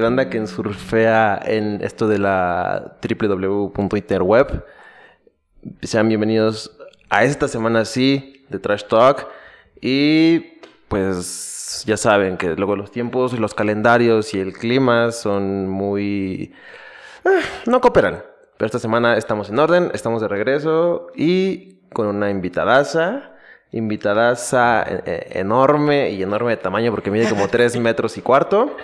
[0.00, 4.64] banda que surfea en esto de la www.interweb.
[5.82, 6.76] Sean bienvenidos
[7.10, 9.28] a esta semana sí de Trash Talk.
[9.80, 16.52] Y pues ya saben que luego los tiempos, los calendarios y el clima son muy...
[17.24, 18.22] eh, no cooperan.
[18.56, 23.32] Pero esta semana estamos en orden, estamos de regreso y con una invitadaza.
[23.72, 28.76] Invitadaza eh, eh, enorme y enorme de tamaño porque mide como 3 metros y cuarto.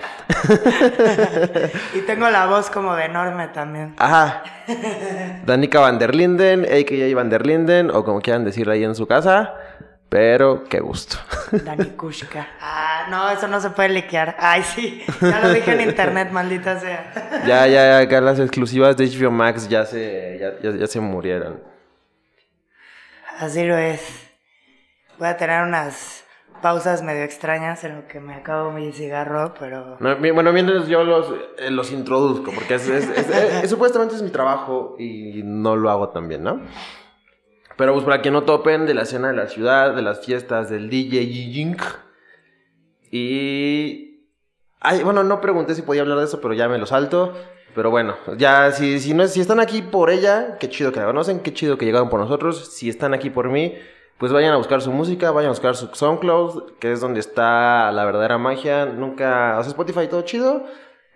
[1.94, 3.94] Y tengo la voz como de enorme también.
[3.98, 4.44] Ajá.
[5.44, 7.14] Danica van der Linden, a.k.a.
[7.16, 9.54] van der Linden, o como quieran decirle ahí en su casa.
[10.08, 11.16] Pero qué gusto.
[11.50, 12.46] Dani Kushka.
[12.60, 14.36] Ah, no, eso no se puede liquear.
[14.38, 15.02] Ay, sí.
[15.20, 17.12] Ya lo dije en internet, maldita sea.
[17.44, 21.00] ya, ya, ya, acá las exclusivas de HBO Max ya se, ya, ya- ya se
[21.00, 21.60] murieron.
[23.40, 24.00] Así lo es.
[25.18, 26.24] Voy a tener unas
[26.62, 29.96] pausas medio extrañas en lo que me acabo mi cigarro, pero...
[30.00, 34.14] No, bueno, mientras yo los, eh, los introduzco, porque es, es- es- es- es- supuestamente
[34.14, 36.60] es mi trabajo y no lo hago tan bien, ¿no?
[37.76, 40.70] Pero pues para que no topen de la escena de la ciudad, de las fiestas,
[40.70, 41.76] del DJ Ying.
[43.10, 44.28] Y...
[44.80, 47.34] Ay, bueno, no pregunté si podía hablar de eso, pero ya me lo salto.
[47.74, 51.06] Pero bueno, ya si, si, no, si están aquí por ella, qué chido que la
[51.06, 52.72] conocen, qué chido que llegaron por nosotros.
[52.74, 53.74] Si están aquí por mí,
[54.18, 57.90] pues vayan a buscar su música, vayan a buscar su SoundCloud, que es donde está
[57.92, 58.86] la verdadera magia.
[58.86, 60.64] Nunca, o sea, Spotify todo chido,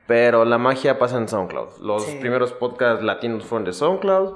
[0.06, 1.78] pero la magia pasa en SoundCloud.
[1.80, 2.18] Los Sí.
[2.20, 4.34] primeros podcasts latinos fueron de SoundCloud,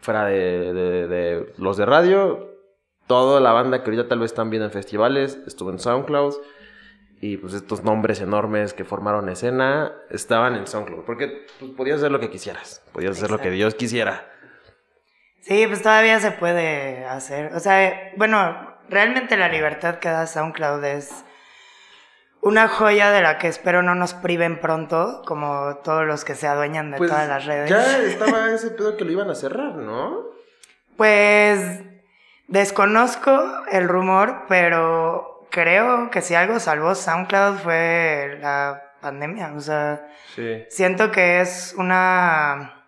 [0.00, 2.50] fuera de, de- de los de radio.
[3.06, 6.34] Toda la banda que ahorita tal vez están viendo en festivales estuvo en SoundCloud.
[7.18, 11.04] Y pues estos nombres enormes que formaron escena estaban en SoundCloud.
[11.06, 12.84] Porque pues, podías hacer lo que quisieras.
[12.92, 13.56] Podías hacer lo que Exacto.
[13.56, 14.30] Dios quisiera.
[15.46, 17.54] Sí, pues todavía se puede hacer.
[17.54, 21.24] O sea, bueno, realmente la libertad que da SoundCloud es
[22.40, 26.46] una joya de la que espero no nos priven pronto, como todos los que se
[26.48, 27.70] adueñan de Pues todas las redes.
[27.70, 30.24] ya estaba ese pedo que lo iban a cerrar, ¿no?
[30.96, 31.80] Pues
[32.48, 33.30] desconozco
[33.70, 39.52] el rumor, pero creo que si algo salvó SoundCloud fue la pandemia.
[39.54, 40.64] O sea, Sí.
[40.70, 42.84] siento que es una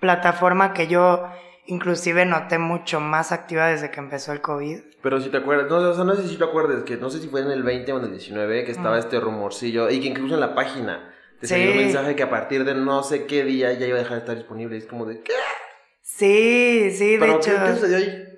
[0.00, 1.28] plataforma que yo
[1.66, 4.80] inclusive noté mucho más activa desde que empezó el COVID.
[5.02, 7.20] Pero si te acuerdas, no, o sea, no sé si te acuerdas, que no sé
[7.20, 9.00] si fue en el 20 o en el 19 que estaba Mm.
[9.00, 11.84] este rumorcillo y que incluso en la página te salió un Sí.
[11.84, 14.36] mensaje que a partir de no sé qué día ya iba a dejar de estar
[14.36, 14.76] disponible.
[14.76, 15.32] Es como de, ¿qué?
[16.02, 17.50] Sí, sí, de Pero hecho.
[17.52, 18.28] ¿qué, qué sucedió ahí?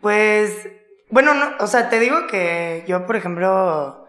[0.00, 0.68] Pues,
[1.10, 4.06] bueno, no, o sea, te digo que yo, por ejemplo,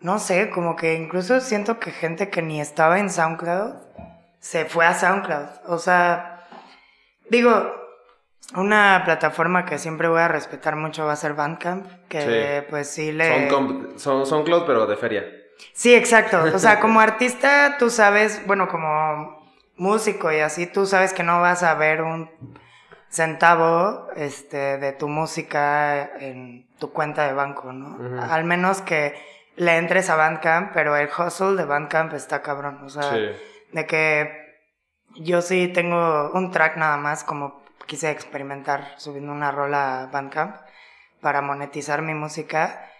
[0.00, 3.74] no sé, como que incluso siento que gente que ni estaba en SoundCloud
[4.40, 5.46] se fue a SoundCloud.
[5.66, 6.35] O sea,
[7.30, 7.72] digo,
[8.54, 12.66] una plataforma que siempre voy a respetar mucho va a ser Bandcamp, que Sí.
[12.70, 13.50] pues sí le...
[13.50, 15.24] Son, son, son Cloud, pero de feria.
[15.72, 16.42] Sí, exacto.
[16.54, 19.44] O sea, como artista, tú sabes, bueno, como
[19.76, 22.30] músico y así, tú sabes que no vas a ver un
[23.08, 28.22] centavo este, de tu música en tu cuenta de banco, ¿no?
[28.22, 29.14] Al menos que
[29.56, 32.80] le entres a Bandcamp, pero el hustle de Bandcamp está cabrón.
[32.84, 33.10] O sea,
[33.72, 34.45] de que
[35.18, 40.56] yo sí tengo un track nada más, como quise experimentar subiendo una rola a Bandcamp
[41.20, 42.90] para monetizar mi música.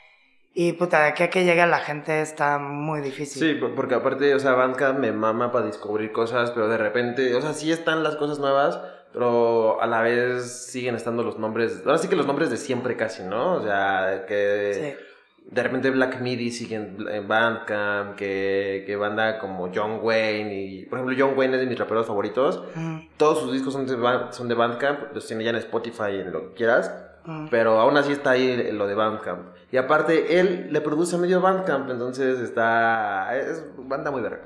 [0.54, 3.42] Y puta, de aquí a que llegue la gente está muy difícil.
[3.42, 7.34] Sí, por- porque aparte, o sea, Bandcamp me mama para descubrir cosas, pero de repente,
[7.34, 8.80] o sea, sí están las cosas nuevas,
[9.12, 12.96] pero a la vez siguen estando los nombres, ahora sí que los nombres de siempre
[12.96, 13.54] casi, ¿no?
[13.56, 15.04] O sea, que Sí.
[15.48, 20.98] De repente Black Midi sigue en, Bandcamp, que, que banda como John Wayne, y por
[20.98, 23.96] ejemplo John Wayne es de mis raperos favoritos, Mm, todos sus discos son de,
[24.32, 26.92] son de Bandcamp, los tiene ya en Spotify, en lo que quieras,
[27.24, 27.46] mm.
[27.50, 29.54] pero aún así está ahí lo de Bandcamp.
[29.72, 33.36] Y aparte, él le produce medio Bandcamp, entonces está.
[33.36, 34.40] Es banda muy verga.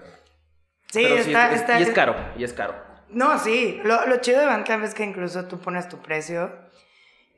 [0.90, 2.74] Sí, Pero está, es- está- Y es caro, y es caro.
[3.10, 3.80] No, sí.
[3.84, 6.50] Lo, lo chido de Bandcamp es que incluso tú pones tu precio.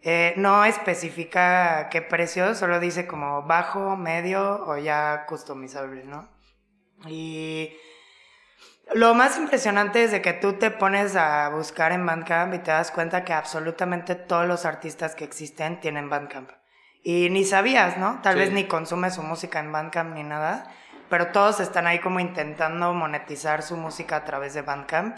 [0.05, 6.29] Eh, no especifica qué precio, solo dice como bajo, medio o ya customizable, ¿no?
[7.06, 7.73] Y
[8.94, 12.73] lo más impresionante es de que tú te pones a buscar en Bandcamp y te
[12.73, 16.50] das cuenta que absolutamente todos los artistas que existen tienen Bandcamp.
[17.05, 18.21] Y ni sabías, ¿no?
[18.23, 18.38] Tal Sí.
[18.41, 20.65] vez ni consumes su música en Bandcamp ni nada,
[21.09, 25.17] pero todos están ahí como intentando monetizar su música a través de Bandcamp.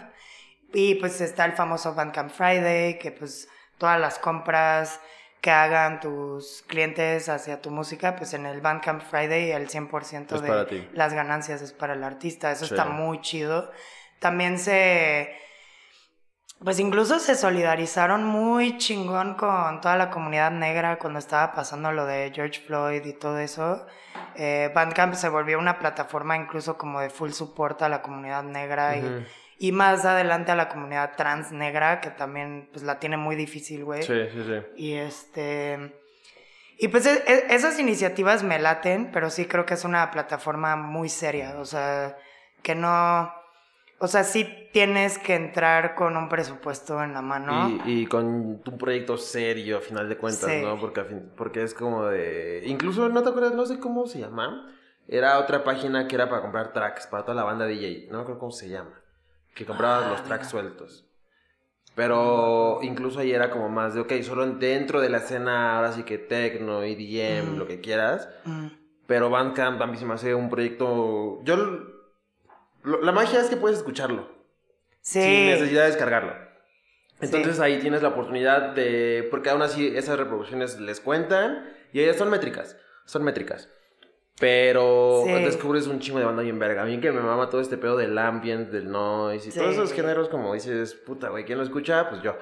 [0.73, 4.99] Y pues está el famoso Bandcamp Friday, que pues todas las compras
[5.41, 10.41] que hagan tus clientes hacia tu música, pues en el Bandcamp Friday el 100% Es
[10.41, 12.51] de las ganancias es para el artista.
[12.51, 12.73] Eso Sí.
[12.73, 13.71] está muy chido.
[14.19, 15.35] También se
[16.63, 22.05] pues incluso se solidarizaron muy chingón con toda la comunidad negra cuando estaba pasando lo
[22.05, 23.85] de George Floyd y todo eso.
[24.35, 28.95] Eh, Bandcamp se volvió una plataforma incluso como de full support a la comunidad negra
[28.95, 33.35] y, y, más adelante a la comunidad trans negra, que también pues la tiene muy
[33.35, 34.03] difícil, güey.
[34.03, 34.81] Sí, sí, sí.
[34.83, 35.99] Y este...
[36.77, 40.75] Y pues e, e, esas iniciativas me laten, pero sí creo que es una plataforma
[40.75, 42.17] muy seria, o sea,
[42.61, 43.31] que no
[43.97, 47.81] o sea, sí tienes que entrar con un presupuesto en la mano.
[47.85, 50.77] Y, y con un proyecto serio, a final de cuentas, ¿no?
[50.79, 52.61] Porque, porque es como de...
[52.65, 53.53] Incluso, ¿no te acuerdas?
[53.53, 54.69] No sé cómo se llama.
[55.07, 58.09] Era otra página que era para comprar tracks, para toda la banda DJ.
[58.11, 59.01] No creo cómo se llama.
[59.55, 61.05] Que compraba los ah, tracks sueltos.
[61.95, 66.03] Pero incluso ahí era como más de, ok, solo dentro de la escena, ahora sí
[66.03, 68.29] que techno, EDM, lo que quieras.
[69.07, 71.41] Pero Bandcamp mí se me hace un proyecto...
[71.43, 71.95] Yo
[72.85, 74.29] la magia es que puedes escucharlo.
[75.01, 75.21] Sí.
[75.21, 76.33] Sin necesidad de descargarlo.
[77.21, 79.27] Entonces ahí tienes la oportunidad de.
[79.31, 81.69] Porque aún así esas reproducciones les cuentan.
[81.93, 82.77] Y ellas son métricas.
[83.05, 83.69] Son métricas.
[84.39, 86.81] Pero descubres un chingo de banda bien verga.
[86.81, 89.93] A mí que me mama todo este pedo del ambient, del noise y todos esos
[89.93, 92.09] géneros, como dices, puta, güey, ¿quién lo escucha?
[92.09, 92.35] Pues yo.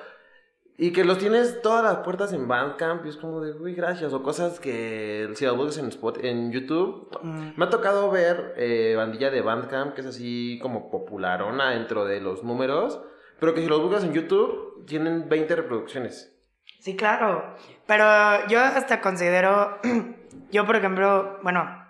[0.75, 4.11] Y que los tienes todas las puertas en Bandcamp y es como de, uy, gracias.
[4.11, 7.09] O cosas que si las buscas en, Spot, en YouTube.
[7.21, 7.49] Mm.
[7.55, 12.21] Me ha tocado ver eh, bandilla de Bandcamp que es así como popularona dentro de
[12.21, 12.99] los números.
[13.39, 16.35] Pero que si los buscas en YouTube tienen 20 reproducciones.
[16.79, 17.55] Sí, claro.
[17.85, 18.03] Pero
[18.47, 19.77] yo hasta considero,
[20.51, 21.82] yo por ejemplo, bueno,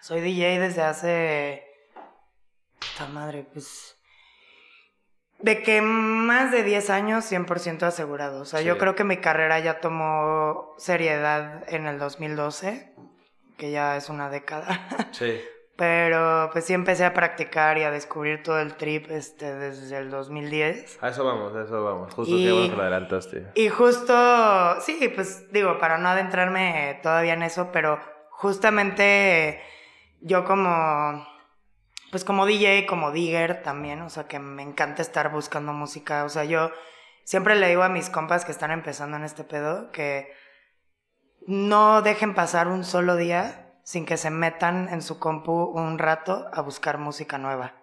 [0.00, 1.64] soy DJ desde hace...
[2.78, 3.98] Puta madre, pues
[5.40, 8.40] de que más de 10 años 100% asegurado.
[8.40, 12.92] O sea, yo creo que mi carrera ya tomó seriedad en el 2012,
[13.56, 14.66] que ya es una década.
[15.12, 15.40] Sí.
[15.76, 20.10] Pero pues sí empecé a practicar y a descubrir todo el trip este, desde el
[20.10, 20.98] 2010.
[21.00, 22.12] A eso vamos, a eso vamos.
[22.14, 23.46] Justo y, que lo adelantaste.
[23.54, 28.00] Y justo, sí, pues digo, para no adentrarme todavía en eso, pero
[28.30, 29.62] justamente
[30.20, 31.26] yo como
[32.10, 36.28] pues como DJ, como digger también, o sea, que me encanta estar buscando música, o
[36.28, 36.70] sea, yo
[37.24, 40.32] siempre le digo a mis compas que están empezando en este pedo que
[41.46, 46.46] no dejen pasar un solo día sin que se metan en su compu un rato
[46.52, 47.74] a buscar música nueva.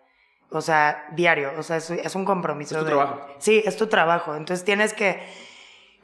[0.52, 2.76] O sea, diario, o sea, es, un compromiso.
[2.76, 3.28] Es tu trabajo.
[3.40, 5.20] Sí, es tu trabajo, entonces tienes que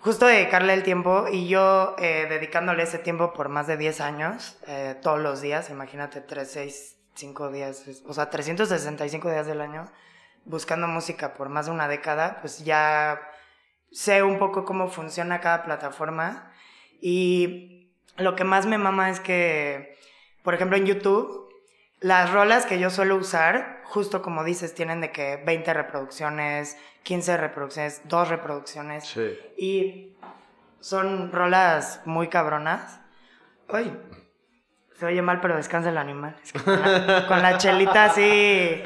[0.02, 4.58] justo dedicarle el tiempo y yo eh, dedicándole ese tiempo por más de 10 años,
[4.68, 9.92] eh, todos los días, imagínate 3, 6, cinco días, o sea, 365 días del año
[10.46, 13.22] buscando música por más de una década, pues ya
[13.92, 16.52] sé un poco cómo funciona cada plataforma.
[17.00, 19.98] Y lo que más me mama es que,
[20.44, 21.50] por ejemplo, en YouTube,
[22.02, 27.38] las rolas que yo suelo usar, justo como dices, tienen de que 20 reproducciones, 15
[27.38, 29.08] reproducciones, 2 reproducciones.
[29.08, 29.38] Sí.
[29.56, 30.18] Y
[30.80, 33.00] son rolas muy cabronas.
[33.70, 33.96] Ay,
[35.02, 36.36] se oye mal, pero descansa el animal.
[37.28, 38.82] con, la, chelita así.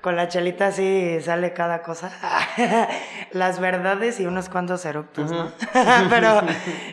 [0.00, 2.12] Con la chelita así sale cada cosa.
[3.32, 5.52] Las verdades y unos cuantos eructos, ¿no?
[6.10, 6.42] pero,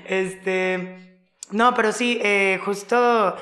[0.06, 1.20] este.
[1.50, 3.36] No, pero sí, eh, justo.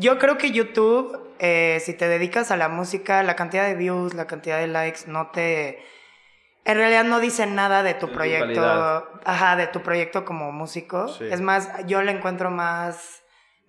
[0.00, 4.14] Yo creo que YouTube, eh, si te dedicas a la música, la cantidad de views,
[4.14, 5.84] la cantidad de likes, no te.
[6.64, 8.62] En realidad no dice nada de tu proyecto.
[9.24, 11.06] ajá, de tu proyecto como músico.
[11.20, 13.19] Es más, yo le encuentro más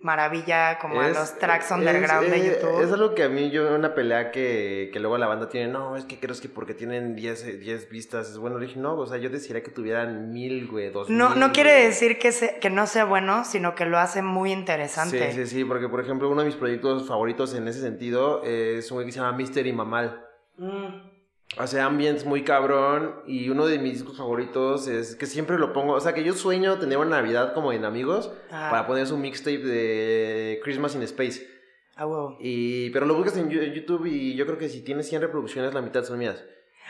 [0.02, 2.82] maravilla como a los tracks underground de YouTube.
[2.82, 5.96] Es algo que a mí yo una pelea que, que luego la banda tiene, no,
[5.96, 8.58] es que creo que porque tienen 10, 10 vistas es bueno.
[8.58, 11.72] Le dije, no, o sea, yo desearía que tuvieran mil, güey, dos No, no quiere
[11.84, 15.32] decir que, que no sea bueno, sino que lo hace muy interesante.
[15.32, 18.90] Sí, sí, sí, porque por ejemplo uno de mis proyectos favoritos en ese sentido es
[18.90, 20.26] un güey que se llama Mystery Mamal.
[20.56, 21.11] Mm
[21.56, 25.94] hace ambientes muy cabrón y uno de mis discos favoritos es que siempre lo pongo,
[25.94, 29.58] o sea que yo sueño tener una Navidad como en amigos para poner su mixtape
[29.58, 31.46] de Christmas in Space.
[31.94, 32.36] Ah, wow.
[32.40, 35.82] Y, pero lo buscas en YouTube y yo creo que si tienes 100 reproducciones la
[35.82, 36.42] mitad son mías.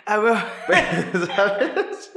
[0.06, 0.36] Ah, wow.
[1.26, 2.12] ¿Sabes?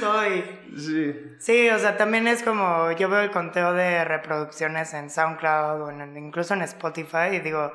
[0.00, 0.44] Soy.
[0.76, 1.14] Sí.
[1.38, 6.18] Sí, o sea, también es como yo veo el conteo de reproducciones en SoundCloud o
[6.18, 7.72] incluso en Spotify y digo,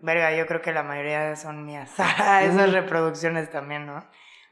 [0.00, 1.90] Verga, yo creo que la mayoría son mías.
[2.42, 4.04] Esas reproducciones también, ¿no?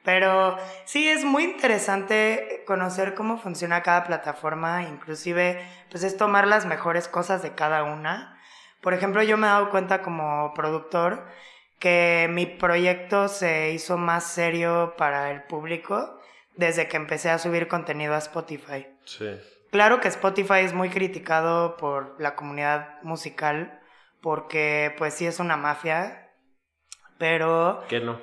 [0.05, 6.67] Pero sí es muy interesante conocer cómo funciona cada plataforma, inclusive pues es tomar las
[6.67, 8.39] mejores cosas de cada una.
[8.83, 11.27] Por ejemplo, yo me he dado cuenta como productor
[11.79, 16.21] que mi proyecto se hizo más serio para el público
[16.55, 18.87] desde que empecé a subir contenido a Spotify.
[19.07, 19.31] Sí.
[19.71, 23.81] Claro que Spotify es muy criticado por la comunidad musical
[24.25, 26.33] porque pues sí es una mafia,
[27.19, 27.85] pero...
[27.91, 28.19] ¿Qué no?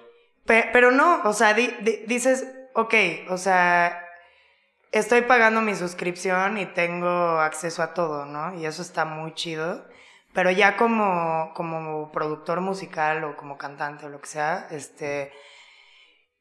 [0.47, 2.95] pero no, o sea, dices, ok,
[3.29, 4.03] o sea,
[4.91, 7.07] estoy pagando mi suscripción y tengo
[7.39, 8.55] acceso a todo, ¿no?
[8.55, 9.87] Y eso está muy chido.
[10.33, 15.31] Pero ya como, como productor musical o como cantante o lo que sea, este,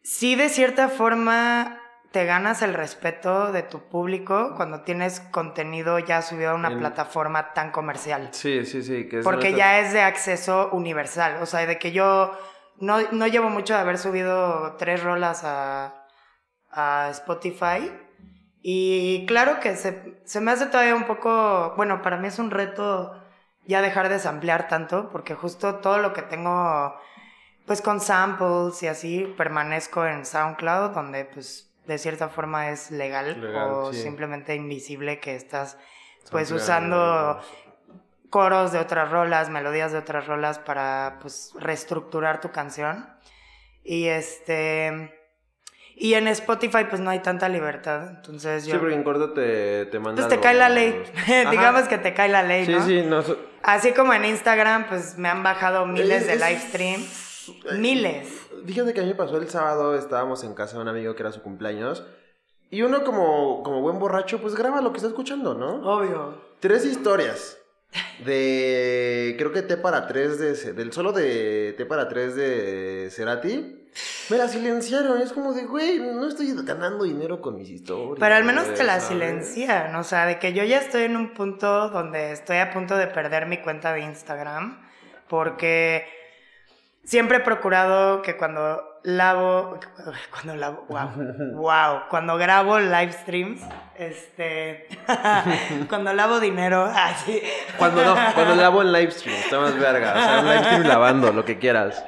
[0.02, 1.80] sí de cierta forma
[2.12, 7.52] te ganas el respeto de tu público cuando tienes contenido ya subido a una plataforma
[7.52, 8.31] tan comercial.
[8.33, 9.09] Sí, sí, sí.
[9.23, 11.38] Porque ya es de acceso universal.
[11.40, 12.37] O sea, de que yo
[12.79, 16.07] no, no llevo mucho de haber subido tres rolas a,
[16.71, 17.93] a Spotify.
[18.61, 22.50] Y claro que se, se me hace todavía un poco, bueno, para mí es un
[22.50, 23.17] reto
[23.67, 26.95] ya dejar de samplear tanto, porque justo todo lo que tengo,
[27.67, 33.44] pues con samples y así, permanezco en SoundCloud, donde pues de cierta forma es legal,
[33.44, 35.76] o simplemente invisible que estás
[36.30, 37.40] pues usando
[38.30, 43.09] coros de otras rolas, melodías de otras rolas para pues reestructurar tu canción.
[43.82, 45.16] Y este
[45.97, 48.75] y en Spotify pues no hay tanta libertad, entonces yo...
[48.75, 50.25] Sí, porque en corto te, te mandan...
[50.25, 51.02] Pues te cae la ley,
[51.50, 52.80] digamos que te cae la ley, ¿no?
[52.82, 53.23] Sí, sí, no...
[53.62, 57.30] Así como en Instagram pues me han bajado miles de live streams,
[57.78, 58.28] miles.
[58.66, 61.23] Fíjate que a mí me pasó el sábado, estábamos en casa de un amigo que
[61.23, 62.04] era su cumpleaños.
[62.71, 65.83] Y uno como, como buen borracho, pues graba lo que está escuchando, ¿no?
[65.90, 66.40] Obvio.
[66.61, 67.59] Tres historias.
[68.25, 69.35] De.
[69.38, 70.73] Creo que T para tres de.
[70.75, 73.88] Del solo de T para tres de Cerati.
[74.28, 75.21] Me la silenciaron.
[75.21, 78.19] Es como de, güey, no estoy ganando dinero con mis historias.
[78.21, 79.97] Pero al menos te la silencian.
[79.97, 83.09] O sea, de que yo ya estoy en un punto donde estoy a punto de
[83.09, 84.87] perder mi cuenta de Instagram.
[85.28, 86.07] Porque
[87.11, 89.81] siempre he procurado que cuando lavo,
[90.31, 91.11] cuando lavo, wow,
[91.55, 93.61] wow, cuando grabo live streams,
[93.97, 94.87] este,
[95.88, 97.43] cuando lavo dinero, así.
[97.76, 100.83] Cuando no, cuando lavo en live stream, está más verga, o sea, un live stream
[100.85, 102.05] lavando, lo que quieras.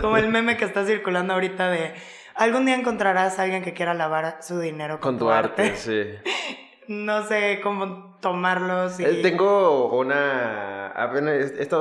[0.00, 1.94] Como el meme que está circulando ahorita de,
[2.34, 5.76] algún día encontrarás a alguien que quiera lavar su dinero con, tu, arte.
[5.76, 6.02] Sí.
[6.88, 8.98] no sé cómo tomarlos.
[8.98, 9.04] Y...
[9.04, 10.92] Eh, tengo una.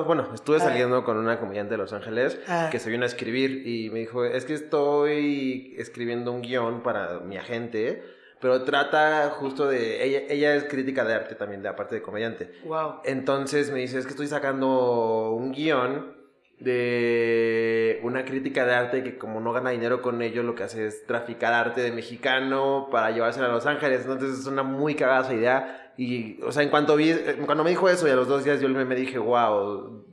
[0.06, 2.70] bueno, estuve saliendo con una comediante de Los Ángeles ah.
[2.72, 7.20] que se vino a escribir y me dijo: Es que estoy escribiendo un guion para
[7.20, 8.04] mi agente,
[8.40, 10.04] pero trata justo de.
[10.04, 12.52] Ella, ella es crítica de arte también, de aparte de comediante.
[12.66, 13.02] Wow.
[13.04, 16.25] Entonces me dice: Es que estoy sacando un guion
[16.60, 20.88] de una crítica de arte que como no gana dinero con ello, lo que hace
[20.88, 24.02] es traficar arte de mexicano para llevárselo a Los Ángeles.
[24.02, 25.94] Entonces es una muy cagada idea.
[25.98, 27.14] Y, o sea, en cuanto vi,
[27.46, 30.06] cuando me dijo eso y a los dos días yo me, dije, wow.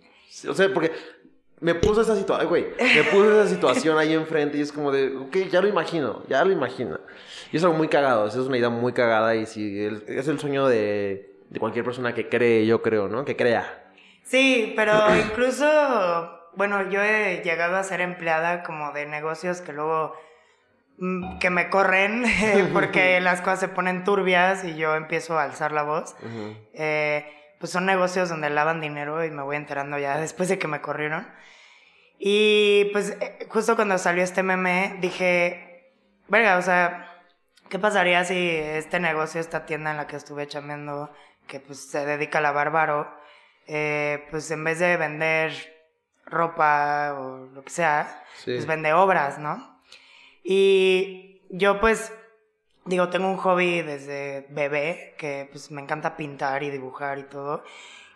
[0.48, 0.92] O sea, porque
[1.60, 5.16] me puso esa situación, güey, me puso esa situación ahí enfrente y es como de,
[5.16, 6.98] ok, ya lo imagino, ya lo imagino.
[7.52, 10.66] Y es algo muy cagado, es una idea muy cagada y si es el sueño
[10.66, 13.24] de, de cualquier persona que cree, yo creo, ¿no?
[13.24, 13.81] Que crea.
[14.32, 20.14] Sí, pero incluso, bueno, yo he llegado a ser empleada como de negocios que luego
[20.96, 22.24] mm, que me corren
[22.72, 26.16] porque las cosas se ponen turbias y yo empiezo a alzar la voz.
[26.72, 30.66] Eh, pues son negocios donde lavan dinero y me voy enterando ya después de que
[30.66, 31.28] me corrieron.
[32.18, 35.92] Y pues eh, justo cuando salió este meme dije,
[36.28, 37.22] verga, o sea,
[37.68, 41.12] ¿qué pasaría si este negocio, esta tienda en la que estuve chameando,
[41.46, 43.21] que pues se dedica a lavar baro,
[43.66, 45.52] eh, pues en vez de vender
[46.26, 49.80] ropa o lo que sea, pues vende obras, ¿no?
[50.42, 52.12] Y yo pues,
[52.84, 57.62] digo, tengo un hobby desde bebé, que pues me encanta pintar y dibujar y todo.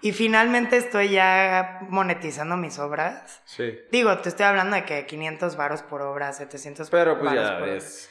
[0.00, 3.40] Y finalmente estoy ya monetizando mis obras.
[3.44, 3.78] Sí.
[3.90, 8.10] Digo, te estoy hablando de que 500 varos por obra, 700 Pero pues ya ves.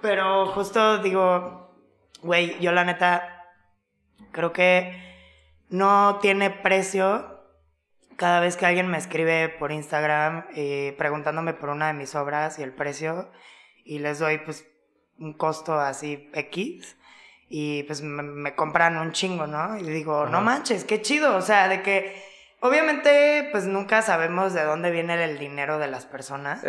[0.00, 1.74] Pero justo digo,
[2.22, 3.46] güey, yo la neta
[4.32, 5.09] creo que
[5.70, 7.40] no tiene precio.
[8.16, 12.58] Cada vez que alguien me escribe por Instagram eh, preguntándome por una de mis obras
[12.58, 13.30] y el precio
[13.84, 14.66] y les doy pues
[15.18, 16.96] un costo así X
[17.48, 19.76] y pues me, compran un chingo, ¿no?
[19.76, 22.22] Y digo, no manches, qué chido, o sea, de que
[22.60, 26.62] obviamente pues nunca sabemos de dónde viene el dinero de las personas.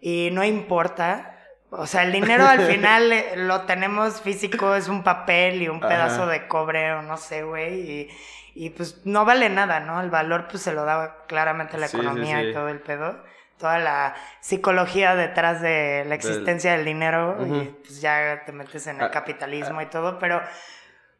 [0.00, 1.33] Y no importa,
[1.76, 5.80] o sea, el dinero al final eh, lo tenemos físico, es un papel y un
[5.80, 8.08] pedazo de cobre o no sé, güey.
[8.54, 10.00] Y, pues no vale nada, ¿no?
[10.00, 13.22] El valor pues se lo da claramente la economía y todo el pedo.
[13.58, 18.96] Toda la psicología detrás de la existencia del dinero y pues ya te metes en
[18.96, 20.18] el ah, capitalismo y todo.
[20.18, 20.42] Pero,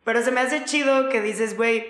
[0.04, 1.86] pero se me hace chido que dices, güey,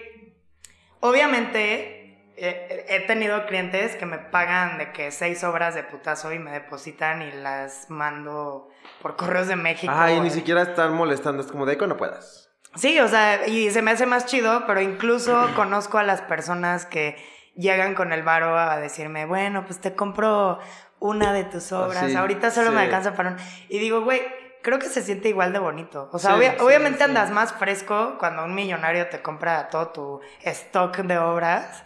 [1.01, 1.94] obviamente
[2.37, 7.23] he tenido clientes que me pagan de que seis obras de putazo y me depositan
[7.23, 8.69] y las mando
[9.03, 9.93] por correos de México.
[9.95, 12.51] Ah, y ni siquiera están molestando, es como de que no puedas.
[12.75, 16.87] Sí, o sea, y se me hace más chido, pero incluso conozco a las personas
[16.87, 17.17] que
[17.55, 20.59] llegan con el varo a decirme, bueno, pues te compro
[20.99, 23.37] una de tus obras, sí, ahorita solo me alcanza para un...
[23.69, 24.23] Y digo, güey,
[24.63, 26.09] creo que se siente igual de bonito.
[26.13, 27.05] O sea, Sí, obvia- sí, obviamente sí.
[27.05, 31.85] andas más fresco cuando un millonario te compra todo tu stock de obras,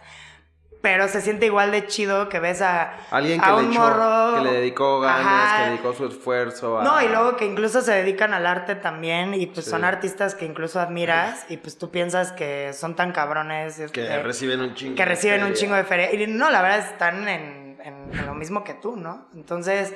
[0.81, 3.79] pero se siente igual de chido que ves a, Alguien que a le un echó,
[3.81, 4.35] morro...
[4.37, 5.57] que le dedicó ganas, Ajá.
[5.57, 6.83] que le dedicó su esfuerzo a...
[6.83, 9.71] No, y luego que incluso se dedican al arte también y pues Sí.
[9.71, 13.75] son artistas que incluso admiras y pues tú piensas que son tan cabrones.
[13.75, 14.95] Que este, reciben un chingo.
[14.95, 16.13] que de reciben un chingo de feria.
[16.13, 19.27] Y no, la verdad están en, en- en lo mismo que tú, ¿no?
[19.35, 19.93] Entonces,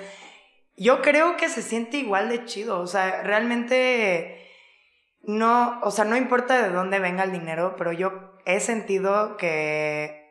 [0.75, 2.79] yo creo que se siente igual de chido.
[2.79, 4.49] O sea, realmente
[5.21, 10.22] no, o sea, no importa de dónde venga el dinero, pero yo he sentido que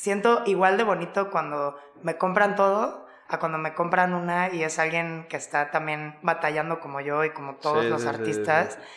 [0.00, 4.78] siento igual de bonito cuando me compran todo a cuando me compran una y es
[4.78, 8.74] alguien que está también batallando como yo y como todos Sí, los sí, artistas.
[8.74, 8.88] sí.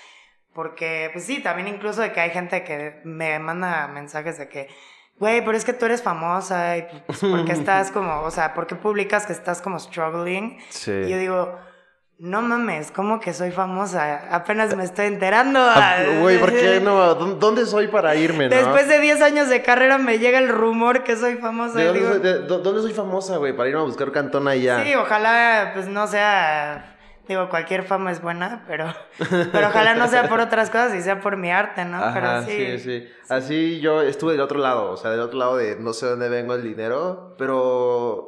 [0.53, 4.67] Porque, pues sí, también incluso de que hay gente que me manda mensajes de que,
[5.17, 8.53] güey, pero es que tú eres famosa y pues, ¿por qué estás como, o sea,
[8.53, 10.59] por qué publicas que estás como struggling?
[10.69, 10.91] Sí.
[10.91, 11.57] Y yo digo,
[12.23, 14.27] no mames, ¿cómo que soy famosa?
[14.33, 15.59] Apenas me estoy enterando.
[15.59, 17.15] Ah, Güey, ¿por qué no?
[17.15, 18.55] ¿Dó- ¿Dónde soy para irme, no?
[18.55, 21.79] Después de 10 años de carrera me llega el rumor que soy famosa.
[21.79, 23.55] ¿De y dónde, digo, soy, de- dó- dónde soy famosa, güey?
[23.55, 24.83] Para irme a buscar cantón allá.
[24.83, 26.95] Sí, ojalá pues no sea,
[27.27, 28.93] digo, cualquier fama es buena, pero,
[29.51, 31.97] pero ojalá no sea por otras cosas y sea por mi arte, ¿no?
[31.97, 32.77] Ajá, pero sí.
[32.77, 36.05] sí, Así yo estuve del otro lado, o sea, del otro lado de no sé
[36.05, 38.27] dónde vengo el dinero, pero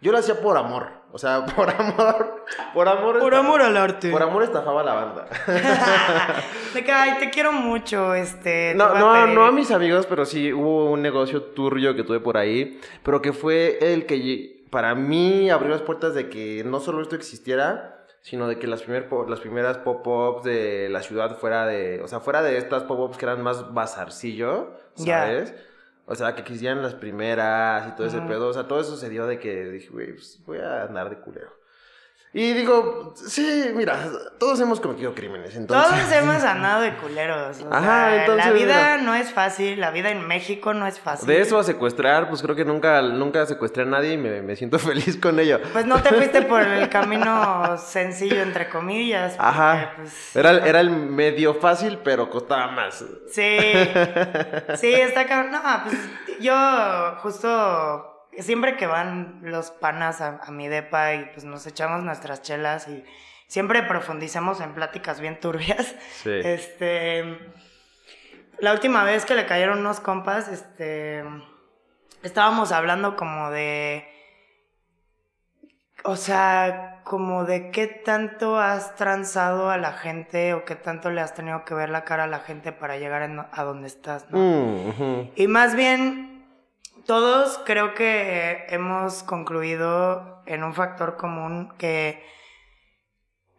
[0.00, 2.44] yo lo hacía por amor, o sea, por amor,
[2.74, 3.18] por amor.
[3.18, 4.10] Por amor al arte.
[4.10, 5.28] Por amor estafaba a la banda.
[6.74, 8.72] De que, ay, te quiero mucho, este.
[8.72, 11.94] te No, voy a no, no a mis amigos, pero sí hubo un negocio turbio
[11.94, 16.28] que tuve por ahí, pero que fue el que para mí abrió las puertas de
[16.28, 21.02] que no solo esto existiera, sino de que las, primer las primeras pop-ups de la
[21.02, 24.84] ciudad fuera de, o sea, fuera de estas pop-ups que eran más bazarcillo.
[24.96, 25.54] ¿sabes?
[26.06, 29.08] O sea, que existían las primeras y todo ese pedo, o sea, todo eso se
[29.08, 31.50] dio de que dije, güey, pues voy a andar de culero.
[32.38, 33.98] Y digo, sí, mira,
[34.38, 35.90] todos hemos cometido crímenes, entonces...
[35.90, 37.62] Todos hemos andado de culeros.
[37.62, 38.98] O Ajá, sea, entonces, la vida mira.
[38.98, 41.26] no es fácil, la vida en México no es fácil.
[41.26, 44.54] De eso a secuestrar, pues creo que nunca, nunca secuestré a nadie y me, me
[44.54, 45.60] siento feliz con ello.
[45.72, 49.32] Pues no te fuiste por el camino sencillo, entre comillas.
[49.36, 49.92] porque, Ajá.
[49.96, 53.02] pues, Era, era el medio fácil, pero costaba más.
[53.30, 53.58] Sí,
[54.76, 55.52] sí, está cabrón.
[55.52, 55.96] No, pues
[56.38, 62.02] yo justo siempre que van los panas a, a mi depa y pues nos echamos
[62.02, 63.04] nuestras chelas y
[63.46, 65.94] siempre profundizamos en pláticas bien turbias.
[66.22, 66.30] Sí.
[66.44, 67.38] Este,
[68.58, 71.22] la última vez que le cayeron unos compas, este,
[72.22, 74.08] estábamos hablando como de,
[76.04, 81.20] o sea, como de qué tanto has transado a la gente o qué tanto le
[81.20, 84.28] has tenido que ver la cara a la gente para llegar en- a donde estás,
[84.30, 84.38] ¿no?
[84.38, 85.30] Mm.
[85.36, 86.35] Y más bien,
[87.06, 92.22] todos creo que hemos concluido en un factor común que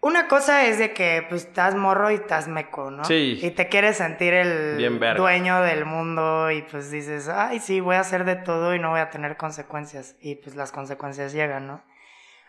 [0.02, 3.04] una cosa es de que pues estás morro y estás meco, ¿no?
[3.04, 3.40] Sí.
[3.42, 8.02] Y te quieres sentir el dueño del mundo y pues dices, ay, sí, voy a
[8.02, 10.16] hacer de todo y no voy a tener consecuencias.
[10.22, 11.84] Y pues las consecuencias llegan, ¿no?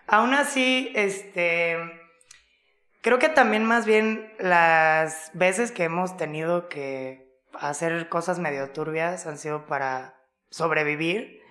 [0.07, 1.79] Aún así, este,
[3.01, 9.27] creo que también más bien las veces que hemos tenido que hacer cosas medio turbias
[9.27, 10.18] han sido para
[10.51, 11.43] sobrevivir,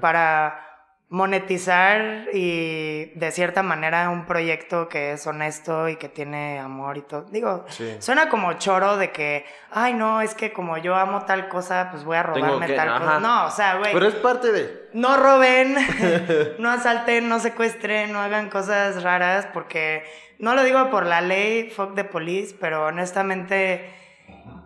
[0.00, 0.68] para
[1.08, 7.02] monetizar y de cierta manera un proyecto que es honesto y que tiene amor y
[7.02, 7.26] todo.
[7.30, 7.96] Digo, Sí.
[7.98, 12.04] suena como choro de que, ay no, es que como yo amo tal cosa, pues
[12.04, 12.98] voy a robarme que- tal ajá.
[12.98, 13.20] cosa.
[13.20, 13.92] No, o sea, güey.
[13.92, 14.88] Pero es parte de...
[14.94, 15.76] No roben,
[16.58, 20.04] no asalten, no secuestren, no hagan cosas raras, porque
[20.38, 23.90] no lo digo por la ley, fuck the police, pero honestamente,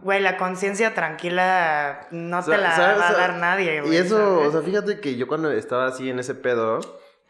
[0.03, 2.99] güey, la conciencia tranquila no te la ¿sabes?
[3.01, 3.95] va a dar nadie, güey.
[3.95, 4.49] Y eso, ¿sabes?
[4.49, 6.81] o sea, fíjate que yo cuando estaba así en ese pedo,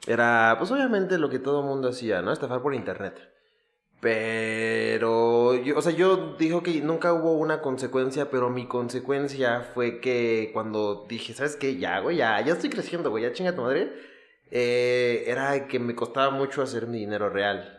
[0.06, 2.32] era pues obviamente lo que todo mundo hacía, ¿no?
[2.32, 3.18] Estafar por internet.
[4.00, 10.00] Pero, yo, o sea, yo dijo que nunca hubo una consecuencia, pero mi consecuencia fue
[10.00, 11.76] que cuando dije, ¿sabes qué?
[11.76, 13.90] Ya, güey, ya, ya estoy creciendo, güey, ya chinga tu madre.
[14.50, 17.75] eh, era que me costaba mucho hacer mi dinero real.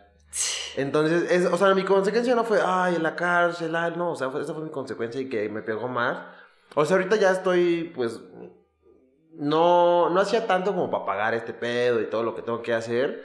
[0.75, 4.15] Entonces, es, o sea, mi consecuencia no fue, ay, en la cárcel, ay, no, o
[4.15, 6.19] sea, fue- esa fue mi consecuencia y que me pegó más.
[6.75, 8.19] O sea, ahorita ya estoy, pues,
[9.33, 12.73] no, no hacía tanto como para pagar este pedo y todo lo que tengo que
[12.73, 13.23] hacer,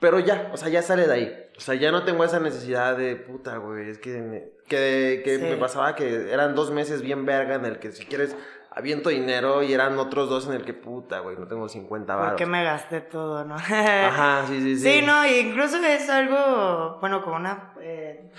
[0.00, 1.40] pero ya, o sea, ya sale de ahí.
[1.56, 5.36] O sea, ya no tengo esa necesidad de, puta, güey, es que, me- que, que
[5.38, 5.42] Sí.
[5.44, 8.34] me pasaba que eran dos meses bien verga en el que si quieres
[8.74, 12.22] aviento dinero y eran otros dos en el que, puta, güey, no tengo 50 ¿Por
[12.24, 12.38] baros.
[12.38, 13.56] qué me gasté todo, no?
[14.00, 15.00] Ajá, sí, sí, sí.
[15.00, 18.30] Sí, no, y incluso es algo, bueno, como una, eh,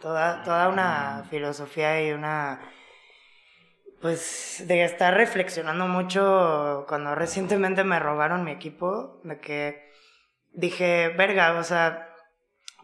[0.00, 2.60] toda, toda una filosofía y una,
[4.00, 9.92] Pues de estar reflexionando mucho cuando recientemente me robaron mi equipo, de que
[10.52, 12.11] dije, verga, o sea,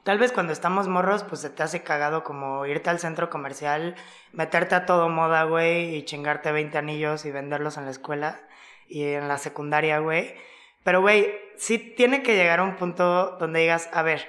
[0.09, 3.95] tal vez cuando estamos morros, pues se te hace cagado como irte al centro comercial,
[4.33, 8.41] meterte a todo moda, güey, y chingarte 20 anillos y venderlos en la escuela
[8.89, 10.35] y en la secundaria, güey.
[10.83, 14.27] Pero, güey, sí tiene que llegar a un punto donde digas, a ver,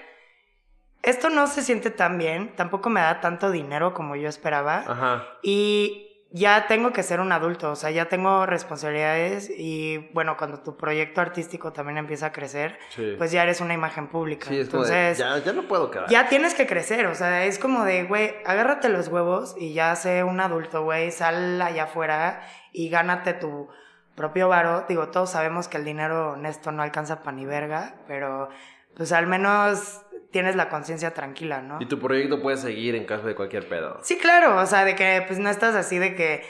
[1.02, 4.84] esto no se siente tan bien, tampoco me da tanto dinero como yo esperaba.
[4.86, 5.28] Ajá.
[5.44, 10.60] Y ya tengo que ser un adulto, o sea, ya tengo responsabilidades y bueno, cuando
[10.62, 13.16] tu proyecto artístico también empieza a crecer, Sí.
[13.18, 14.48] pues ya eres una imagen pública.
[14.48, 16.08] Sí, es de, Entonces, ya, ya no puedo quedar.
[16.10, 19.96] ya tienes que crecer, o sea, es como de, güey, agárrate los huevos y ya
[19.96, 23.68] sé un adulto, güey, sal allá afuera y gánate tu
[24.16, 24.86] propio varo.
[24.88, 28.50] Digo, todos sabemos que el dinero honesto no alcanza pa' ni verga, pero
[28.96, 31.78] pues al menos tienes la conciencia tranquila, ¿no?
[31.82, 34.00] Y tu proyecto puede seguir en caso de cualquier pedo.
[34.04, 36.44] Sí, claro, o sea, de que pues no estás así de que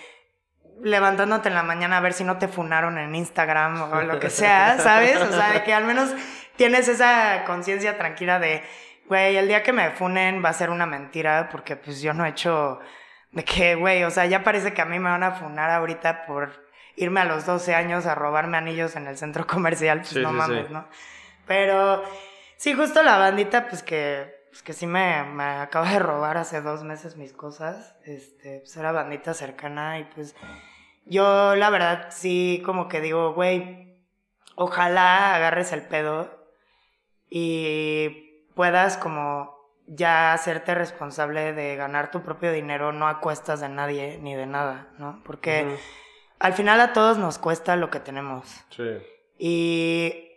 [0.82, 4.30] levantándote en la mañana a ver si no te funaron en Instagram o lo que
[4.30, 5.18] sea, ¿sabes?
[5.18, 6.14] O sea, de que al menos
[6.56, 8.64] tienes esa conciencia tranquila de,
[9.08, 12.26] güey, el día que me funen va a ser una mentira porque pues yo no
[12.26, 12.80] he hecho
[13.32, 16.26] de que, güey, o sea, ya parece que a mí me van a funar ahorita
[16.26, 20.20] por irme a los 12 años a robarme anillos en el centro comercial, pues Sí,
[20.20, 20.74] no sí, mames, sí.
[20.74, 20.88] ¿no?
[21.46, 22.04] Pero
[22.60, 26.62] sí, justo la bandita, pues que, pues que sí me, me acaba de robar hace
[26.62, 27.96] dos meses mis cosas.
[28.04, 30.36] Este, pues era bandita cercana y pues
[31.06, 33.98] yo la verdad sí como que digo, güey,
[34.56, 36.30] ojalá agarres el pedo
[37.30, 43.70] y puedas como ya hacerte responsable de ganar tu propio dinero, no a cuestas de
[43.70, 45.22] nadie ni de nada, ¿no?
[45.24, 45.78] Porque
[46.40, 48.66] al final a todos nos cuesta lo que tenemos.
[48.70, 48.98] Sí.
[49.38, 50.29] Y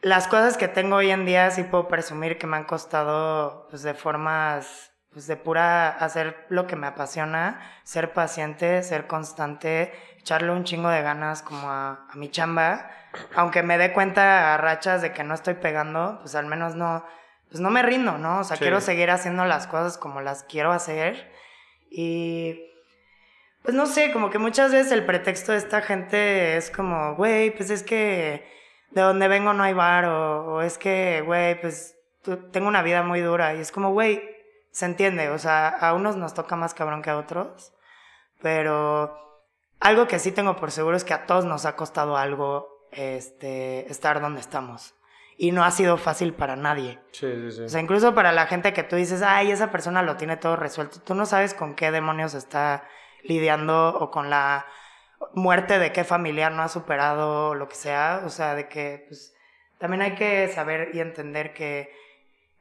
[0.00, 3.82] las cosas que tengo hoy en día sí puedo presumir que me han costado pues
[3.82, 10.52] de formas pues de pura hacer lo que me apasiona, ser paciente, ser constante, echarle
[10.52, 12.90] un chingo de ganas como a, a mi chamba,
[13.34, 17.04] aunque me dé cuenta a rachas de que no estoy pegando, pues al menos no
[17.48, 18.40] pues no me rindo, ¿no?
[18.40, 18.62] O sea, Sí.
[18.64, 21.32] quiero seguir haciendo las cosas como las quiero hacer
[21.90, 22.60] y
[23.62, 27.50] pues no sé, como que muchas veces el pretexto de esta gente es como, güey,
[27.50, 28.46] pues es que
[28.90, 31.96] de donde vengo no hay bar, o, o es que, güey, pues
[32.52, 33.54] tengo una vida muy dura.
[33.54, 34.22] Y es como, güey,
[34.70, 37.72] se entiende, o sea, a unos nos toca más cabrón que a otros,
[38.40, 39.16] pero
[39.80, 43.90] algo que sí tengo por seguro es que a todos nos ha costado algo este,
[43.90, 44.94] estar donde estamos.
[45.36, 46.98] Y no ha sido fácil para nadie.
[47.12, 47.62] Sí, sí, sí.
[47.62, 50.56] O sea, incluso para la gente que tú dices, ay, esa persona lo tiene todo
[50.56, 52.88] resuelto, tú no sabes con qué demonios está
[53.22, 54.66] lidiando o con la
[55.34, 58.22] muerte de qué familiar no ha superado lo que sea.
[58.24, 59.34] O sea, de que pues
[59.78, 61.92] también hay que saber y entender que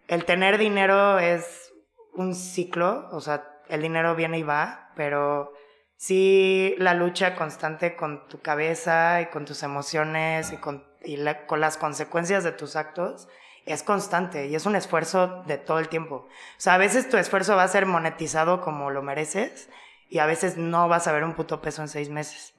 [0.07, 1.73] el tener dinero es
[2.13, 5.53] un ciclo, o sea, el dinero viene y va, pero
[5.97, 11.45] sí la lucha constante con tu cabeza y con tus emociones y con, y la-
[11.45, 13.27] con las consecuencias de tus actos
[13.65, 16.15] es constante y es un esfuerzo de todo el tiempo.
[16.15, 19.69] O sea, a veces tu esfuerzo va a ser monetizado como lo mereces
[20.09, 22.53] y a veces no vas a ver un puto peso en seis meses.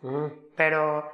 [0.57, 1.11] Pero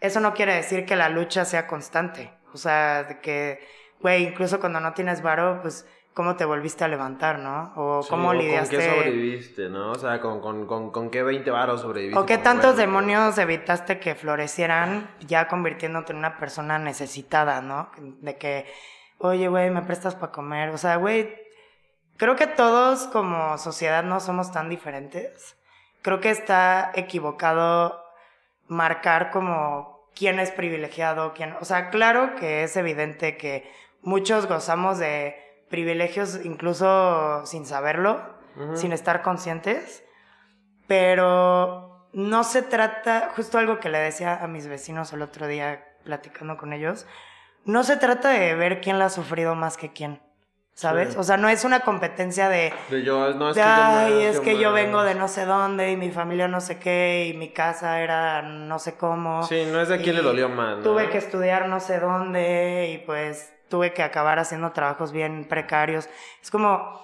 [0.00, 2.32] eso no quiere decir que la lucha sea constante.
[2.52, 3.60] O sea, de que,
[4.00, 7.72] güey, incluso cuando no tienes varo, pues, ¿cómo te volviste a levantar, no?
[7.76, 8.76] O Sí, cómo o lidiaste...
[8.76, 9.92] ¿Con qué sobreviviste, no?
[9.92, 12.18] O sea, ¿con, con, con, con qué 20 varos sobreviviste?
[12.18, 17.90] ¿O qué tantos bueno, demonios evitaste que florecieran ya convirtiéndote en una persona necesitada, ¿no?
[17.98, 18.66] De que,
[19.18, 20.70] oye, güey, me prestas para comer.
[20.70, 21.36] O sea, güey,
[22.16, 25.56] creo que todos como sociedad no somos tan diferentes.
[26.06, 28.00] Creo que está equivocado
[28.68, 31.56] marcar como quién es privilegiado, quién...
[31.60, 33.68] O sea, claro que es evidente que
[34.02, 35.34] muchos gozamos de
[35.68, 38.22] privilegios incluso sin saberlo,
[38.74, 40.04] sin estar conscientes,
[40.86, 45.88] pero no se trata, justo algo que le decía a mis vecinos el otro día
[46.04, 47.04] platicando con ellos,
[47.64, 50.22] no se trata de ver quién la ha sufrido más que quién,
[50.76, 51.14] ¿sabes?
[51.14, 51.18] Sí.
[51.18, 54.22] O sea, no es una competencia de, De yo, no, es de, que yo ay,
[54.24, 54.74] es que yo más".
[54.74, 58.42] vengo de no sé dónde y mi familia no sé qué y mi casa era
[58.42, 59.42] no sé cómo.
[59.44, 60.82] Sí, no es de quién le dolió más, ¿no?
[60.82, 66.10] Tuve que estudiar no sé dónde y pues tuve que acabar haciendo trabajos bien precarios.
[66.42, 67.00] Es como,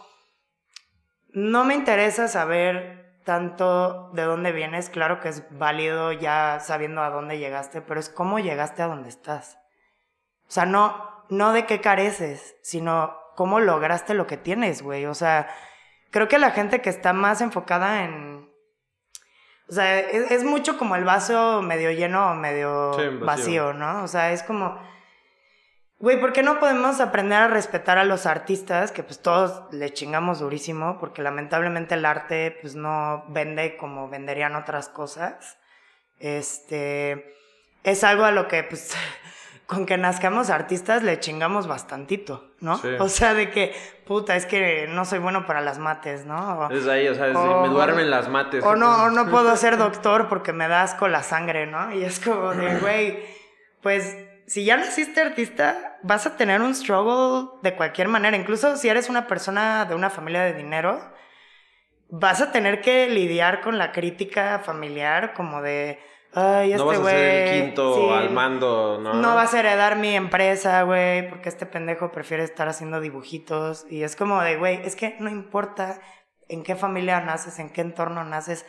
[1.30, 7.08] no me interesa saber tanto de dónde vienes, claro que es válido ya sabiendo a
[7.08, 9.58] dónde llegaste, pero es cómo llegaste a donde estás.
[10.46, 15.06] O sea, no, no de qué careces, sino cómo lograste lo que tienes, güey.
[15.06, 15.48] O sea,
[16.10, 18.50] creo que la gente que está más enfocada en...
[19.68, 23.24] O sea, es, es mucho como el vaso medio lleno o medio Sí, vacío.
[23.26, 24.02] vacío, ¿no?
[24.04, 24.78] O sea, es como...
[25.98, 28.90] Güey, ¿por qué no podemos aprender a respetar a los artistas?
[28.90, 34.56] Que pues todos le chingamos durísimo, porque lamentablemente el arte pues no vende como venderían
[34.56, 35.58] otras cosas.
[36.18, 37.36] Este,
[37.84, 38.96] es algo a lo que pues
[39.66, 42.76] con que nazcamos artistas le chingamos bastantito, ¿no?
[42.78, 42.88] Sí.
[42.98, 43.74] O sea, de que,
[44.06, 46.58] puta, es que no soy bueno para las mates, ¿no?
[46.66, 48.62] O, Es ahí, o sea, es- o- me duermen las mates.
[48.64, 51.92] o no, o no puedo ser doctor porque me da asco la sangre, ¿no?
[51.94, 53.24] Y es como de, güey,
[53.82, 58.36] pues si ya naciste artista, vas a tener un struggle de cualquier manera.
[58.36, 61.00] Incluso si eres una persona de una familia de dinero,
[62.10, 65.98] vas a tener que lidiar con la crítica familiar como de,
[66.34, 69.14] ay, este no vas a ser el quinto sí, al mando, ¿no?
[69.14, 73.86] no vas a heredar mi empresa, güey, porque este pendejo prefiere estar haciendo dibujitos.
[73.90, 76.00] Y es como de, güey, es que no importa
[76.48, 78.66] en qué familia naces, en qué entorno naces.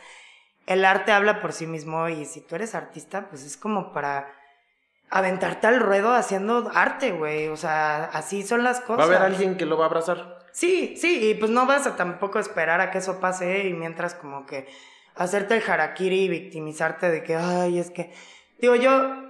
[0.66, 4.32] El arte habla por sí mismo y si tú eres artista, pues es como para
[5.10, 7.48] aventarte al ruedo haciendo arte, güey.
[7.48, 8.98] O sea, así son las cosas.
[8.98, 10.38] Va a haber alguien que lo va a abrazar.
[10.52, 14.14] Sí, sí, y pues no vas a tampoco esperar a que eso pase y mientras
[14.14, 14.68] como que
[15.14, 18.12] hacerte el harakiri y victimizarte de que, ay, es que,
[18.58, 19.24] digo, yo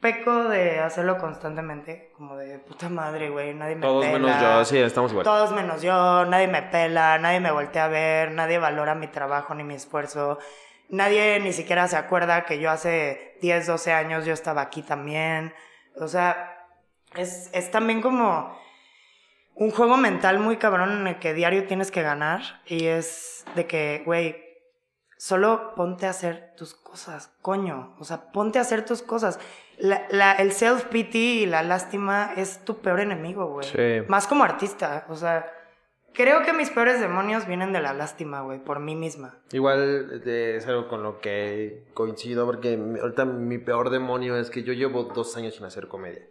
[0.00, 4.18] peco de hacerlo constantemente, como de puta madre, güey, nadie me Todos pela.
[4.18, 5.24] menos yo, sí, estamos igual.
[5.24, 9.54] Todos menos yo, nadie me pela, nadie me voltea a ver, nadie valora mi trabajo
[9.54, 10.38] ni mi esfuerzo.
[10.88, 15.54] Nadie ni siquiera se acuerda que yo hace 10, 12 años yo estaba aquí también.
[15.96, 16.66] O sea,
[17.14, 18.58] es, es también como
[19.54, 22.42] un juego mental muy cabrón en el que diario tienes que ganar.
[22.66, 24.51] Y es de que, güey,
[25.26, 27.94] solo ponte a hacer tus cosas, coño.
[28.00, 29.38] O sea, ponte a hacer tus cosas.
[29.78, 33.64] La- la- el self-pity y la lástima es tu peor enemigo, güey.
[33.68, 34.04] Sí.
[34.08, 35.06] Más como artista.
[35.08, 35.46] O sea,
[36.12, 39.38] creo que mis peores demonios vienen de la lástima, güey, por mí misma.
[39.52, 44.64] Igual eh, es algo con lo que coincido, porque ahorita mi peor demonio es que
[44.64, 46.26] yo llevo dos años sin hacer comedia.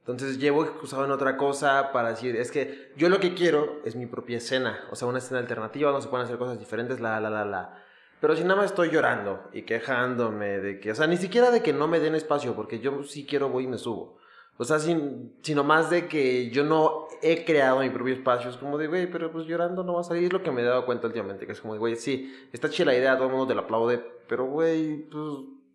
[0.00, 3.96] Entonces llevo excusado en otra cosa para decir, es que yo lo que quiero es
[3.96, 7.18] mi propia escena, o sea, una escena alternativa donde se pueden hacer cosas diferentes, la,
[7.18, 7.82] la, la, la.
[8.20, 11.62] Pero si nada más estoy llorando y quejándome de que, o sea, ni siquiera de
[11.62, 14.18] que no me den espacio, porque yo sí quiero, voy y me subo.
[14.58, 18.48] O sea, sin, sino más de que yo no he creado mi propio espacio.
[18.48, 20.24] Es como de, güey, pero pues llorando no va a salir.
[20.24, 21.46] Es lo que me he dado cuenta últimamente.
[21.46, 23.62] Que es como de, güey, sí, está chida la idea, todo el mundo te la
[23.62, 23.98] aplaude.
[24.26, 25.24] Pero, güey, pues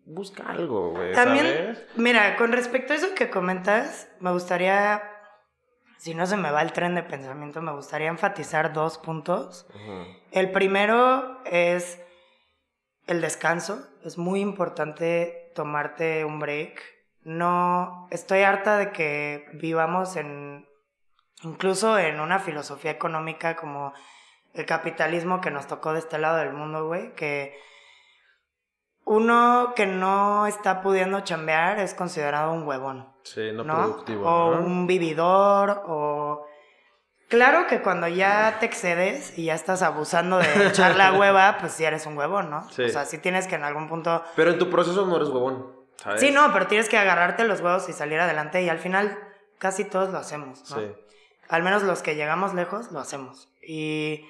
[0.04, 1.12] busca algo, güey.
[1.12, 1.86] También, ¿sabes?
[1.94, 5.02] mira, con respecto a eso que comentas, me gustaría,
[5.98, 9.66] si no se me va el tren de pensamiento, me gustaría enfatizar dos puntos.
[10.32, 12.00] El primero es
[13.06, 13.86] el descanso.
[14.04, 16.82] Es muy importante tomarte un break.
[17.24, 20.66] No, estoy harta de que vivamos en,
[21.42, 23.92] incluso en una filosofía económica como
[24.54, 27.56] el capitalismo que nos tocó de este lado del mundo, güey, que
[29.04, 33.08] uno que no está pudiendo chambear es considerado un huevón.
[33.24, 33.74] Sí, no, ¿no?
[33.74, 34.28] productivo.
[34.28, 34.64] O ¿no?
[34.64, 36.46] un vividor, o...
[37.32, 41.72] Claro que cuando ya te excedes y ya estás abusando de echar la hueva, pues
[41.72, 42.68] sí eres un huevón, ¿no?
[42.68, 42.82] Sí.
[42.82, 44.22] O sea, sí tienes que en algún punto...
[44.36, 46.20] Pero en tu proceso no eres huevón, ¿sabes?
[46.20, 49.18] Sí, no, pero tienes que agarrarte los huevos y salir adelante y al final
[49.56, 50.76] casi todos lo hacemos, ¿no?
[50.76, 50.92] Sí.
[51.48, 53.48] Al menos los que llegamos lejos lo hacemos.
[53.66, 54.28] Y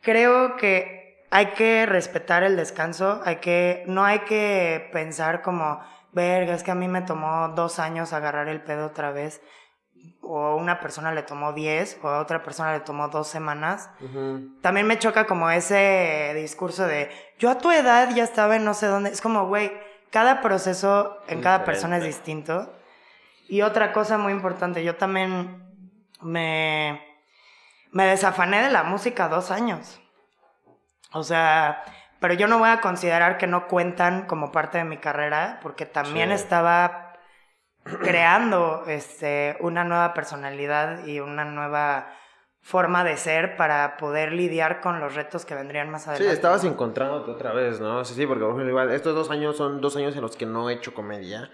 [0.00, 6.52] creo que hay que respetar el descanso, hay que, no hay que pensar como, verga,
[6.54, 9.40] es que a mí me tomó dos años agarrar el pedo otra vez,
[10.22, 13.90] o a una persona le tomó diez, o a otra persona le tomó dos semanas.
[14.00, 14.58] Ujú.
[14.62, 18.74] También me choca como ese discurso de, yo a tu edad ya estaba en no
[18.74, 19.72] sé dónde, es como, güey,
[20.10, 22.32] cada proceso en cada persona es Diferente.
[22.54, 22.72] distinto.
[23.48, 25.62] Y otra cosa muy importante, yo también
[26.20, 27.02] me,
[27.90, 30.00] me desafané de la música dos años.
[31.12, 31.82] O sea,
[32.20, 35.84] pero yo no voy a considerar que no cuentan como parte de mi carrera, porque
[35.84, 36.36] también Sí.
[36.36, 37.11] estaba
[37.84, 42.12] creando este, una nueva personalidad y una nueva
[42.60, 46.32] forma de ser para poder lidiar con los retos que vendrían más Sí, adelante.
[46.34, 46.70] estabas ¿no?
[46.70, 48.04] encontrándote otra vez, ¿no?
[48.04, 50.46] Sí, sí, porque por ejemplo, igual, estos dos años son dos años en los que
[50.46, 51.50] no he hecho comedia.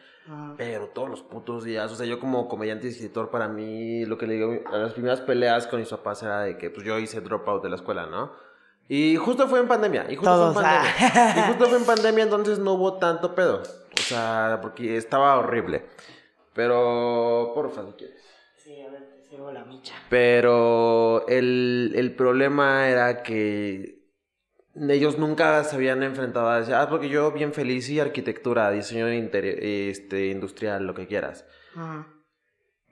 [0.58, 4.18] Pero todos los putos días, o sea, yo como comediante y escritor, para mí, lo
[4.18, 6.98] que le digo, a las primeras peleas con mis papás era de que, pues, yo
[6.98, 8.32] hice dropout de la escuela, ¿no?
[8.88, 11.00] Y justo fue en pandemia, y justo Todos, fue en pandemia.
[11.14, 11.34] ah.
[11.38, 13.62] Y justo fue en pandemia, entonces no hubo tanto pedo.
[13.62, 15.86] O sea, porque estaba horrible.
[16.58, 18.20] Pero, porfa, si quieres.
[18.56, 19.94] Sí, a ver, te sirvo la micha.
[20.10, 24.00] Pero el, el problema era que
[24.74, 29.06] ellos nunca se habían enfrentado a decir, ah, porque yo bien feliz y arquitectura, diseño
[29.06, 31.46] este, industrial, lo que quieras.
[31.76, 32.00] Mm.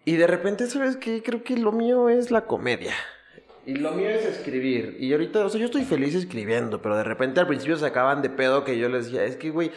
[0.05, 1.24] Y de repente, ¿sabes qué?
[1.24, 2.94] Creo que lo mío es la comedia.
[3.66, 4.96] Y lo mío es escribir.
[5.00, 8.22] Y ahorita, o sea, yo estoy feliz escribiendo, pero de repente al principio se acaban
[8.22, 9.72] de pedo que yo les decía, es que, güey,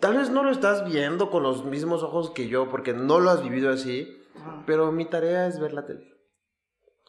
[0.00, 3.30] tal vez no lo estás viendo con los mismos ojos que yo, porque no lo
[3.30, 4.20] has vivido así.
[4.66, 6.12] pero mi tarea es ver la tele.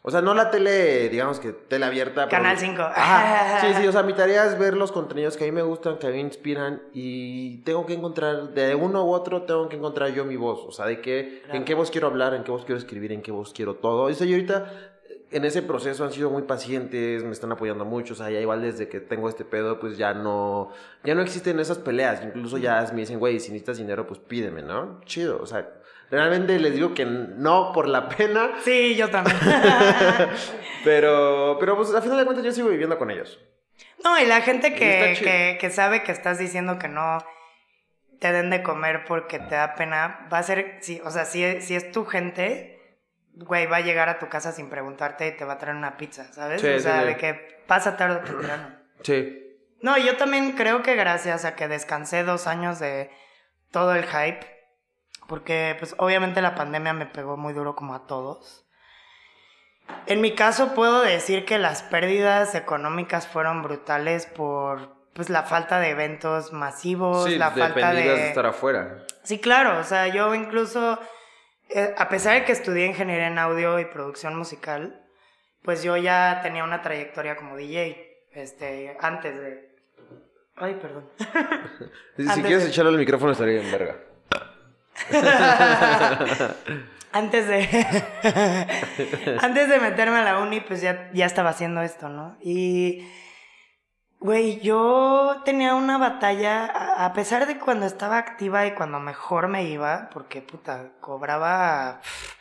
[0.02, 2.28] O sea, no la tele, digamos que tele abierta.
[2.28, 2.80] Canal 5.
[2.80, 3.58] Ajá.
[3.74, 5.98] Sí, sí, o sea, mi tarea es ver los contenidos que a mí me gustan,
[5.98, 9.76] que a mí me inspiran y tengo que encontrar, de uno u otro, tengo que
[9.76, 10.60] encontrar yo mi voz.
[10.64, 11.58] O sea, de qué, Claro.
[11.58, 14.02] en qué voz quiero hablar, en qué voz quiero escribir, en qué voz quiero todo.
[14.04, 14.95] O sea, yo ahorita
[15.30, 18.14] en ese proceso han sido muy pacientes, me están apoyando mucho.
[18.14, 20.70] O sea, ya igual desde que tengo este pedo, pues ya no,
[21.04, 22.22] ya no existen esas peleas.
[22.22, 25.00] Incluso ya me dicen, güey, si necesitas dinero, pues pídeme, ¿no?
[25.04, 25.68] Chido, o sea,
[26.10, 28.50] realmente les digo que no por la pena.
[28.62, 29.36] Sí, yo también.
[30.84, 33.40] Pero, pero pues a final de cuentas yo sigo viviendo con ellos.
[34.04, 37.18] no, y la gente que, que sabe que estás diciendo que no
[38.20, 41.60] te den de comer porque te da pena, va a ser, sí, o sea, si,
[41.60, 42.75] si es tu gente,
[43.36, 45.96] güey, va a llegar a tu casa sin preguntarte y te va a traer una
[45.96, 46.60] pizza, ¿sabes?
[46.60, 47.06] Sí, o sea, sí.
[47.06, 48.74] de que pasa tarde o temprano.
[49.02, 49.42] Sí.
[49.82, 53.10] No, yo también creo que gracias a que descansé dos años de
[53.70, 54.40] todo el hype,
[55.28, 58.66] porque pues obviamente la pandemia me pegó muy duro como a todos.
[60.06, 65.80] En mi caso puedo decir que las pérdidas económicas fueron brutales por pues la falta
[65.80, 68.02] de eventos masivos, Sí, la falta de...
[68.02, 68.98] de estar afuera.
[69.22, 70.98] Sí, claro, o sea, yo incluso,
[71.68, 75.02] eh, a pesar de que estudié ingeniería en audio y producción musical,
[75.62, 79.74] pues yo ya tenía una trayectoria como DJ, este, antes de...
[80.56, 81.08] Ay, perdón.
[82.16, 83.96] Si, quieres de- echarle al micrófono estaría en verga.
[87.12, 87.58] antes de...
[89.42, 92.38] antes de meterme a la uni, pues ya, ya estaba haciendo esto, ¿no?
[92.40, 93.06] Y...
[94.18, 96.64] Güey, yo tenía una batalla,
[97.04, 102.34] a pesar de cuando estaba activa y cuando mejor me iba, porque puta, cobraba pff,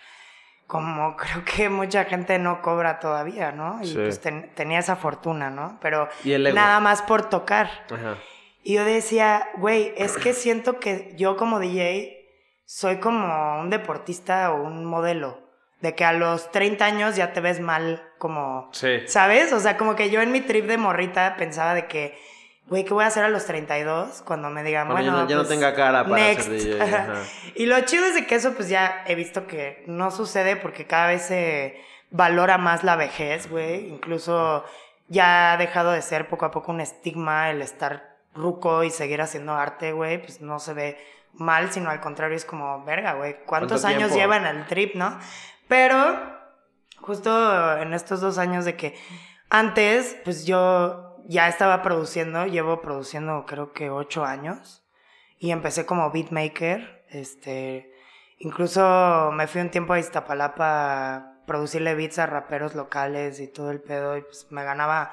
[0.68, 3.82] como creo que mucha gente no cobra todavía, ¿no?
[3.84, 3.96] Y Sí.
[3.96, 5.78] pues ten- tenía esa fortuna, ¿no?
[5.82, 6.08] Pero
[6.56, 7.70] nada más por tocar.
[7.92, 8.16] Ajá.
[8.64, 12.14] Y yo decía, güey, es que siento que yo como DJ
[12.64, 15.45] soy como un deportista o un modelo.
[15.86, 18.70] De que a los 30 años ya te ves mal como...
[18.72, 19.02] Sí.
[19.08, 19.54] ¿Sabes?
[19.54, 22.18] O sea, como que yo en mi trip de morrita pensaba de que,
[22.66, 25.36] güey, ¿qué voy a hacer a los 32 cuando me digan, Cuando bueno, no- ya
[25.36, 26.44] no pues, tenga cara para next.
[26.50, 27.14] ser DJ, Ajá.
[27.54, 30.88] Y lo chido es de que eso pues ya he visto que no sucede porque
[30.88, 33.88] cada vez se valora más la vejez, güey.
[33.90, 34.66] Incluso
[35.08, 39.22] ya ha dejado de ser poco a poco un estigma el estar ruco y seguir
[39.22, 40.18] haciendo arte, güey.
[40.20, 40.98] Pues no se ve
[41.34, 44.34] mal, sino al contrario es como, verga, güey, ¿cuántos ¿Cuánto años tiempo?
[44.36, 45.20] llevan el trip, no?
[45.76, 46.18] Pero
[47.02, 48.96] justo en estos dos años de que
[49.50, 54.86] antes, pues yo ya estaba produciendo, llevo produciendo creo que ocho años
[55.38, 57.92] y empecé como beatmaker, este,
[58.40, 63.70] incluso me fui un tiempo a Iztapalapa a producirle beats a raperos locales y todo
[63.72, 65.12] el pedo y pues me ganaba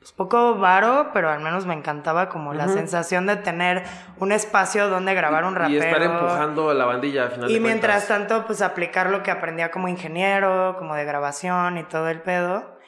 [0.00, 3.84] pues poco varo, pero al menos me encantaba como la sensación de tener
[4.18, 5.84] un espacio donde grabar un rapero.
[5.84, 9.22] Y estar empujando a la bandilla al final Y de mientras tanto, pues aplicar lo
[9.22, 12.78] que aprendía como ingeniero, como de grabación y todo el pedo.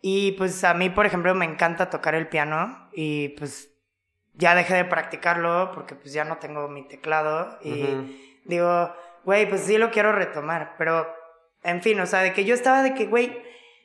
[0.00, 3.70] Y pues a mí, por ejemplo, me encanta tocar el piano y pues
[4.32, 8.90] ya dejé de practicarlo porque pues ya no tengo mi teclado y digo,
[9.24, 11.06] güey, pues sí lo quiero retomar, pero
[11.62, 13.36] en fin, o sea, de que yo estaba de que, güey,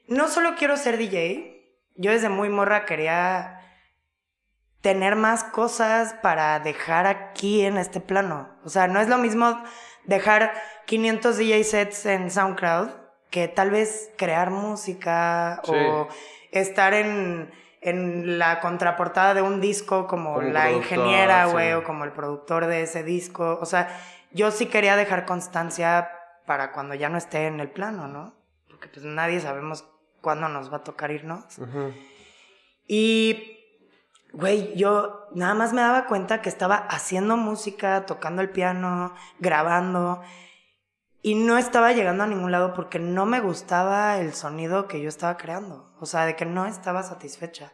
[0.07, 1.48] no solo quiero ser DJ,
[1.99, 3.59] yo desde muy morra quería
[4.81, 8.49] tener más cosas para dejar aquí en este plano.
[8.63, 9.61] O sea, no es lo mismo
[10.05, 10.53] dejar
[10.85, 12.89] 500 DJ sets en SoundCloud
[13.29, 15.71] que tal vez crear música Sí.
[15.75, 16.07] o
[16.51, 21.51] estar en, en la contraportada de un disco como, Como la ingeniera, sí.
[21.51, 23.59] güey, o como el productor de ese disco.
[23.61, 23.89] O sea,
[24.31, 26.09] yo sí quería dejar constancia
[26.45, 28.33] para cuando ya no esté en el plano, ¿no?
[28.69, 29.85] Porque pues nadie sabemos
[30.21, 31.57] cuándo nos va a tocar irnos.
[31.57, 31.93] Ujú.
[32.87, 33.57] Y,
[34.33, 40.21] güey, yo nada más me daba cuenta que estaba haciendo música, tocando el piano, grabando,
[41.21, 45.09] y no estaba llegando a ningún lado porque no me gustaba el sonido que yo
[45.09, 45.93] estaba creando.
[45.99, 47.73] O sea, de que no estaba satisfecha.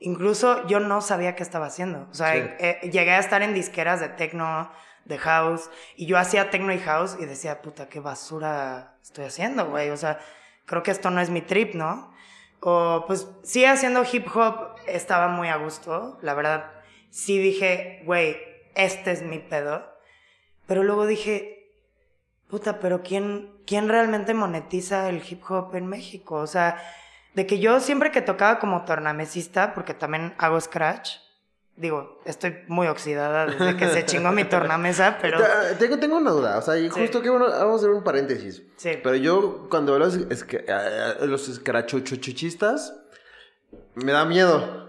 [0.00, 2.08] Incluso yo no sabía qué estaba haciendo.
[2.10, 2.40] O sea, Sí.
[2.58, 4.70] eh, llegué a estar en disqueras de techno,
[5.04, 9.68] de house, y yo hacía techno y house y decía, puta, qué basura estoy haciendo,
[9.70, 9.90] güey.
[9.90, 10.18] O sea,
[10.70, 12.14] creo que esto no es mi trip, ¿no?
[12.60, 16.70] O pues sí haciendo hip hop estaba muy a gusto, la verdad.
[17.10, 18.36] Sí dije, güey,
[18.76, 19.84] este es mi pedo.
[20.68, 21.72] Pero luego dije,
[22.48, 26.36] puta, pero ¿quién, ¿quién realmente monetiza el hip hop en México?
[26.36, 26.80] O sea,
[27.34, 31.16] de que yo siempre que tocaba como tornamesista, porque también hago scratch,
[31.76, 36.30] digo, estoy muy oxidada desde que se chingó mi tornamesa, pero Te- Tengo, tengo una
[36.30, 37.00] duda, o sea, y Sí.
[37.00, 38.62] justo que bueno, vamos a hacer un paréntesis.
[38.76, 38.92] sí.
[39.02, 40.16] Pero yo, cuando veo los,
[41.26, 41.50] los
[43.94, 44.88] me da miedo.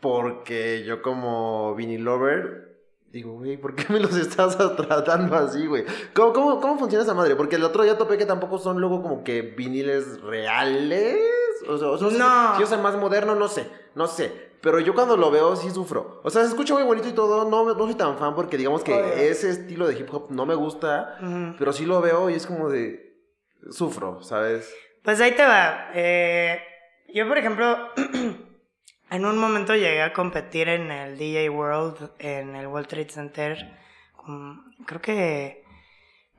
[0.00, 2.78] Porque yo como vinil lover,
[3.10, 5.84] digo, güey, ¿por qué me los estás tratando así, güey?
[6.14, 7.34] ¿Cómo, cómo, cómo funciona esa madre?
[7.34, 11.18] Porque el otro día topé que tampoco son luego como que viniles reales.
[11.68, 12.54] O sea, o sea, No.
[12.54, 14.45] Si yo soy más moderno, no sé, no sé.
[14.66, 16.20] Pero yo cuando lo veo sí sufro.
[16.24, 17.48] O sea, se escucha muy bonito y todo.
[17.48, 19.12] No, no soy tan fan porque digamos que Obvio.
[19.12, 21.20] ese estilo de hip hop no me gusta.
[21.56, 23.16] Pero sí lo veo y es como de...
[23.70, 24.74] Sufro, ¿sabes?
[25.04, 25.90] Pues ahí te va.
[25.94, 26.60] Eh,
[27.14, 27.78] yo, por ejemplo,
[29.10, 33.78] en un momento llegué a competir en el DJ World, en el World Trade Center.
[34.84, 35.64] creo que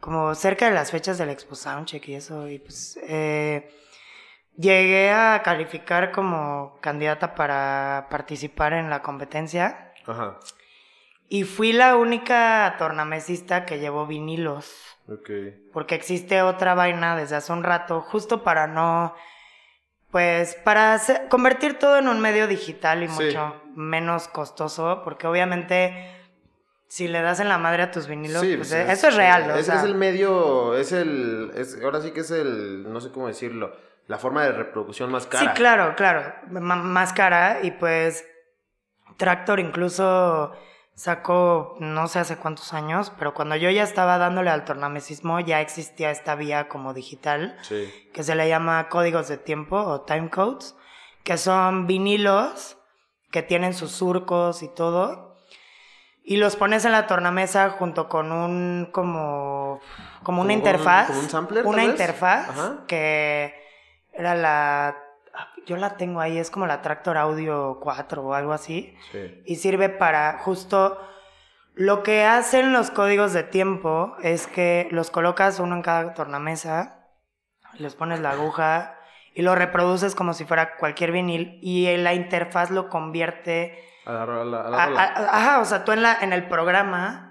[0.02, 2.50] como cerca de las fechas del Expo Soundcheck y eso.
[2.50, 3.72] Y pues eh,
[4.58, 9.94] llegué a calificar como candidata para participar en la competencia.
[10.06, 10.38] Ajá.
[11.30, 14.74] Y fui la única tornamesista que llevó vinilos.
[15.10, 15.30] Ok.
[15.74, 19.14] Porque existe otra vaina desde hace un rato, justo para no.
[20.12, 23.24] Pues para hacer- convertir todo en un medio digital y Sí.
[23.26, 26.14] mucho menos costoso, porque obviamente
[26.88, 29.52] si le das en la madre a tus vinilos, Sí, pues, pues, eso es real.
[29.52, 33.02] o Es, sea, es el medio, es el, es, ahora sí que es el, no
[33.02, 33.76] sé cómo decirlo,
[34.08, 35.44] la forma de reproducción más cara.
[35.44, 38.26] Sí, claro, claro, ma- más cara y pues
[39.18, 40.52] Tractor incluso
[40.96, 45.62] sacó no sé hace cuántos años, pero cuando yo ya estaba dándole al tornamesismo ya
[45.62, 47.92] existía esta vía como digital Sí.
[48.14, 50.76] que se le llama códigos de tiempo o time codes,
[51.24, 52.78] que son vinilos
[53.32, 55.36] que tienen sus surcos y todo.
[56.24, 59.80] Y los pones en la tornamesa junto con un como
[60.24, 62.78] como una ¿Como un- interfaz, como un sampler, una interfaz Ajá.
[62.88, 63.67] que
[64.18, 64.98] era la
[65.68, 69.42] yo la tengo ahí, es como la Tractor Audio 4 o algo así Sí.
[69.46, 70.98] y sirve para justo
[71.76, 77.06] lo que hacen los códigos de tiempo es que los colocas uno en cada tornamesa,
[77.78, 78.96] les pones la aguja
[79.36, 84.24] y lo reproduces como si fuera cualquier vinil y la interfaz lo convierte A la,
[84.24, 85.02] a la- a la a- rola.
[85.04, 87.27] a- ajá, o sea, tú en la en el programa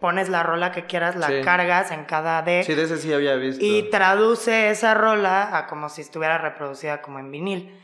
[0.00, 1.40] pones la rola que quieras, la Sí.
[1.42, 3.64] cargas en cada deck sí, de ese sí había visto.
[3.64, 7.80] y traduce esa rola a como si estuviera reproducida como en vinil.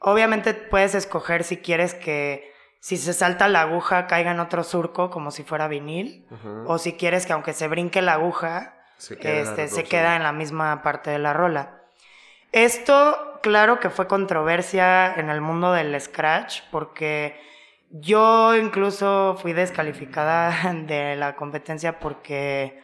[0.00, 5.10] Obviamente puedes escoger si quieres que si se salta la aguja caiga en otro surco
[5.10, 6.26] como si fuera vinil
[6.66, 10.22] o si quieres que aunque se brinque la aguja Se queda este, se queda en
[10.22, 11.82] la misma parte de la rola.
[12.52, 17.38] Esto, claro que fue controversia en el mundo del scratch porque
[17.90, 22.82] yo incluso fui descalificada de la competencia porque,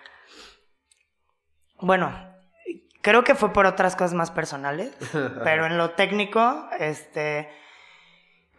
[1.80, 2.12] bueno,
[3.02, 4.94] creo que fue por otras cosas más personales,
[5.44, 7.50] pero en lo técnico, este,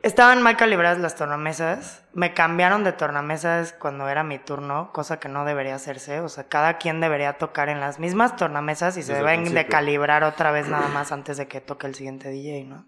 [0.04, 2.04] estaban mal calibradas las tornamesas.
[2.14, 6.20] Me cambiaron de tornamesas cuando era mi turno, cosa que no debería hacerse.
[6.20, 9.66] O sea, cada quien debería tocar en las mismas tornamesas y se Desde deben de
[9.66, 12.86] calibrar otra vez nada más antes de que toque el siguiente DJ, ¿no?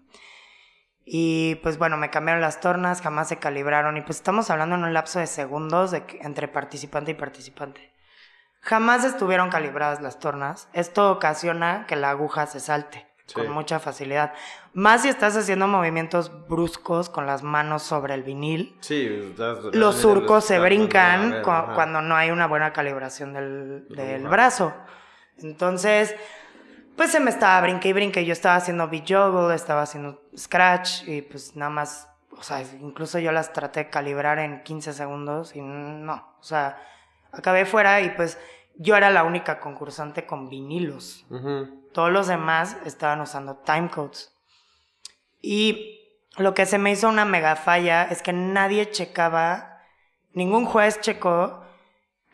[1.10, 3.96] Y pues bueno, me cambiaron las tornas, jamás se calibraron.
[3.96, 7.92] Y pues estamos hablando en un lapso de segundos de entre participante y participante.
[8.60, 10.68] Jamás estuvieron calibradas las tornas.
[10.74, 13.34] Esto ocasiona que la aguja se salte Sí.
[13.34, 14.32] con mucha facilidad.
[14.74, 18.76] Más si estás haciendo movimientos bruscos con las manos sobre el vinil.
[18.80, 21.74] Sí, das- Los das- surcos se brincan das- cu- ajá.
[21.74, 24.74] cuando no hay una buena calibración del, del brazo.
[25.38, 26.14] Entonces,
[26.98, 28.24] pues se me estaba brinque y brinque.
[28.24, 33.20] Yo estaba haciendo beat juggle, estaba haciendo scratch y pues nada más, o sea, incluso
[33.20, 36.82] yo las traté de calibrar en 15 segundos y no, o sea,
[37.30, 38.36] acabé fuera y pues
[38.74, 41.24] yo era la única concursante con vinilos.
[41.92, 44.32] Todos los demás estaban usando timecodes.
[45.40, 46.00] Y
[46.36, 49.82] lo que se me hizo una mega falla es que nadie checaba,
[50.32, 51.62] ningún juez checó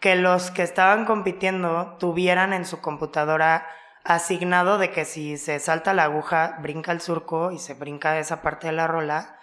[0.00, 3.66] que los que estaban compitiendo tuvieran en su computadora
[4.04, 8.42] asignado de que si se salta la aguja, brinca el surco y se brinca esa
[8.42, 9.38] parte de la rola,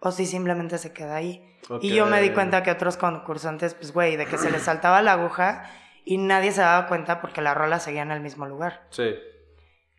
[0.00, 1.44] o si simplemente se queda ahí.
[1.82, 5.02] Y yo me di cuenta que otros concursantes, pues güey, de que se les saltaba
[5.02, 5.70] la aguja
[6.04, 8.86] y nadie se daba cuenta porque la rola seguía en el mismo lugar.
[8.90, 9.14] Sí.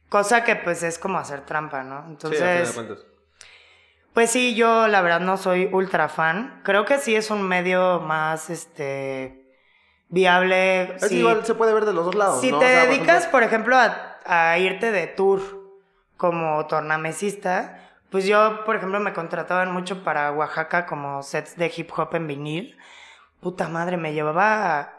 [0.09, 2.05] Cosa que pues es como hacer trampa, ¿no?
[2.07, 2.75] Entonces,
[4.13, 6.61] pues sí, yo la verdad no soy ultra fan.
[6.63, 9.38] Creo que sí es un medio más, este,
[10.09, 10.95] viable.
[10.95, 12.41] Es si- igual se puede ver de los dos lados.
[12.41, 12.59] si ¿no?
[12.59, 15.41] te O sea, por dedicas, ejemplo- por ejemplo, a, a irte de tour
[16.17, 21.89] como tornamesista, pues yo, por ejemplo, me contrataban mucho para Oaxaca como sets de hip
[21.97, 22.77] hop en vinil.
[23.39, 24.93] Puta madre, me llevaba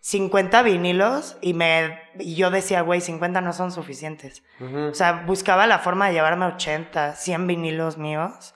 [0.00, 4.42] 50 vinilos y, me, y yo decía, güey, 50 no son suficientes.
[4.90, 8.54] O sea, buscaba la forma de llevarme 80, 100 vinilos míos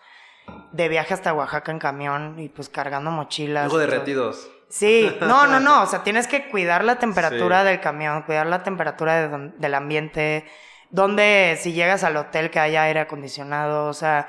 [0.72, 3.64] de viaje hasta Oaxaca en camión y pues cargando mochilas.
[3.70, 4.50] Luego derretidos.
[4.74, 5.82] Sí, no, no, no.
[5.82, 7.68] O sea, tienes que cuidar la temperatura Sí.
[7.68, 10.44] del camión, cuidar la temperatura de don- del ambiente,
[10.90, 14.26] donde si llegas al hotel que haya aire acondicionado, o sea,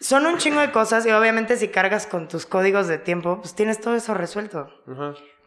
[0.00, 3.54] son un chingo de cosas y obviamente si cargas con tus códigos de tiempo, pues
[3.54, 4.68] tienes todo eso resuelto.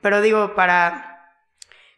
[0.01, 1.05] Pero digo, para...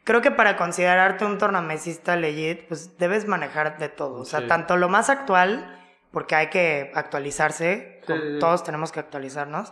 [0.04, 4.22] Creo que para considerarte un tornamesista legit, pues debes manejar de todo.
[4.22, 4.48] O sea, Sí.
[4.48, 5.80] tanto lo más actual,
[6.12, 8.14] porque hay que actualizarse, sí.
[8.40, 9.72] todos tenemos que actualizarnos,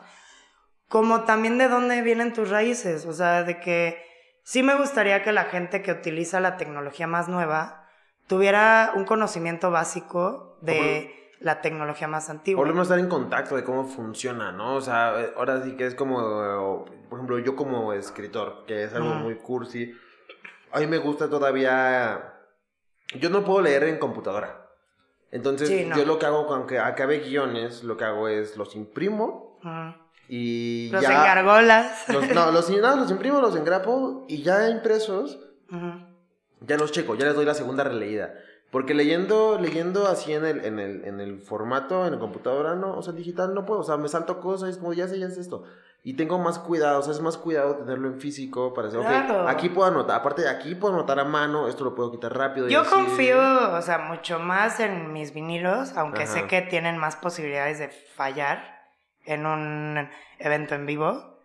[0.90, 3.06] como también de dónde vienen tus raíces.
[3.06, 4.04] O sea, de que
[4.44, 7.88] sí me gustaría que la gente que utiliza la tecnología más nueva
[8.28, 12.62] tuviera un conocimiento básico de la tecnología más antigua.
[12.62, 14.76] Volvemos a estar en contacto de cómo funciona, ¿no?
[14.76, 19.14] O sea, ahora sí que es como, por ejemplo, yo como escritor, que es algo
[19.16, 19.96] muy cursi,
[20.72, 22.36] a mí me gusta todavía...
[23.16, 24.68] Yo no puedo leer en computadora.
[25.32, 25.96] Entonces, Sí, no.
[25.96, 29.60] yo lo que hago, aunque acabe guiones, lo que hago es los imprimo.
[30.30, 31.09] Y Los ya...
[31.09, 32.07] engargolas.
[32.07, 35.39] Los, no, los, no, los imprimo, los engrapo y ya impresos
[35.71, 35.91] Ujú.
[36.61, 38.34] ya los checo, ya les doy la segunda releída.
[38.71, 42.95] Porque leyendo, leyendo así en el, en el, en el formato, en la computadora, no,
[42.95, 45.27] o sea, digital no puedo, o sea, me salto cosas, es como, ya sé, ya
[45.32, 45.63] sé esto.
[46.03, 49.41] Y tengo más cuidado, o sea, es más cuidado tenerlo en físico para decir, Claro.
[49.45, 52.38] ok, aquí puedo anotar, aparte de aquí puedo anotar a mano, esto lo puedo quitar
[52.38, 52.67] rápido.
[52.67, 52.91] y Yo así.
[52.91, 53.39] confío,
[53.73, 56.47] o sea, mucho más en mis vinilos, aunque sé Ajá.
[56.47, 58.78] que tienen más posibilidades de fallar
[59.30, 60.09] en un
[60.39, 61.38] evento en vivo.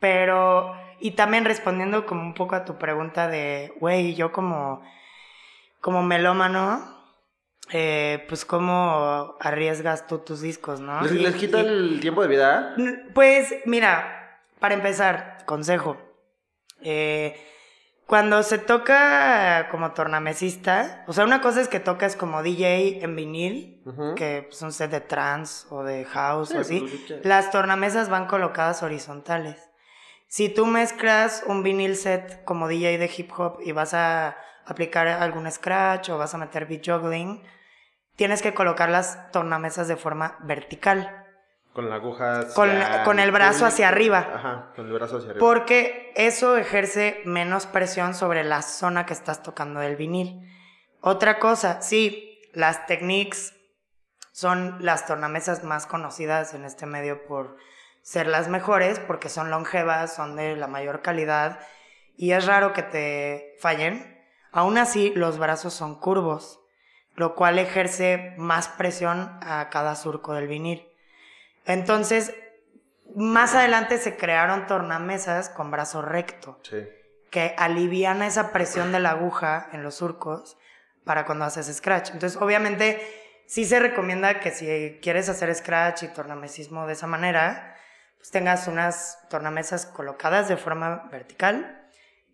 [0.00, 4.82] Pero, y también respondiendo como un poco a tu pregunta de, güey, yo como,
[5.80, 6.94] como melómano,
[7.72, 11.00] eh, pues cómo arriesgas tú tus discos, ¿no?
[11.02, 12.74] ¿Les, Y- les quita y- el tiempo de vida?
[13.14, 15.96] Pues mira, para empezar, consejo.
[16.82, 17.40] Eh,
[18.06, 23.16] cuando se toca como tornamesista, o sea, una cosa es que tocas como DJ en
[23.16, 23.82] vinil,
[24.16, 26.80] que es un set de trance o de house Sí, o así.
[27.08, 27.24] pues.
[27.24, 29.70] Las tornamesas van colocadas horizontales.
[30.28, 35.06] Si tú mezclas un vinil set como DJ de hip hop y vas a aplicar
[35.08, 37.42] algún scratch o vas a meter beat juggling,
[38.16, 41.25] tienes que colocar las tornamesas de forma vertical.
[41.76, 44.26] Con la aguja hacia Con, con el brazo hacia arriba.
[44.34, 45.46] Ajá, con el brazo hacia arriba.
[45.46, 50.40] Porque eso ejerce menos presión sobre la zona que estás tocando del vinil.
[51.02, 53.52] Otra cosa, sí, las Technics
[54.32, 57.58] son las tornamesas más conocidas en este medio por
[58.00, 61.60] ser las mejores, porque son longevas, son de la mayor calidad
[62.16, 64.18] y es raro que te fallen.
[64.50, 66.58] Aún así, los brazos son curvos,
[67.16, 70.88] lo cual ejerce más presión a cada surco del vinil.
[71.66, 72.34] Entonces,
[73.14, 76.88] más adelante se crearon tornamesas con brazo recto, Sí.
[77.30, 80.56] que alivian esa presión de la aguja en los surcos
[81.04, 82.10] para cuando haces scratch.
[82.12, 83.00] Entonces, obviamente,
[83.46, 87.76] sí se recomienda que si quieres hacer scratch y tornamesismo de esa manera,
[88.16, 91.85] pues tengas unas tornamesas colocadas de forma vertical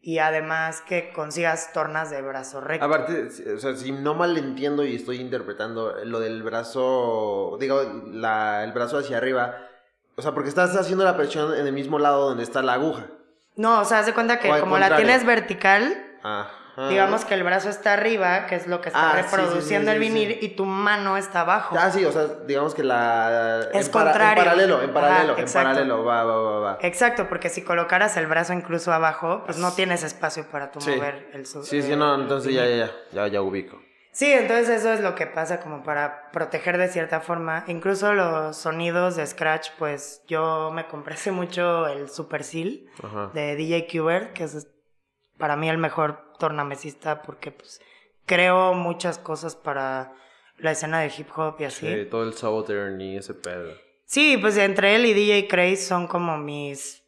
[0.03, 2.85] y además que consigas tornas de brazo recto.
[2.85, 8.65] Aparte, o sea, si no mal entiendo y estoy interpretando lo del brazo, digo, la,
[8.65, 9.57] el brazo hacia arriba,
[10.17, 13.07] o sea, porque estás haciendo la presión en el mismo lado donde está la aguja.
[13.55, 15.97] No, o sea, haz de cuenta que como la tienes vertical,
[16.77, 16.89] Ajá.
[16.89, 19.37] digamos que el brazo está arriba, que es lo que está Ah, sí, sí, sí,
[19.37, 21.77] reproduciendo sí, el vinil, y tu mano está abajo.
[21.79, 23.69] Ah, sí, o sea, digamos que la...
[23.73, 24.43] Es en contrario.
[24.43, 26.79] En paralelo, en Ajá, paralelo, en paralelo, va, va, va, va.
[26.81, 31.29] Exacto, porque si colocaras el brazo incluso abajo, pues no tienes espacio para tu mover
[31.33, 33.79] el Sí, sí, eh, no, entonces ya, ya, ya, ya, ya ubico.
[34.15, 37.65] Sí, entonces eso es lo que pasa como para proteger de cierta forma.
[37.67, 43.31] Incluso los sonidos de Scratch, pues yo me compré hace mucho el Super Seal Ajá.
[43.33, 44.69] de DJ Qbert, que es
[45.39, 47.81] para mí el mejor tornamesista porque pues
[48.27, 50.13] creo muchas cosas para
[50.59, 51.87] la escena de hip hop y así.
[51.87, 53.73] Sí, todo el Southern y ese pedo.
[54.07, 57.03] Sí, pues entre él y DJ Craze son como mis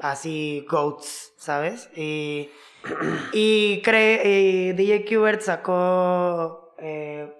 [0.00, 1.90] así goats, ¿sabes?
[1.94, 2.50] Y,
[3.32, 7.30] y, Cra- y DJ Qbert sacó eh,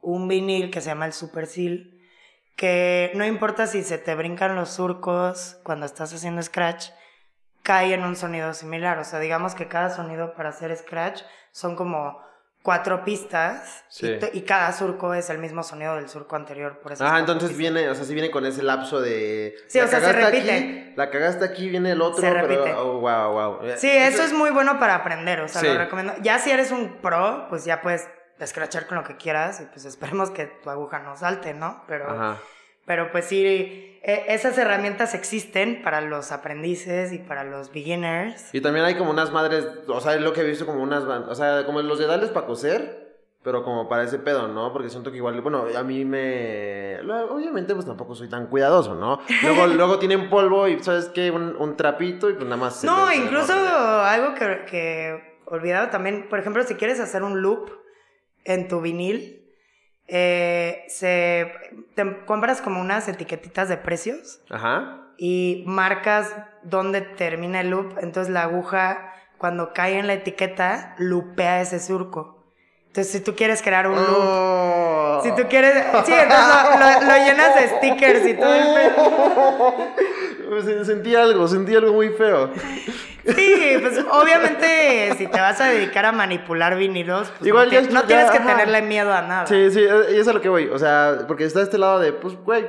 [0.00, 1.90] un vinil que se llama el Super Seal,
[2.56, 6.86] que no importa si se te brincan los surcos cuando estás haciendo scratch,
[7.64, 8.98] cae en un sonido similar.
[8.98, 12.22] O sea, digamos que cada sonido para hacer scratch son como
[12.62, 14.16] cuatro pistas Sí.
[14.32, 16.78] y, cada surco es el mismo sonido del surco anterior.
[16.80, 17.58] Por Ah, entonces pistas.
[17.58, 19.54] viene, o sea, sí viene con ese lapso de...
[19.66, 20.52] Sí, la o sea, se repite.
[20.52, 22.46] Aquí, la cagaste aquí, viene el otro, Se pero...
[22.46, 22.72] repite.
[22.74, 23.58] Oh, wow, wow.
[23.76, 25.66] Sí, eso es muy bueno para aprender, o sea, Sí.
[25.66, 26.14] lo recomiendo.
[26.22, 28.08] Ya si eres un pro, pues ya puedes
[28.38, 31.84] escrachar con lo que quieras y pues esperemos que tu aguja no salte, ¿no?
[31.86, 32.38] Pero, Ajá.
[32.86, 38.54] pero pues sí, esas herramientas existen para los aprendices y para los beginners.
[38.54, 41.04] Y también hay como unas madres, o sea, es lo que he visto como unas,
[41.04, 43.02] o sea, como los dedales para coser,
[43.42, 44.72] pero como para ese pedo, ¿no?
[44.72, 46.98] Porque siento que igual, bueno, a mí me...
[47.30, 49.20] Obviamente, pues tampoco soy tan cuidadoso, ¿no?
[49.42, 51.30] Luego, luego tienen polvo y, ¿sabes qué?
[51.30, 52.80] Un, un trapito y pues nada más...
[52.80, 57.42] se No, les- incluso algo que, que olvidado también, por ejemplo, si quieres hacer un
[57.42, 57.70] loop
[58.44, 59.43] en tu vinil,
[60.08, 61.50] eh, se,
[61.94, 65.00] te compras como unas etiquetitas de precios Ajá.
[65.16, 67.98] y marcas dónde termina el loop.
[68.00, 72.42] Entonces la aguja, cuando cae en la etiqueta, lupea ese surco.
[72.86, 75.20] Entonces, si tú quieres crear un loop, Oh.
[75.24, 75.72] si tú quieres.
[76.06, 80.62] Sí, entonces lo, lo- lo llenas de stickers y todo el pedo.
[80.62, 82.50] Se- Sentí algo, sentí algo muy feo.
[83.26, 88.06] Sí, pues obviamente, si te vas a dedicar a manipular vinilos, pues Igual no, ya,
[88.06, 88.46] tienes que ajá.
[88.56, 89.46] tenerle miedo a nada.
[89.46, 90.66] Sí, sí, eh, y eso es a lo que voy.
[90.68, 92.66] O sea, porque está este lado de, pues, güey,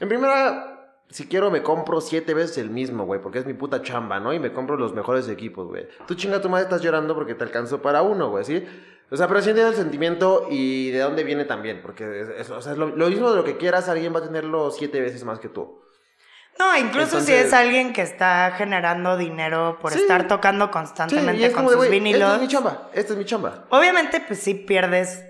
[0.00, 3.82] en primera, si quiero me compro siete veces el mismo, güey, porque es mi puta
[3.82, 4.32] chamba, ¿no?
[4.32, 5.86] Y me compro los mejores equipos, güey.
[6.06, 8.64] Tú chinga tu madre estás llorando porque te alcanzó para uno, güey, ¿sí?
[9.10, 12.50] O sea, pero sí entiendo el sentimiento y de dónde viene también, porque es, es-
[12.50, 15.00] o sea, es lo, lo mismo de lo que quieras, alguien va a tenerlo siete
[15.00, 15.80] veces más que tú.
[16.58, 20.00] No, incluso si es alguien que está generando dinero por Sí.
[20.00, 22.22] estar tocando constantemente es con como de, sus vinilos.
[22.22, 23.64] esta es mi chamba, esta es mi chamba.
[23.70, 25.24] Obviamente, pues sí pierdes.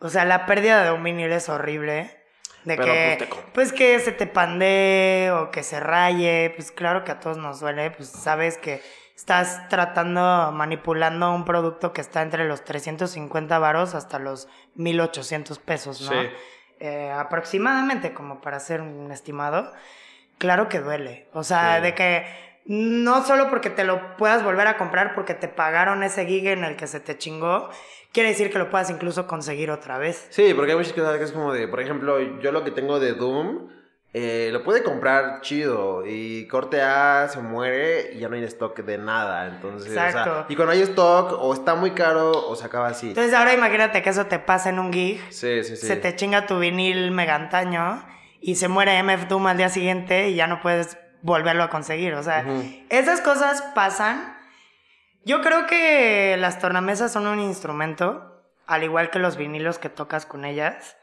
[0.00, 2.16] O sea, la pérdida de un vinil es horrible.
[2.64, 6.52] De Pero, que, pues, pues que se te pandee o que se raye.
[6.56, 7.90] Pues claro que a todos nos duele.
[7.90, 8.82] Pues sabes que
[9.16, 16.02] estás tratando, manipulando un producto que está entre los 350 varos hasta los 1800 pesos,
[16.02, 16.10] ¿no?
[16.10, 16.28] Sí.
[16.80, 19.72] Eh, aproximadamente, como para hacer un estimado.
[20.40, 21.28] Claro que duele.
[21.34, 21.82] O sea, Sí.
[21.82, 22.24] de que
[22.66, 26.64] no solo porque te lo puedas volver a comprar porque te pagaron ese gig en
[26.64, 27.68] el que se te chingó,
[28.12, 30.26] quiere decir que lo puedas incluso conseguir otra vez.
[30.30, 32.98] Sí, porque hay muchas cosas que es como de, por ejemplo, yo lo que tengo
[32.98, 33.68] de Doom,
[34.12, 38.76] eh, lo puede comprar chido y corte A se muere y ya no hay stock
[38.80, 39.46] de nada.
[39.46, 40.46] Entonces, o sea, Exacto.
[40.48, 43.08] y cuando hay stock, o está muy caro o se acaba así.
[43.10, 45.86] Entonces ahora imagínate que eso te pasa en un gig, Sí, sí, sí.
[45.86, 48.02] se te chinga tu vinil megantaño
[48.40, 52.14] y se muere MF Doom al día siguiente y ya no puedes volverlo a conseguir.
[52.14, 52.64] O sea, Ujú.
[52.88, 54.36] esas cosas pasan.
[55.24, 60.24] Yo creo que las tornamesas son un instrumento, al igual que los vinilos que tocas
[60.24, 60.96] con ellas.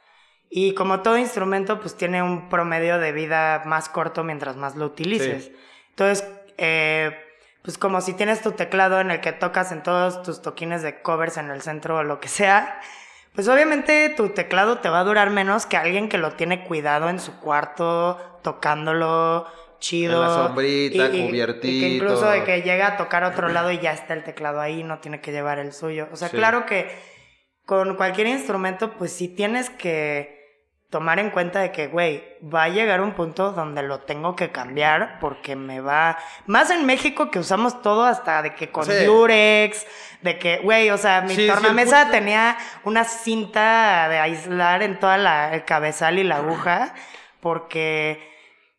[0.50, 4.86] Y como todo instrumento, pues tiene un promedio de vida más corto mientras más lo
[4.86, 5.52] utilices.
[5.90, 6.28] Entonces,
[6.58, 7.16] eh,
[7.62, 11.02] pues como si tienes tu teclado en el que tocas en todos tus toquines de
[11.02, 12.80] covers en el centro o lo que sea,
[13.38, 17.08] pues obviamente tu teclado te va a durar menos que alguien que lo tiene cuidado
[17.08, 19.46] en su cuarto, tocándolo
[19.80, 20.24] chido.
[20.24, 21.86] En la sombrita, Y que cubiertito.
[21.86, 24.98] incluso de que llega a tocar otro lado y ya está el teclado ahí, no
[25.02, 26.08] tiene que llevar el suyo.
[26.12, 26.36] O sea, Sí.
[26.36, 26.90] claro que
[27.64, 30.37] con cualquier instrumento, pues sí tienes que
[30.90, 34.52] tomar en cuenta de que, güey, va a llegar un punto donde lo tengo que
[34.52, 36.18] cambiar porque me va...
[36.46, 39.04] Más en México que usamos todo hasta de que con Sí.
[39.06, 39.86] Durex,
[40.22, 45.18] de que, güey, o sea, mi Sí, tornamesa tenía una cinta de aislar en toda
[45.18, 46.94] la, el cabezal y la aguja
[47.42, 48.26] porque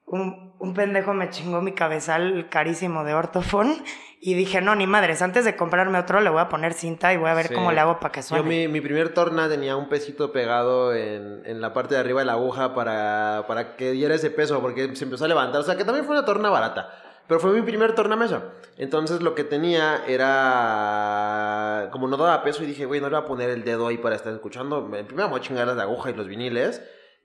[0.06, 3.84] un, un pendejo me chingó mi cabezal carísimo de Ortofon
[4.20, 7.16] y dije, no, ni madres, antes de comprarme otro le voy a poner cinta y
[7.16, 7.54] voy a ver Sí.
[7.54, 8.42] cómo le hago para que Yo suene.
[8.44, 12.26] mi, mi primer torna tenía un pesito pegado en, en la parte de arriba de
[12.26, 15.60] la aguja para, para que diera ese peso, porque se empezó a levantar.
[15.60, 16.90] O sea, que también fue una torna barata.
[17.28, 18.42] Pero fue mi primer tornamesa.
[18.78, 21.88] Entonces lo que tenía era...
[21.92, 23.98] Como no daba peso y dije, güey, no le voy a poner el dedo ahí
[23.98, 24.78] para estar escuchando.
[24.96, 26.82] En primera me voy a chingar las de aguja y los viniles.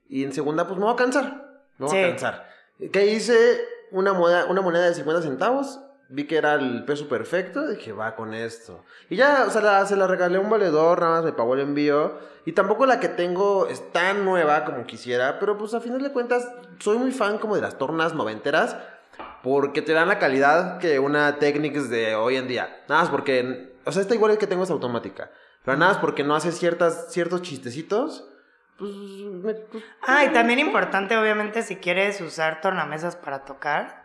[0.09, 1.45] Y en segunda, pues me voy a cansar.
[1.77, 2.09] Me voy a Sí.
[2.09, 2.47] cansar.
[2.91, 3.61] ¿Qué hice?
[3.91, 5.79] Una moneda, una moneda de 50 centavos.
[6.09, 7.67] Vi que era el peso perfecto.
[7.67, 8.83] Dije, va con esto.
[9.09, 10.99] Y ya, o sea, la- se la regalé a un valedor.
[11.01, 12.19] Nada más me pagó el envío.
[12.45, 15.39] Y tampoco la que tengo es tan nueva como quisiera.
[15.39, 16.47] Pero pues a final de cuentas,
[16.79, 18.75] soy muy fan como de las tornas noventeras.
[19.41, 22.83] Porque te dan la calidad que una Technics de hoy en día.
[22.87, 23.73] Nada más porque.
[23.85, 25.31] O sea, esta igual es que tengo es automática.
[25.65, 28.29] Pero nada más porque no hace ciertas, ciertos chistecitos.
[28.77, 28.91] Pues.
[28.91, 34.02] me- pues, Ah, y también importante, obviamente, si quieres usar tornamesas para tocar,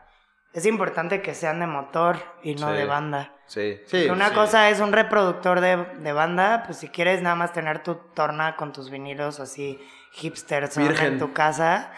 [0.59, 2.77] es importante que sean de motor y no Sí.
[2.77, 3.33] de banda.
[3.47, 4.05] Sí, sí.
[4.07, 4.35] Porque una sí.
[4.35, 8.57] cosa es un reproductor de, de banda, pues si quieres nada más tener tu torna
[8.57, 9.79] con tus vinilos así
[10.13, 11.91] hipsters en tu casa,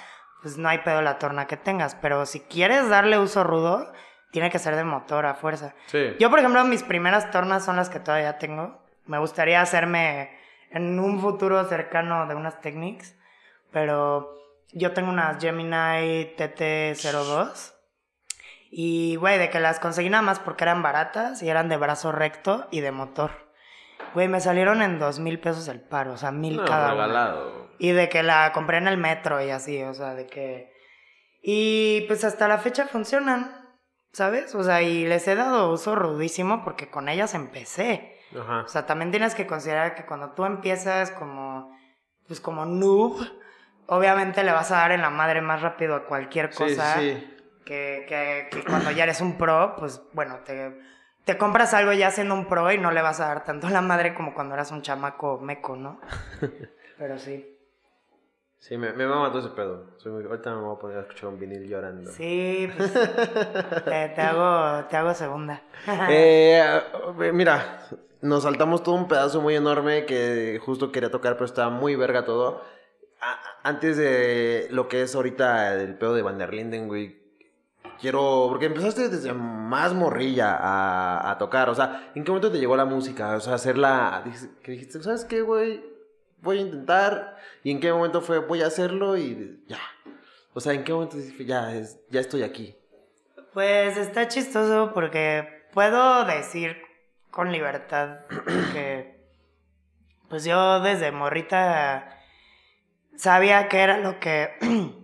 [0.43, 1.95] pues no hay pedo la torna que tengas.
[1.97, 3.93] Pero si quieres darle uso rudo,
[4.31, 5.75] tiene que ser de motor a fuerza.
[5.87, 6.15] Sí.
[6.21, 8.81] Yo, por ejemplo, mis primeras tornas son las que todavía tengo.
[9.07, 10.31] Me gustaría hacerme
[10.71, 13.17] en un futuro cercano de unas Technics,
[13.73, 14.37] pero
[14.73, 17.75] yo tengo unas Gemini TT02.
[18.71, 22.13] Y, güey, de que las conseguí nada más porque eran baratas y eran de brazo
[22.13, 23.51] recto y de motor.
[24.15, 27.07] Güey, me salieron en dos mil pesos el paro, o sea, mil No, cada una.
[27.07, 27.71] regalado.
[27.79, 30.73] Y de que la compré en el metro y así, o sea, de que...
[31.43, 33.51] Y pues hasta la fecha funcionan,
[34.13, 34.55] ¿sabes?
[34.55, 38.19] O sea, y les he dado uso rudísimo porque con ellas empecé.
[38.39, 38.61] Ajá.
[38.65, 41.75] O sea, también tienes que considerar que cuando tú empiezas como,
[42.29, 43.17] pues como noob,
[43.87, 47.37] obviamente le vas a dar en la madre más rápido a cualquier Sí, cosa sí.
[47.71, 50.77] Que, que, que cuando ya eres un pro, pues bueno, te,
[51.25, 53.81] te compras algo ya siendo un pro y no le vas a dar tanto la
[53.81, 56.01] madre como cuando eras un chamaco meco, ¿no?
[56.99, 57.57] Pero sí.
[58.59, 59.87] Sí, me, me mama todo ese pedo.
[59.99, 62.11] Soy muy- ahorita me voy a poner a escuchar un vinil llorando.
[62.11, 65.63] Sí, pues te, te hago, te hago segunda.
[66.11, 66.61] Eh,
[67.23, 67.85] eh, mira,
[68.21, 72.25] nos saltamos todo un pedazo muy enorme que justo quería tocar, pero estaba muy verga
[72.25, 72.65] todo.
[73.21, 77.20] A- antes de lo que es ahorita el pedo de Van der Linden, güey.
[78.01, 80.57] Quiero, porque empezaste desde más morrilla
[81.31, 83.37] a, tocar, o sea, ¿en qué momento te llegó la música?
[83.37, 84.25] O sea, hacerla,
[84.63, 85.85] que dijiste, ¿sabes qué, güey?
[86.39, 89.81] Voy a intentar, y en qué momento fue, voy a hacerlo y ya.
[90.55, 91.71] O sea, ¿en qué momento dijiste, ya,
[92.09, 92.75] ya estoy aquí?
[93.53, 96.77] Pues está chistoso porque puedo decir
[97.31, 98.21] con libertad
[98.73, 99.21] que
[100.29, 102.17] pues yo desde morrita
[103.17, 104.51] sabía que era lo que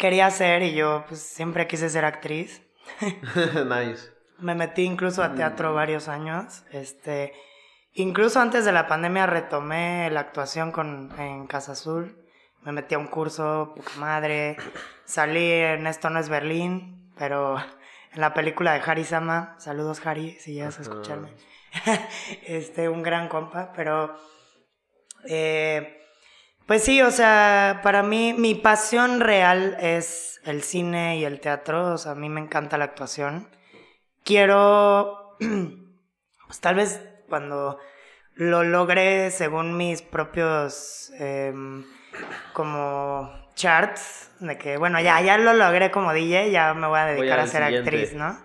[0.00, 2.62] quería hacer y yo pues siempre quise ser actriz.
[3.00, 4.10] nice.
[4.38, 6.64] Me metí incluso a teatro varios años.
[6.72, 7.34] Este,
[7.92, 12.16] incluso antes de la pandemia retomé la actuación con, en Casa Azul.
[12.62, 14.56] Me metí a un curso, poca madre.
[15.04, 17.58] Salí en Esto no es Berlín, pero
[18.12, 19.54] en la película de Harry Sama.
[19.58, 21.34] Saludos, Harry, si llegas a escucharme.
[22.46, 24.16] este, un gran compa, pero.
[25.26, 25.99] eh,
[26.70, 31.94] pues sí, o sea, para mí mi pasión real es el cine y el teatro.
[31.94, 33.48] O sea, a mí me encanta la actuación
[34.24, 35.36] quiero,
[36.46, 37.78] pues tal vez cuando
[38.34, 41.84] lo logre según mis propios em,
[42.52, 47.06] como charts, de que bueno, ya, ya lo logré como DJ, ya me voy a
[47.06, 47.90] dedicar a ser siguiente.
[47.90, 48.38] actriz, ¿no?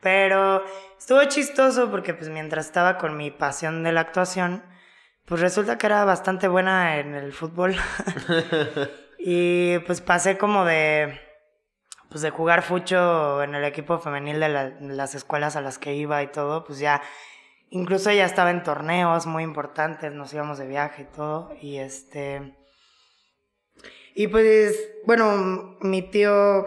[0.00, 0.64] Pero
[0.98, 4.62] estuvo chistoso porque pues mientras estaba con mi pasión de la actuación,
[5.28, 7.76] pues resulta que era bastante buena en el fútbol.
[9.18, 11.20] y pues pasé como de
[12.10, 15.94] pues de jugar fucho en el equipo femenil de la- las escuelas a las que
[15.94, 17.02] iba y todo, pues ya
[17.70, 22.54] incluso ya estaba en torneos muy importantes, nos íbamos de viaje y todo y este
[24.14, 26.64] y pues bueno, mi tío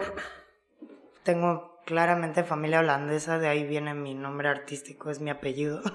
[1.24, 5.82] tengo claramente familia holandesa, de ahí viene mi nombre artístico, es mi apellido.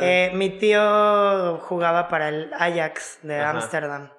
[0.00, 3.40] Eh, mi tío jugaba para el Ajax de.
[3.40, 4.10] Ámsterdam.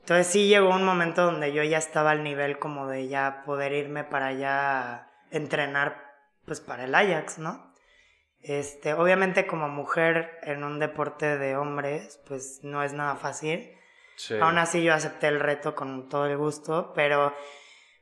[0.00, 3.72] Entonces sí llegó un momento donde yo ya estaba al nivel como de ya poder
[3.72, 6.04] irme para allá a entrenar
[6.44, 7.72] pues para el Ajax, ¿no?
[8.42, 13.70] Este, obviamente como mujer en un deporte de hombres, pues no es nada fácil.
[14.16, 14.34] Sí.
[14.38, 17.34] Aún así yo acepté el reto con todo el gusto, pero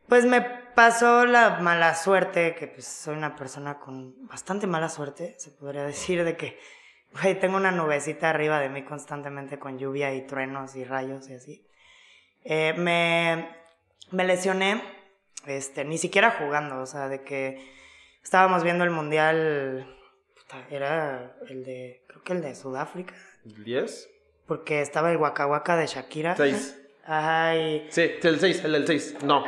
[0.09, 5.35] pues me pasó la mala suerte, que pues soy una persona con bastante mala suerte,
[5.39, 6.59] se podría decir, de que,
[7.21, 11.35] güey, tengo una nubecita arriba de mí constantemente con lluvia y truenos y rayos y
[11.35, 11.67] así.
[12.45, 13.49] Eh, me,
[14.11, 14.83] me lesioné,
[15.47, 17.61] este, ni siquiera jugando, o sea, de que
[18.23, 19.95] estábamos viendo el mundial,
[20.37, 24.07] puta, era el de, creo que el de Sudáfrica, ¿10?
[24.47, 26.37] porque estaba el Waka Waka de Shakira.
[26.37, 26.83] 6.
[27.05, 27.87] Ajá, y...
[27.91, 29.23] Sí, el 6, el del 6.
[29.23, 29.45] No.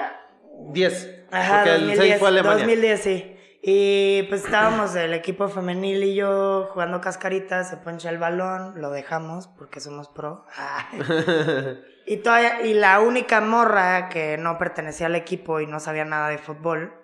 [0.72, 1.24] 10.
[1.30, 2.64] Ajá, porque el 6 fue Alemania.
[2.64, 3.36] 2010, sí.
[3.62, 8.90] Y pues estábamos el equipo femenil y yo jugando cascaritas, se poncha el balón, lo
[8.90, 10.46] dejamos porque somos pro.
[12.06, 16.30] y, todavía, y la única morra que no pertenecía al equipo y no sabía nada
[16.30, 16.94] de fútbol,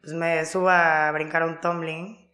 [0.00, 2.26] pues me subo a brincar a un tumbling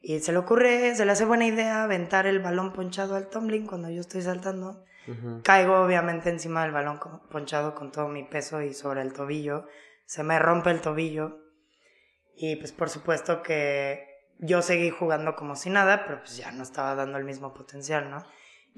[0.00, 3.66] y se le ocurre, se le hace buena idea aventar el balón ponchado al tumbling
[3.66, 4.84] cuando yo estoy saltando.
[5.08, 5.40] Ujú.
[5.42, 9.66] Caigo obviamente encima del balón ponchado con todo mi peso y sobre el tobillo.
[10.06, 11.38] Se me rompe el tobillo.
[12.36, 14.06] Y pues por supuesto que
[14.38, 18.10] yo seguí jugando como si nada, pero pues ya no estaba dando el mismo potencial,
[18.10, 18.24] ¿no?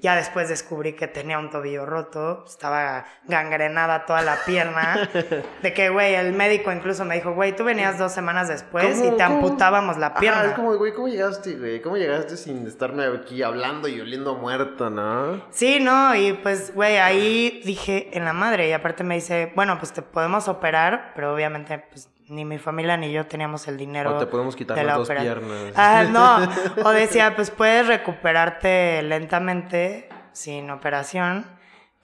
[0.01, 5.09] Ya después descubrí que tenía un tobillo roto, estaba gangrenada toda la pierna.
[5.61, 9.13] De que, güey, el médico incluso me dijo, güey, tú venías dos semanas después ¿Cómo-
[9.13, 9.35] y te cómo?
[9.37, 10.45] amputábamos la pierna.
[10.45, 11.81] es como, güey, ¿cómo llegaste, güey?
[11.81, 15.43] ¿Cómo llegaste sin estarme aquí hablando y oliendo muerto, no?
[15.49, 19.77] Sí, no, y pues, güey, ahí dije en la madre, y aparte me dice, bueno,
[19.79, 24.15] pues te podemos operar, pero obviamente, pues ni mi familia ni yo teníamos el dinero.
[24.15, 25.73] O te podemos quitar de las la dos piernas.
[25.75, 31.45] Ah, no, o decía, pues puedes recuperarte lentamente, sin operación,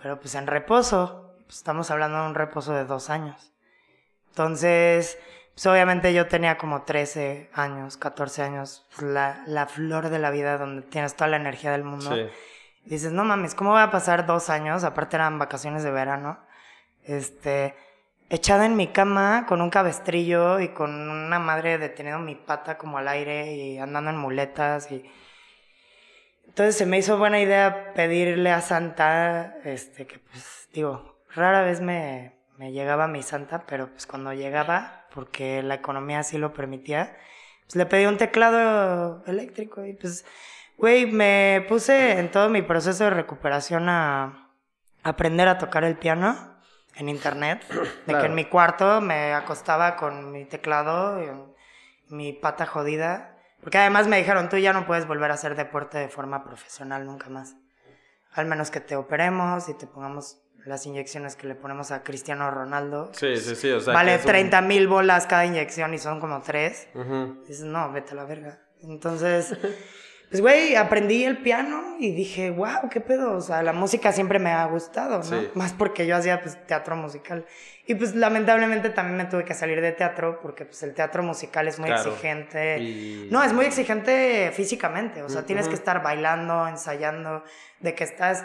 [0.01, 1.21] pero pues en reposo.
[1.45, 3.53] Pues, estamos hablando de un reposo de dos años.
[4.29, 5.17] Entonces,
[5.53, 10.31] pues obviamente yo tenía como 13 años, 14 años, pues, la, la flor de la
[10.31, 12.13] vida donde tienes toda la energía del mundo.
[12.13, 12.27] Sí.
[12.85, 14.83] Dices, no mames, ¿cómo voy a pasar dos años?
[14.83, 16.39] Aparte eran vacaciones de verano.
[17.03, 17.75] Este,
[18.29, 22.97] echada en mi cama con un cabestrillo y con una madre deteniendo mi pata como
[22.97, 25.03] al aire y andando en muletas y...
[26.47, 31.81] Entonces se me hizo buena idea pedirle a Santa, este, que pues, digo, rara vez
[31.81, 37.17] me, me llegaba mi Santa, pero pues cuando llegaba, porque la economía así lo permitía,
[37.65, 40.25] pues le pedí un teclado eléctrico y pues,
[40.77, 44.51] güey, me puse en todo mi proceso de recuperación a
[45.03, 46.54] aprender a tocar el piano.
[46.97, 48.19] En internet, de Claro.
[48.21, 54.07] que en mi cuarto me acostaba con mi teclado y mi pata jodida, porque además
[54.07, 57.55] me dijeron, tú ya no puedes volver a hacer deporte de forma profesional nunca más,
[58.33, 62.49] al menos que te operemos y te pongamos las inyecciones que le ponemos a Cristiano
[62.49, 63.11] Ronaldo.
[63.13, 63.69] Sí, sí, sí.
[63.71, 66.87] O sea, vale un- 30 mil bolas cada inyección y son como tres.
[66.95, 67.43] Ujú.
[67.47, 68.59] Dices, no, vete a la verga.
[68.81, 69.55] Entonces,
[70.29, 73.33] pues, güey, aprendí el piano y dije, wow, qué pedo.
[73.37, 75.23] O sea, la música siempre me ha gustado, ¿no?
[75.23, 75.49] Sí.
[75.53, 77.45] Más porque yo hacía, pues, teatro musical.
[77.87, 81.67] Y, pues, lamentablemente también me tuve que salir de teatro porque, pues, el teatro musical
[81.67, 82.09] es muy Claro.
[82.09, 82.79] exigente.
[82.79, 85.21] Y- No, es muy exigente físicamente.
[85.21, 87.43] O sea, tienes que estar bailando, ensayando,
[87.79, 88.43] de que estás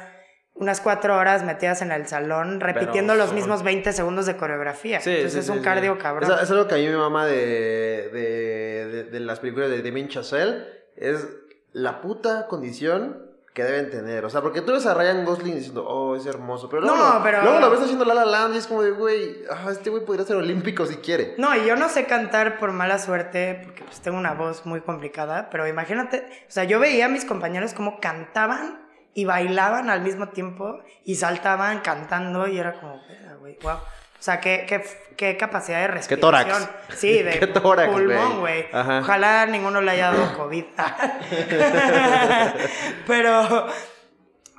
[0.55, 5.01] unas cuatro horas metidas en el salón repitiendo los son- mismos 20 segundos de coreografía.
[5.01, 5.65] Sí, Entonces sí, es un sí.
[5.65, 6.31] cardio cabrón.
[6.31, 9.81] Es, es algo que a mí me mama de, de, de, de las películas de
[9.83, 10.65] Damien Chazelle.
[10.97, 11.27] Es
[11.73, 14.25] la puta condición que deben tener.
[14.25, 16.69] O sea, porque tú ves a Ryan Gosling diciendo, oh, es hermoso.
[16.69, 18.83] Pero luego, No, lo, pero- luego lo ves haciendo La La Land y es como
[18.83, 21.35] de, güey, ah, este güey podría ser olímpico si quiere.
[21.37, 24.81] No, y yo no sé cantar por mala suerte, porque pues tengo una voz muy
[24.83, 30.03] complicada, pero imagínate, o sea, yo veía a mis compañeros como cantaban y bailaban al
[30.03, 33.79] mismo tiempo y saltaban cantando y era como, "Verga, güey, wow.
[34.21, 34.85] O sea, qué, qué,
[35.17, 36.21] qué capacidad de respiración.
[36.21, 36.69] tórax.
[36.95, 38.67] Sí, de Qué tórax, pulmón, güey.
[38.71, 40.65] Ojalá ninguno le haya dado COVID.
[43.07, 43.67] pero,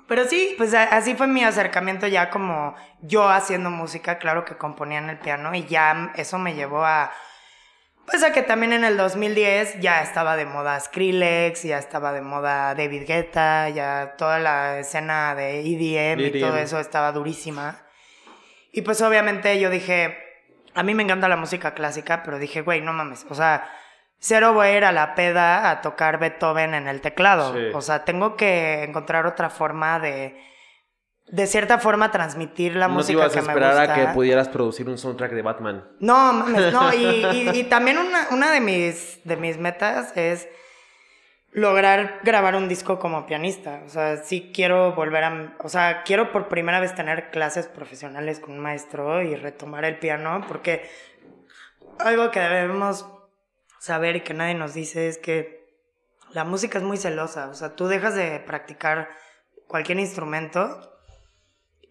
[0.08, 4.98] pero sí, pues así fue mi acercamiento ya como yo haciendo música, claro que componía
[4.98, 7.12] en el piano y ya eso me llevó a,
[8.08, 12.22] pues a que también en el 2010 ya estaba de moda Skrillex, ya estaba de
[12.22, 16.40] moda David Guetta, ya toda la escena de EDM, y EDM.
[16.40, 17.78] todo eso estaba durísima.
[18.72, 20.18] Y pues obviamente yo dije,
[20.74, 23.70] a mí me encanta la música clásica, pero dije, güey, no mames, o sea,
[24.20, 27.54] cero voy a ir a la peda a tocar Beethoven en el teclado.
[27.54, 27.60] Sí.
[27.74, 30.40] O sea, tengo que encontrar otra forma de,
[31.28, 33.94] de cierta forma, transmitir la no te música ibas a que me esperar gusta.
[33.94, 35.88] a que pudieras producir un soundtrack de Batman.
[36.00, 36.94] No, mames, no.
[36.94, 40.48] Y, y- y también una, una de, mis, de mis metas es
[41.52, 43.82] lograr grabar un disco como pianista.
[43.86, 45.56] O sea, sí quiero volver a...
[45.60, 50.00] O sea, quiero por primera vez tener clases profesionales con un maestro y retomar el
[50.00, 50.90] piano porque
[52.00, 53.06] algo que debemos
[53.80, 55.62] saber y que nadie nos dice es que
[56.34, 57.50] la música es muy celosa.
[57.50, 59.10] O sea, tú dejas de practicar
[59.68, 60.98] cualquier instrumento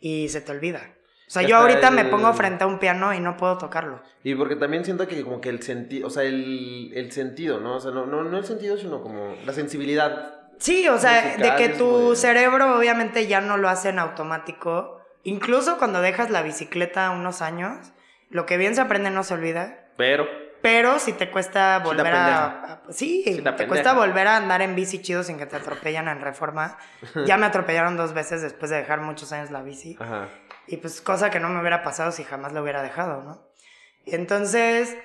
[0.01, 0.95] y se te olvida.
[1.31, 4.03] O sea, yo ahorita me el- pongo frente a un piano y no puedo tocarlo.
[4.25, 7.77] Y porque también siento que como que el sentido, o sea, el, el sentido, ¿no?
[7.77, 10.41] O sea, no, no, no el sentido, sino como la sensibilidad.
[10.59, 14.01] Sí, o sea, Musical, de que tu muy- cerebro obviamente ya no lo hace en
[14.01, 15.01] automático.
[15.23, 17.93] Incluso cuando dejas la bicicleta unos años,
[18.29, 19.87] lo que bien se aprende no se olvida.
[19.97, 20.27] Pero,
[20.63, 24.37] Pero si te cuesta te volver a, a- Sí, Sí te te, cuesta volver a
[24.37, 26.77] andar en bici chido sin que te atropellan en reforma.
[27.25, 29.97] Ya me atropellaron dos veces después de dejar muchos años la bici.
[30.01, 30.29] ajá.
[30.71, 33.45] Y pues cosa que no me hubiera pasado si jamás lo hubiera dejado, ¿no?
[34.05, 34.97] Y entonces,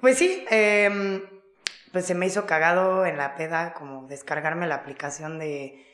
[0.00, 1.22] pues sí, em,
[1.90, 5.84] pues se me hizo cagado en la peda como descargarme la aplicación de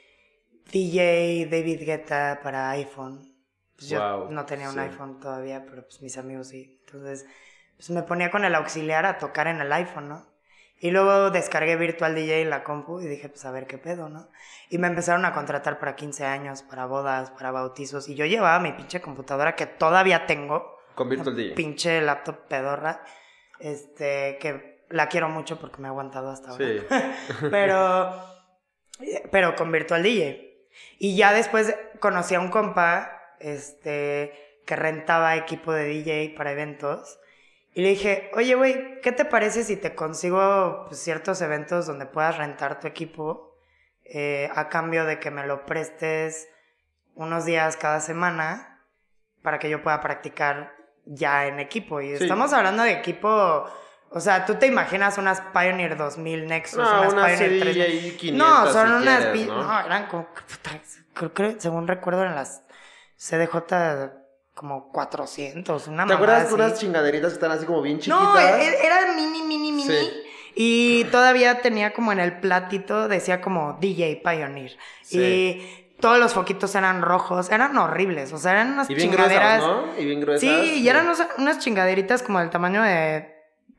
[0.70, 3.34] DJ David Guetta para iPhone.
[3.76, 4.80] Pues yo no tenía un sí.
[4.80, 6.78] iPhone todavía, pero pues mis amigos sí.
[6.84, 7.24] Entonces,
[7.76, 10.27] pues me ponía con el auxiliar a tocar en el iPhone, ¿no?
[10.80, 14.08] Y luego descargué Virtual DJ en la compu y dije, pues a ver qué pedo,
[14.08, 14.28] ¿no?
[14.70, 18.08] Y me empezaron a contratar para 15 años, para bodas, para bautizos.
[18.08, 20.78] Y yo llevaba mi pinche computadora que todavía tengo.
[20.94, 21.54] Con Virtual DJ.
[21.54, 23.02] Pinche laptop pedorra.
[23.58, 26.64] Este, que la quiero mucho porque me ha aguantado hasta ahora.
[26.64, 26.80] Sí.
[27.50, 28.14] pero,
[29.32, 30.68] pero con Virtual DJ.
[30.98, 37.18] Y ya después conocí a un compa, este, que rentaba equipo de DJ para eventos.
[37.78, 42.06] Y le dije, oye, güey, ¿qué te parece si te consigo pues, ciertos eventos donde
[42.06, 43.54] puedas rentar tu equipo
[44.02, 46.48] eh, a cambio de que me lo prestes
[47.14, 48.80] unos días cada semana
[49.42, 50.74] para que yo pueda practicar
[51.04, 52.00] ya en equipo?
[52.00, 52.24] Y Sí.
[52.24, 53.28] estamos hablando de equipo,
[54.10, 57.74] o sea, tú te imaginas unas Pioneer 2000 Nexus, No, unas una Pioneer 3000.
[58.00, 59.24] CDJ 500 No, son si unas.
[59.26, 59.62] quieres, ¿no?
[59.62, 59.80] ¿no?
[59.86, 60.26] eran como.
[60.34, 60.80] puta,
[61.14, 62.64] creo que, según recuerdo, en las
[63.16, 64.10] CDJ
[64.58, 68.20] como 400, una ¿Te acuerdas de unas chingaderitas que están así como bien chiquitas?
[68.20, 69.84] No, e- era mini, mini, mini.
[69.84, 70.10] Sí.
[70.56, 74.76] Y todavía tenía como en el platito, decía como DJ Pioneer.
[75.02, 75.18] Sí.
[75.20, 78.32] Y todos los foquitos eran rojos, eran horribles.
[78.32, 79.62] O sea, eran unas y bien chingaderas.
[79.62, 80.00] gruesas, ¿no?
[80.02, 80.40] Y bien gruesas.
[80.40, 81.06] Sí, y eran
[81.38, 83.32] unas chingaderitas como del tamaño de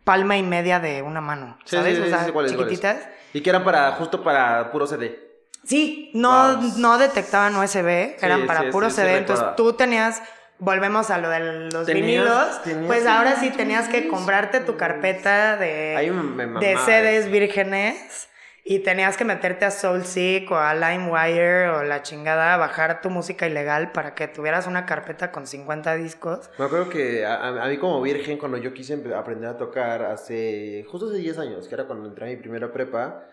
[0.05, 1.57] palma y media de una mano.
[1.65, 1.97] ¿Sabes?
[1.97, 2.53] sí, o sea, cuáles.
[2.53, 2.97] chiquititas.
[3.33, 5.27] Y que eran para, justo para puro CD.
[5.65, 6.71] Sí, no, Wow.
[6.77, 9.17] no detectaban USB, eran para puro CD.
[9.17, 10.21] entonces tú tenías,
[10.59, 11.39] volvemos a lo de
[11.71, 16.77] los Tenías- vinilos, tenías pues ahora sí tenías que comprarte tu carpeta de, me de
[16.77, 18.29] CDs vírgenes
[18.63, 23.47] y tenías que meterte a SoulSeek o a LimeWire o la chingada, bajar tu música
[23.47, 26.51] ilegal para que tuvieras una carpeta con 50 discos.
[26.59, 31.07] Me acuerdo que a, mí como virgen, cuando yo quise aprender a tocar hace, justo
[31.07, 33.23] hace 10 años, que era cuando entré a mi primera prepa,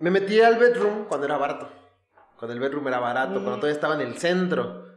[0.00, 1.70] me metí al bedroom cuando era barato.
[2.36, 4.89] Cuando el bedroom era barato, cuando todavía estaba en el centro.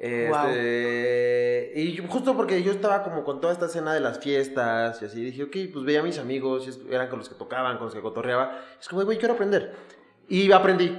[0.00, 5.00] Este, Y yo- justo porque yo estaba como con toda esta escena de las fiestas
[5.02, 7.76] y así, dije, ok, pues veía a mis amigos, y eran con los que tocaban,
[7.76, 8.58] con los que cotorreaba.
[8.80, 9.74] Es como, güey, quiero aprender.
[10.28, 10.96] Y aprendí.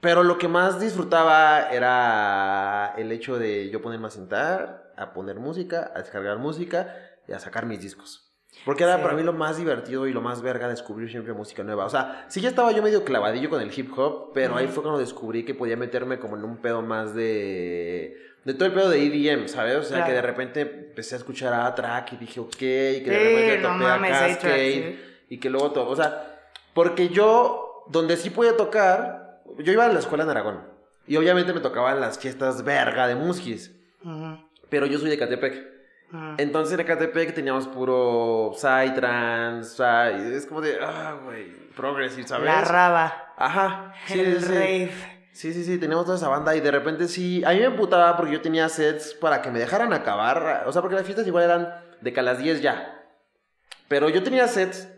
[0.00, 5.36] Pero lo que más disfrutaba era el hecho de yo ponerme a sentar, a poner
[5.36, 6.94] música, a descargar música
[7.28, 8.28] y a sacar mis discos.
[8.64, 9.02] Porque era Sí.
[9.02, 11.84] para mí lo más divertido y lo más verga descubrir siempre música nueva.
[11.86, 14.74] O sea, sí ya estaba yo medio clavadillo con el hip hop, pero ahí Ujú.
[14.74, 18.16] fue cuando descubrí que podía meterme como en un pedo más de...
[18.44, 19.76] De todo el pedo de EDM, ¿sabes?
[19.76, 20.06] O sea, Claro.
[20.06, 23.58] que de repente empecé a escuchar a track y dije, ok, y que de repente
[23.58, 25.24] no topé mames, a Cascade sí.
[25.28, 25.88] y que luego todo.
[25.88, 26.40] O sea,
[26.74, 30.60] porque yo, donde sí podía tocar, yo iba a la escuela en Aragón.
[31.06, 33.72] Y obviamente me tocaban las fiestas verga de Muskis.
[34.04, 34.38] Ujú,
[34.68, 35.70] Pero yo soy de Catepec.
[36.36, 42.44] Entonces en Ecatepec teníamos puro Psytrance, Psy- es como de, ah, güey, progressive, ¿sabes?
[42.46, 43.32] La raba.
[43.38, 44.92] Ajá, sí, el rave.
[45.32, 48.16] Sí, sí, sí, teníamos toda esa banda y de repente sí, a mí me emputaba
[48.16, 51.44] porque yo tenía sets para que me dejaran acabar, o sea, porque las fiestas igual
[51.44, 53.02] eran de que a las 10 ya.
[53.88, 54.88] Pero yo tenía sets,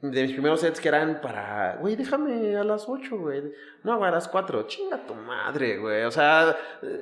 [0.00, 3.42] de mis primeros sets que eran para, güey, déjame a las 8, güey.
[3.84, 6.04] No, güey, a las 4, chinga tu madre, güey.
[6.04, 6.56] O sea,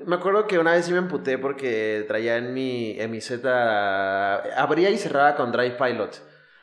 [0.06, 3.44] me acuerdo que una vez sí me emputé porque traía en mi, en mi set,
[3.46, 6.10] a- abría y cerraba con Drive Pilot.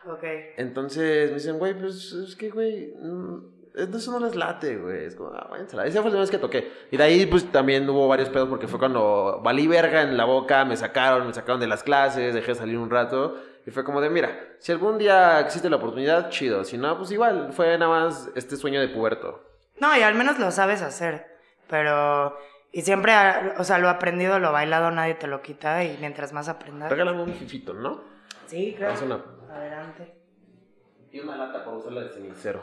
[0.06, 0.24] Ok.
[0.58, 5.06] Entonces me dicen, güey, pues es que, güey, mm, eso no les late, güey.
[5.06, 5.86] Es como, ah, váyansela.
[5.86, 6.72] Esa fue la vez que toqué.
[6.92, 10.26] Y de ahí, pues también hubo varios pedos porque fue cuando valí verga en la
[10.26, 13.36] boca, me sacaron, me sacaron de las clases, dejé de salir un rato.
[13.66, 16.64] Y fue como de, mira, si algún día existe la oportunidad, chido.
[16.64, 19.44] Si no, pues igual, fue nada más este sueño de puberto.
[19.80, 21.28] No, y al menos lo sabes hacer.
[21.70, 22.36] Pero.
[22.72, 23.14] Y siempre,
[23.58, 25.84] o sea, lo aprendido, lo bailado, nadie te lo quita.
[25.84, 26.90] Y mientras más aprendas.
[26.90, 28.02] Regálame un fifito, ¿no?
[28.46, 28.94] Sí, claro.
[29.06, 29.24] Una-
[29.54, 30.16] Adelante.
[31.12, 32.62] Y una lata para usarla de cenicero.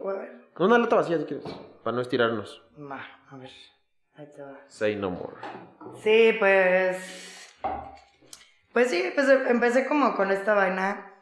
[0.00, 0.50] A ver.
[0.58, 1.44] Una lata vacía si quieres,
[1.82, 2.62] para no estirarnos.
[2.78, 3.50] Va, a ver.
[4.16, 4.60] Ahí te va.
[4.68, 5.36] Say no more.
[6.02, 7.50] Sí, pues.
[8.72, 11.12] Pues sí, pues empecé como con esta vaina.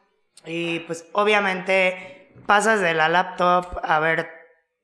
[0.44, 4.28] Y pues obviamente pasas de la laptop a ver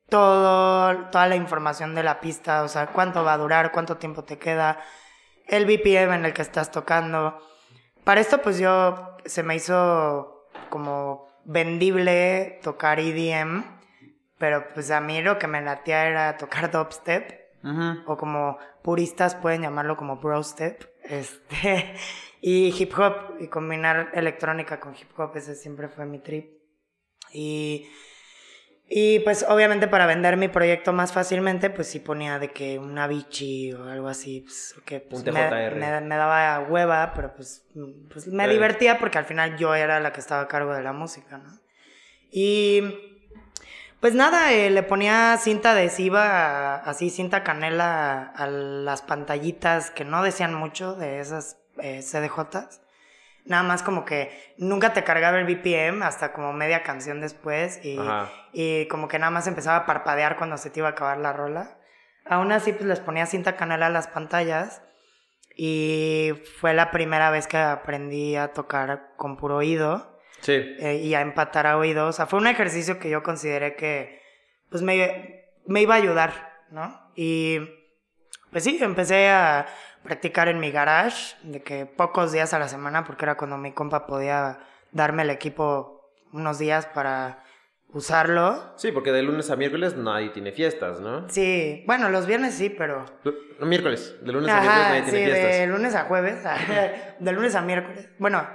[0.08, 4.24] todo, toda la información de la pista, o sea, cuánto va a durar, cuánto tiempo
[4.24, 4.80] te queda,
[5.46, 7.38] el BPM en el que estás tocando.
[8.04, 13.77] Para esto, pues yo se me hizo como vendible tocar EDM,
[14.38, 17.32] pero pues a mí lo que me latía era tocar dubstep
[18.06, 21.94] o como puristas pueden llamarlo como bro step, este,
[22.40, 26.50] y hip hop, y combinar electrónica con hip hop, ese siempre fue mi trip.
[27.32, 27.88] Y,
[28.88, 33.06] y pues obviamente para vender mi proyecto más fácilmente, pues sí ponía de que una
[33.06, 35.32] bichi o algo así, pues, que pues, me,
[35.80, 37.66] me- me daba hueva, pero pues,
[38.10, 38.50] pues me Sí.
[38.50, 41.50] divertía porque al final yo era la que estaba a cargo de la música, ¿no?
[42.30, 43.17] Y
[44.00, 50.04] pues nada, eh, le ponía cinta adhesiva, así cinta canela a, a las pantallitas que
[50.04, 52.80] no decían mucho de esas eh, CDJs.
[53.44, 57.98] Nada más como que nunca te cargaba el BPM hasta como media canción después y,
[58.52, 61.32] y como que nada más empezaba a parpadear cuando se te iba a acabar la
[61.32, 61.78] rola.
[62.26, 64.82] Aún así pues les ponía cinta canela a las pantallas
[65.56, 70.52] y fue la primera vez que aprendí a tocar con puro oído Sí.
[70.52, 72.06] eh, y a empatar a oído.
[72.06, 74.20] O sea, fue un ejercicio que yo consideré que
[74.70, 76.98] pues me, me iba a ayudar, ¿no?
[77.16, 77.60] Y
[78.50, 79.66] pues sí, empecé a
[80.02, 83.72] practicar en mi garage, de que pocos días a la semana, porque era cuando mi
[83.72, 84.60] compa podía
[84.92, 87.44] darme el equipo unos días para
[87.92, 88.72] usarlo.
[88.76, 91.28] Sí, porque de lunes a miércoles nadie tiene fiestas, ¿no?
[91.28, 93.04] Sí, bueno, los viernes sí, pero...
[93.58, 94.14] No, miércoles.
[94.22, 95.58] De lunes a miércoles Ajá, nadie sí, tiene fiestas.
[95.58, 96.38] de lunes a jueves,
[97.18, 98.08] de lunes a miércoles.
[98.18, 98.46] Bueno,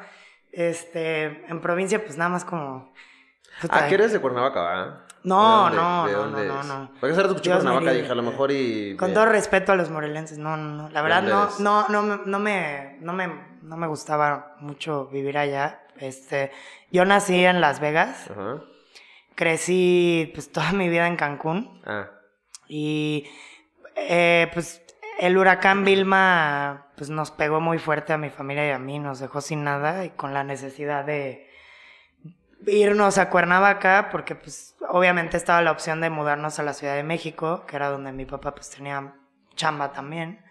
[0.53, 2.93] este, en provincia pues nada más como...
[3.61, 5.05] puta, Ah, que eres de Cuernavaca, ¿va?
[5.23, 6.91] No, ¿De no, de no, no, no, no.
[6.99, 7.33] Porque Dios
[7.63, 8.95] me Cuernavaca, dije, a lo mejor y...
[8.97, 10.89] Con todo respeto a los morelenses, no, no, no.
[10.89, 13.27] La verdad no, no, no, me- no me, no me,
[13.61, 15.79] no me gustaba mucho vivir allá.
[15.97, 16.51] Este,
[16.91, 18.61] yo nací en Las Vegas, Ajá.
[19.35, 22.09] crecí pues toda mi vida en Cancún Ah.
[22.67, 23.25] y
[23.95, 24.81] eh, pues
[25.25, 29.19] el huracán Vilma pues nos pegó muy fuerte a mi familia y a mí, nos
[29.19, 31.49] dejó sin nada y con la necesidad de
[32.67, 37.03] irnos a Cuernavaca porque pues obviamente estaba la opción de mudarnos a la Ciudad de
[37.03, 39.15] México, que era donde mi papá pues tenía
[39.55, 40.43] chamba también.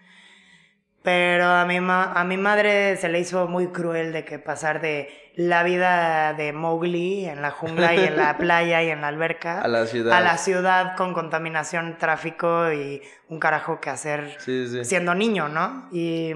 [1.03, 4.79] Pero a mi, ma- a mi madre se le hizo muy cruel de que pasar
[4.79, 9.09] de la vida de Mowgli en la jungla y en la playa y en la
[9.09, 10.13] alberca A la ciudad.
[10.17, 14.85] a la ciudad con contaminación, tráfico y un carajo que hacer Sí, sí.
[14.85, 15.89] siendo niño, ¿no?
[15.91, 16.35] Y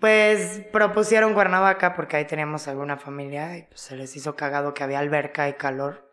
[0.00, 4.84] pues propusieron Cuernavaca porque ahí teníamos alguna familia y pues se les hizo cagado que
[4.84, 6.10] había alberca y calor.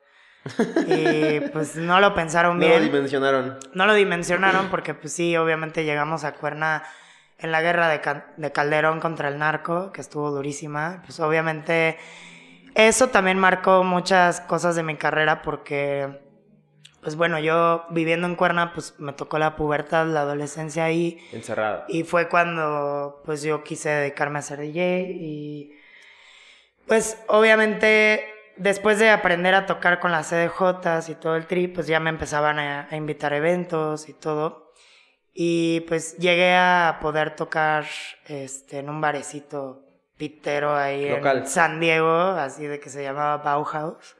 [0.87, 2.83] Y pues no lo pensaron No lo bien.
[2.83, 3.59] dimensionaron.
[3.73, 6.83] No lo dimensionaron porque pues sí, obviamente llegamos a Cuerna
[7.43, 11.01] en la guerra de, Ca- de Calderón contra el narco, que estuvo durísima.
[11.05, 11.97] Pues obviamente
[12.75, 16.19] eso también marcó muchas cosas de mi carrera porque,
[17.01, 21.19] pues bueno, yo viviendo en Cuerna, pues me tocó la pubertad, la adolescencia ahí.
[21.33, 21.85] Encerrado.
[21.89, 25.73] Y fue cuando pues yo quise dedicarme a ser DJ y
[26.87, 28.25] pues obviamente
[28.57, 32.09] después de aprender a tocar con las CDJs y todo el trip, pues ya me
[32.09, 34.62] empezaban a, a invitar a eventos y todo.
[35.33, 37.85] Y pues llegué a poder tocar
[38.27, 39.81] este, en un barecito
[40.17, 41.39] pitero ahí Local.
[41.39, 44.15] en San Diego, así de que se llamaba Bauhaus.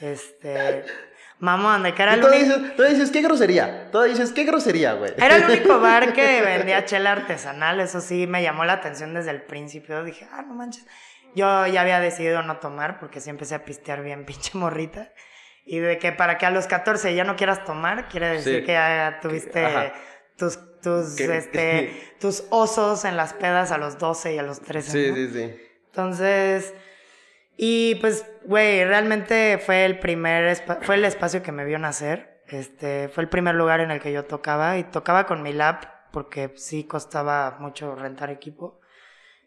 [0.00, 0.84] Este,
[1.40, 2.56] mamón, de que era el todo único...
[2.58, 3.90] dices, todo dices, qué grosería.
[3.90, 5.12] Todo dices, qué grosería, güey.
[5.16, 9.30] Era el único bar que vendía chela artesanal, eso sí me llamó la atención desde
[9.32, 10.04] el principio.
[10.04, 10.86] Dije, ah, no manches.
[11.34, 15.10] Yo ya había decidido no tomar porque sí empecé a pistear bien pinche morrita.
[15.64, 18.64] Y de que para que a los 14 ya no quieras tomar, quiere decir Sí.
[18.66, 19.92] que ya tuviste Ajá.
[20.36, 24.90] Tus, tus, este, tus osos en las pedas a los 12 y a los 13.
[24.90, 25.16] Sí, ¿no?
[25.16, 25.62] sí, sí.
[25.86, 26.74] Entonces,
[27.56, 32.42] y pues, güey, realmente fue el primer, fue el espacio que me vio nacer.
[32.48, 35.84] Este, fue el primer lugar en el que yo tocaba y tocaba con mi lap
[36.12, 38.80] porque sí costaba mucho rentar equipo.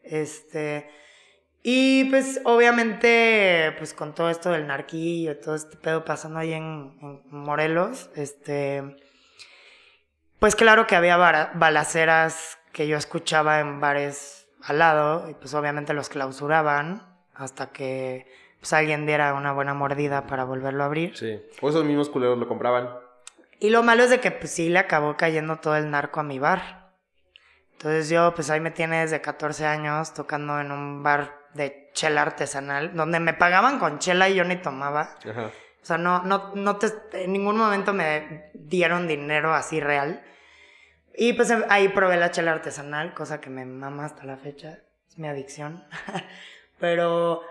[0.03, 0.89] Este,
[1.61, 6.97] y pues obviamente, pues con todo esto del narquillo, todo este pedo pasando ahí en,
[7.01, 8.95] en Morelos, este,
[10.39, 11.17] pues claro que había
[11.53, 18.27] balaceras que yo escuchaba en bares al lado y pues obviamente los clausuraban hasta que
[18.59, 21.15] pues alguien diera una buena mordida para volverlo a abrir.
[21.17, 21.41] Sí.
[21.61, 22.89] O esos mismos culeros lo compraban.
[23.59, 26.23] Y lo malo es de que pues sí le acabó cayendo todo el narco a
[26.23, 26.91] mi bar.
[27.73, 32.21] Entonces yo pues ahí me tiene desde 14 años tocando en un bar de chela
[32.21, 35.17] artesanal, donde me pagaban con chela y yo ni tomaba.
[35.29, 35.51] Ajá.
[35.81, 36.87] O sea, no, no, no te,
[37.23, 40.23] en ningún momento me dieron dinero así real.
[41.15, 44.79] Y pues ahí probé la chela artesanal, cosa que me mama hasta la fecha.
[45.07, 45.83] Es mi adicción.
[46.79, 47.41] Pero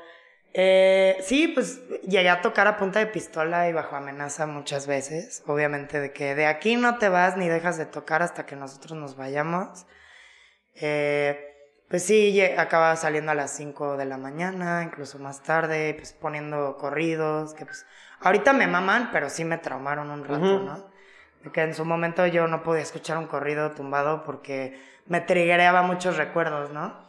[0.54, 5.42] eh, sí, pues llegué a tocar a punta de pistola y bajo amenaza muchas veces.
[5.46, 8.98] Obviamente de que de aquí no te vas ni dejas de tocar hasta que nosotros
[8.98, 9.86] nos vayamos.
[10.74, 11.44] Eh,
[11.88, 16.76] pues sí, acababa saliendo a las 5 de la mañana, incluso más tarde, pues poniendo
[16.76, 17.86] corridos, que pues
[18.20, 20.64] ahorita me maman, pero sí me traumaron un rato, Ujú.
[20.64, 20.90] ¿no?
[21.42, 25.82] De que en su momento yo no podía escuchar un corrido tumbado porque me triggereaba
[25.82, 27.08] muchos recuerdos, ¿no?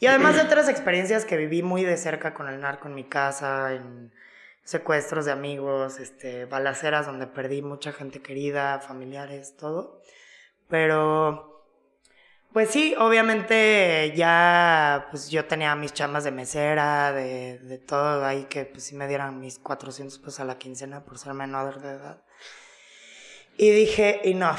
[0.00, 3.04] Y además de otras experiencias que viví muy de cerca con el narco en mi
[3.04, 4.12] casa, en
[4.64, 10.02] secuestros de amigos, este, balaceras donde perdí mucha gente querida, familiares, todo.
[10.68, 11.51] Pero
[12.52, 18.44] pues sí, obviamente ya pues yo tenía mis chamas de mesera, de, de todo ahí
[18.44, 21.90] que pues sí me dieran mis 400 pesos a la quincena por ser menor de
[21.90, 22.22] edad.
[23.56, 24.58] Y dije, enough.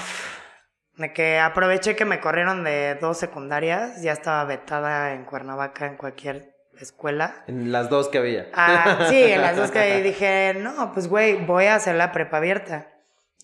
[0.96, 5.98] De que aproveché que me corrieron de dos secundarias, ya estaba vetada en Cuernavaca en
[5.98, 7.44] cualquier escuela.
[7.48, 8.50] En las dos que había.
[8.54, 12.38] Ah, sí, en las dos que dije, no, pues güey, voy a hacer la prepa
[12.38, 12.93] abierta.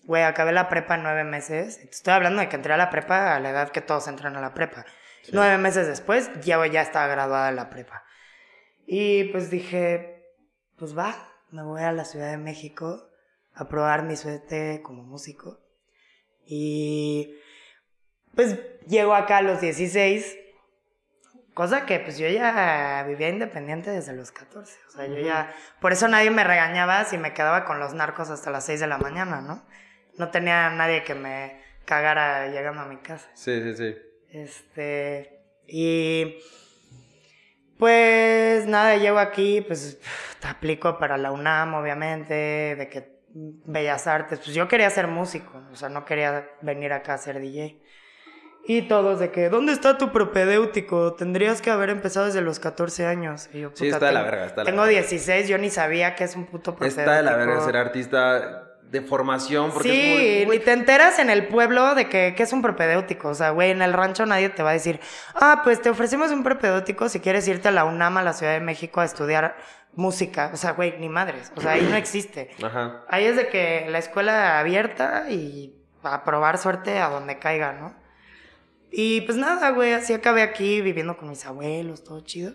[0.04, 1.78] Güey, acabé la prepa en nueve meses.
[1.78, 4.40] Estoy hablando de que entré a la prepa a la edad que todos entran a
[4.40, 4.84] la prepa.
[5.32, 8.04] Nueve meses después, ya, ya estaba graduada de la prepa.
[8.86, 10.34] Y pues dije,
[10.76, 11.14] pues va,
[11.50, 13.08] me voy a la Ciudad de México
[13.54, 15.60] a probar mi suerte como músico.
[16.44, 17.36] Y
[18.34, 20.38] pues llego acá a los 16,
[21.54, 24.78] cosa que pues yo ya vivía independiente desde los 14.
[24.88, 25.52] O sea, yo ya...
[25.80, 28.86] Por eso nadie me regañaba si me quedaba con los narcos hasta las 6 de
[28.86, 29.64] la mañana, ¿no?
[30.18, 33.28] No tenía nadie que me cagara llegando a mi casa.
[33.34, 33.96] Sí, sí, sí.
[34.30, 36.36] Este, y
[37.78, 39.98] pues nada, llego aquí, pues
[40.38, 45.62] te aplico para la UNAM, obviamente, de que Bellas Artes, pues yo quería ser músico,
[45.72, 47.82] o sea, no quería venir acá a ser DJ.
[48.66, 51.14] Y todos de que, ¿dónde está tu propedéutico?
[51.14, 53.48] Tendrías que haber empezado desde los 14 años.
[53.54, 55.00] Y yo, Sí, puta, está de la verga, está de la Tengo verga.
[55.00, 57.00] 16, yo ni sabía que es un puto propedéutico.
[57.00, 59.70] Está de la verga ser artista de formación.
[59.70, 62.52] Porque es Sí, de, ni güey, te enteras en el pueblo de que, que es
[62.52, 63.28] un propedéutico.
[63.28, 65.00] O sea, güey, en el rancho nadie te va a decir,
[65.34, 68.52] ah, pues te ofrecemos un propedéutico si quieres irte a la UNAM, a la Ciudad
[68.52, 69.56] de México, a estudiar
[69.94, 70.50] música.
[70.52, 71.52] O sea, güey, ni madres.
[71.56, 72.50] O sea, ahí no existe.
[72.62, 73.04] Ajá.
[73.08, 77.94] Ahí es de que la escuela abierta y a probar suerte a donde caiga, ¿no?
[78.90, 82.54] Y pues nada, güey, así acabé aquí viviendo con mis abuelos, todo chido.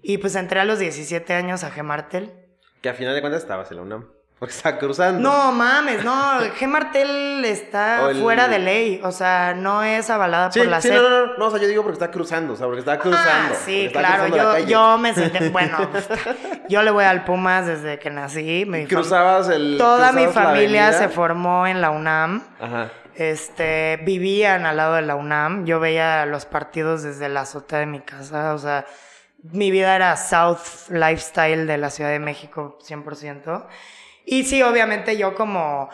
[0.00, 2.32] Y pues entré a los 17 años a Gemartel.
[2.80, 4.15] Que a final de cuentas estabas en la UNAM.
[4.38, 5.18] Porque está cruzando.
[5.26, 10.52] No mames, no, Gemartel está O el- fuera de ley, o sea, no es avalada
[10.52, 12.52] Sí, por la sí, no, no, no, no, o sea, yo digo porque está cruzando,
[12.52, 13.54] o sea, porque está cruzando.
[13.54, 15.78] Ah, sí, está claro, cruzando yo, yo me senté, bueno,
[16.68, 18.64] yo le voy al Pumas desde que nací.
[18.66, 19.76] mi Cruzabas el.
[19.78, 22.42] Toda mi cruzabas familia se formó en la UNAM.
[22.60, 22.90] Ajá.
[23.14, 25.64] Este, vivían al lado de la UNAM.
[25.64, 28.52] Yo veía los partidos desde la azotea de mi casa.
[28.52, 28.84] O sea,
[29.42, 33.64] mi vida era South Lifestyle de la Ciudad de México, 100%.
[34.26, 35.88] Y sí, obviamente yo como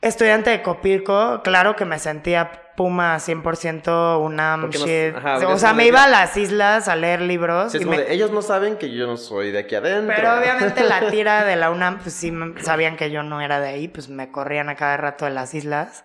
[0.00, 5.16] estudiante de Copilco, claro que me sentía Puma 100% UNAM Porque nos- shit.
[5.16, 7.72] ajá, o sea, me iba a las islas a leer libros.
[7.72, 10.14] Sí, y me- de, ellos no saben que yo no soy de aquí adentro.
[10.14, 13.70] pero obviamente la tira de la UNAM, pues sí sabían que yo no era de
[13.70, 16.04] ahí, pues me corrían a cada rato de las islas.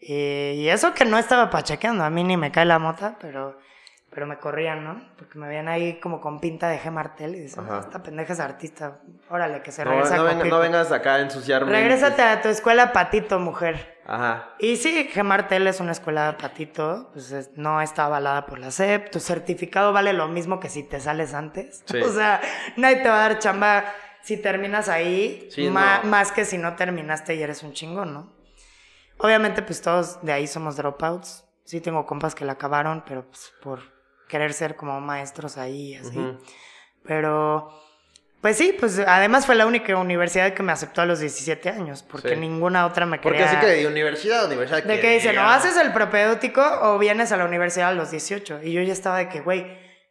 [0.00, 0.14] Y,
[0.62, 3.59] y eso que no estaba pachequeando, a mí ni me cae la mota, pero,
[4.12, 5.00] pero me corrían, ¿no?
[5.16, 6.90] Porque me veían ahí como con pinta de G.
[6.90, 7.80] Martel y dicen, Ajá.
[7.80, 11.20] esta pendeja es artista, órale, que se No, regresa no, a no vengas acá a
[11.20, 11.70] ensuciarme.
[11.70, 14.00] Regrésate a tu escuela patito, mujer.
[14.06, 14.50] Ajá.
[14.58, 19.10] Y sí, Gemartel es una escuela patito, pues es- no está avalada por la SEP.
[19.10, 21.82] Tu certificado vale lo mismo que si te sales antes.
[21.86, 22.00] Sí.
[22.02, 22.40] O sea,
[22.76, 23.84] nadie te va a dar chamba
[24.22, 25.72] si terminas ahí, Sí, no.
[26.04, 28.32] más que si no terminaste y eres un chingón, ¿no?
[29.18, 31.44] Obviamente, pues todos de ahí somos dropouts.
[31.64, 33.80] Sí tengo compas que la acabaron, pero pues por
[34.30, 36.18] querer ser como maestros ahí, así.
[37.04, 37.70] Pero,
[38.40, 42.02] pues sí, pues además fue la única universidad que me aceptó a los 17 años,
[42.02, 42.36] porque Sí.
[42.36, 43.52] ninguna otra me Porque quería...
[43.52, 44.82] así que de universidad a universidad.
[44.84, 48.60] De que dicen, o haces el propedéutico o vienes a la universidad a los 18.
[48.62, 49.66] Y yo ya estaba de que, güey,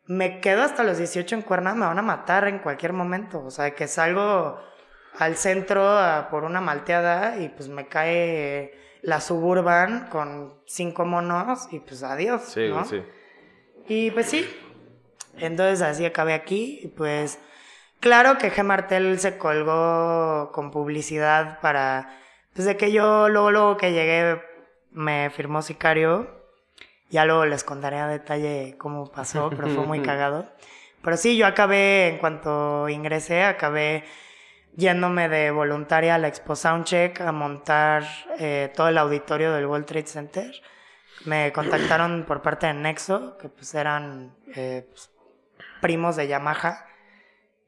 [0.05, 3.43] me quedo hasta los 18 en Cuerna, me van a matar en cualquier momento.
[3.45, 4.59] O sea, de que salgo
[5.17, 11.67] al centro a por una malteada y pues me cae la suburban con cinco monos
[11.71, 12.41] y pues adiós.
[12.43, 12.83] Sí, ¿no?
[12.85, 13.01] sí.
[13.89, 14.47] Y pues sí.
[15.37, 16.79] Entonces así acabé aquí.
[16.83, 17.39] Y pues
[17.99, 18.63] claro que G.
[18.63, 22.17] Martel se colgó con publicidad para.
[22.53, 24.41] Pues de que yo luego, luego que llegué
[24.91, 26.39] me firmó Sicario.
[27.09, 30.47] Ya luego les contaré a detalle cómo pasó, pero fue muy cagado.
[31.01, 34.03] Pero sí, yo acabé, en cuanto ingresé, acabé
[34.75, 38.03] yéndome de voluntaria a la Expo Soundcheck a montar
[38.37, 40.51] eh, todo el auditorio del World Trade Center.
[41.25, 45.09] Me contactaron por parte de Nexo, que pues eran eh, pues,
[45.81, 46.85] primos de Yamaha.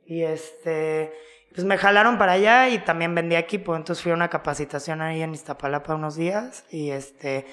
[0.05, 1.13] Y este,
[1.53, 3.75] pues me jalaron para allá y también vendí equipo.
[3.75, 7.45] Entonces fui a una capacitación ahí en Iztapalapa unos días y este,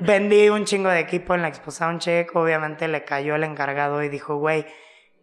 [0.00, 2.34] vendí un chingo de equipo en la Expo Soundcheck.
[2.36, 4.66] Obviamente le cayó el encargado y dijo, güey,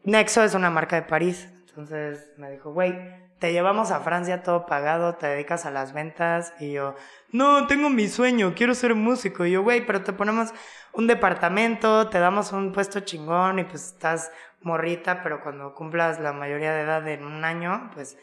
[0.03, 1.47] Nexo es una marca de París.
[1.67, 2.95] Entonces me dijo, güey,
[3.39, 6.53] te llevamos a Francia todo pagado, te dedicas a las ventas.
[6.59, 6.95] Y yo,
[7.31, 9.45] no, tengo mi sueño, quiero ser músico.
[9.45, 10.53] Y yo, güey, pero te ponemos
[10.93, 14.31] un departamento, te damos un puesto chingón y pues estás
[14.61, 18.17] morrita, pero cuando cumplas la mayoría de edad en un año, pues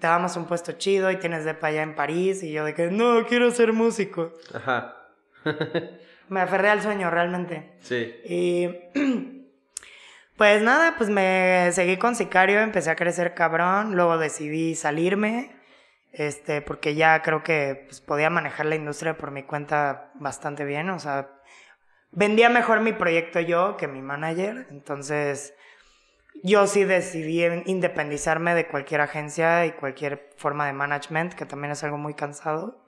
[0.00, 2.42] te damos un puesto chido y tienes depa allá en París.
[2.42, 4.32] Y yo de que, no, quiero ser músico.
[4.54, 4.96] Ajá.
[6.28, 7.72] Me aferré al sueño realmente.
[7.80, 8.14] Sí.
[8.24, 8.68] Y
[10.38, 15.50] pues nada, pues me seguí con Sicario, empecé a crecer cabrón, luego decidí salirme,
[16.12, 20.90] este, porque ya creo que pues, podía manejar la industria por mi cuenta bastante bien,
[20.90, 21.28] o sea,
[22.12, 25.54] vendía mejor mi proyecto yo que mi manager, entonces
[26.44, 31.82] yo sí decidí independizarme de cualquier agencia y cualquier forma de management, que también es
[31.82, 32.84] algo muy cansado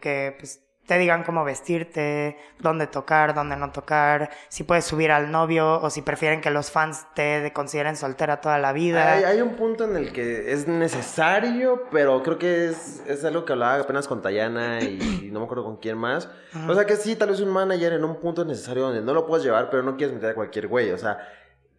[0.00, 5.30] que pues, te digan cómo vestirte, dónde tocar, dónde no tocar, si puedes subir al
[5.30, 9.12] novio o si prefieren que los fans te consideren soltera toda la vida.
[9.12, 13.44] Hay, hay un punto en el que es necesario, pero creo que es, es algo
[13.44, 16.28] que hablaba apenas con Tayana y, no me acuerdo con quién más.
[16.68, 19.14] O sea que sí, tal vez un manager en un punto es necesario donde no
[19.14, 20.90] lo puedes llevar, pero no quieres meter a cualquier güey.
[20.90, 21.18] O sea,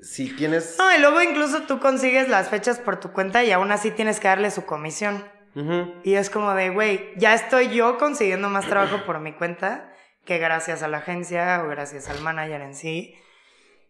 [0.01, 0.75] si tienes...
[0.79, 4.19] No, y luego incluso tú consigues las fechas por tu cuenta y aún así tienes
[4.19, 5.23] que darle su comisión.
[5.55, 5.93] Ujú.
[6.03, 9.93] Y es como de, güey, ya estoy yo consiguiendo más trabajo por mi cuenta
[10.25, 13.15] que gracias a la agencia o gracias al manager en sí.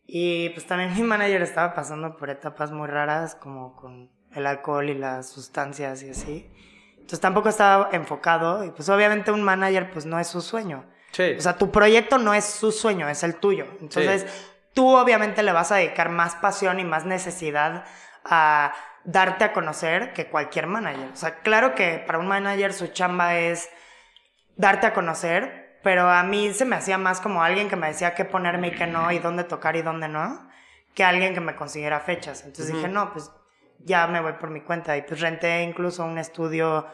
[0.05, 4.89] Y pues también mi manager estaba pasando por etapas muy raras como con el alcohol
[4.89, 6.51] y las sustancias y así.
[6.93, 10.85] Entonces tampoco estaba enfocado y pues obviamente un manager pues no es su sueño.
[11.11, 11.35] Sí.
[11.37, 13.67] O sea, tu proyecto no es su sueño, es el tuyo.
[13.79, 14.25] Entonces,
[14.73, 17.85] tú obviamente le vas a dedicar más pasión y más necesidad
[18.25, 18.73] a
[19.03, 21.09] darte a conocer que cualquier manager.
[21.11, 23.69] O sea, claro que para un manager su chamba es
[24.55, 28.15] darte a conocer, pero a mí se me hacía más como alguien que me decía
[28.15, 30.49] qué ponerme y qué no, y dónde tocar y dónde no,
[30.93, 32.43] que alguien que me consiguiera fechas.
[32.45, 33.31] Entonces dije, no, pues
[33.79, 34.95] ya me voy por mi cuenta.
[34.95, 36.87] Y pues renté incluso un estudio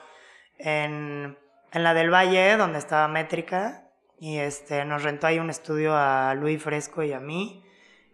[0.58, 1.38] en,
[1.72, 3.84] en la del Valle, donde estaba Métrica,
[4.20, 7.64] y este, nos rentó ahí un estudio a Luis Fresco y a mí.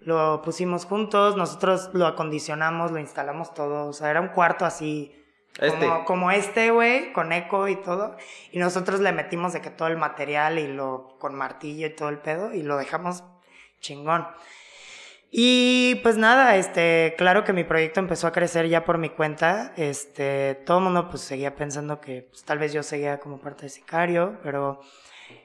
[0.05, 5.13] Lo pusimos juntos, nosotros lo acondicionamos, lo instalamos todo, o sea, era un cuarto así
[5.59, 5.79] Este.
[5.79, 8.15] como, como este, güey, con eco y todo.
[8.51, 12.09] Y nosotros le metimos de que todo el material y lo con martillo y todo
[12.09, 13.23] el pedo y lo dejamos
[13.81, 14.27] chingón.
[15.31, 19.73] Y pues nada, este, claro que mi proyecto empezó a crecer ya por mi cuenta.
[19.75, 23.63] Este, todo el mundo pues seguía pensando que pues, tal vez yo seguía como parte
[23.63, 24.79] de Sicario, pero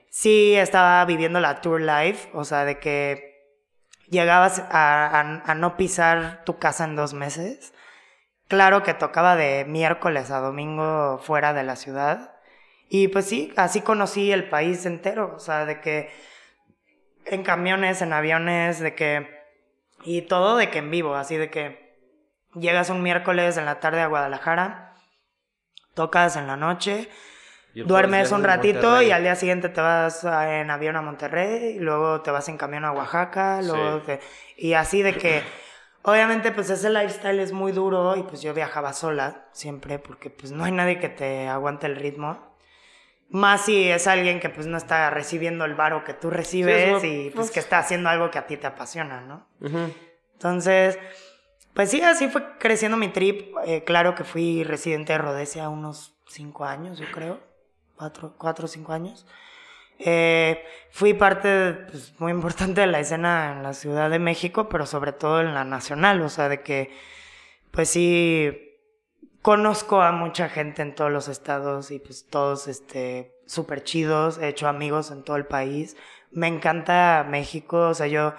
[0.09, 3.30] sí estaba viviendo la tour life, o sea, de que
[4.11, 7.73] llegabas a, no pisar tu casa en dos meses.
[8.49, 12.35] Claro que tocaba de miércoles a domingo fuera de la ciudad.
[12.89, 16.11] Y pues sí, así conocí el país entero, o sea, de que
[17.25, 19.41] en camiones, en aviones, de que...
[20.03, 21.95] Y todo de que en vivo, así de que
[22.55, 24.95] llegas un miércoles en la tarde a Guadalajara,
[25.95, 27.09] tocas en la noche,
[27.87, 31.79] duermes un ratito y al día siguiente te vas a- en avión a Monterrey, y
[31.79, 34.07] luego te vas en camión a Oaxaca, luego Sí.
[34.07, 34.21] te-
[34.57, 35.43] y así de que
[36.03, 40.53] obviamente pues ese lifestyle es muy duro y pues yo viajaba sola siempre porque pues
[40.53, 42.49] no hay nadie que te aguante el ritmo.
[43.33, 47.07] Más si es alguien que pues no está recibiendo el varo que tú recibes Sí,
[47.09, 49.47] y pues pues- que está haciendo algo que a ti te apasiona, ¿no?
[50.33, 50.99] Entonces,
[51.75, 53.55] pues sí, así fue creciendo mi trip.
[53.65, 57.39] Eh, claro que fui residente de Rhodesia unos cinco años, yo creo.
[58.01, 59.27] Cuatro, cuatro o cinco años.
[59.99, 64.87] Eh, fui parte pues, muy importante de la escena en la Ciudad de México, pero
[64.87, 66.23] sobre todo en la nacional.
[66.23, 66.97] O sea, de que,
[67.71, 68.79] pues sí,
[69.43, 74.39] conozco a mucha gente en todos los estados y pues todos este súper chidos.
[74.39, 75.95] He hecho amigos en todo el país.
[76.31, 77.89] Me encanta México.
[77.89, 78.33] O sea, yo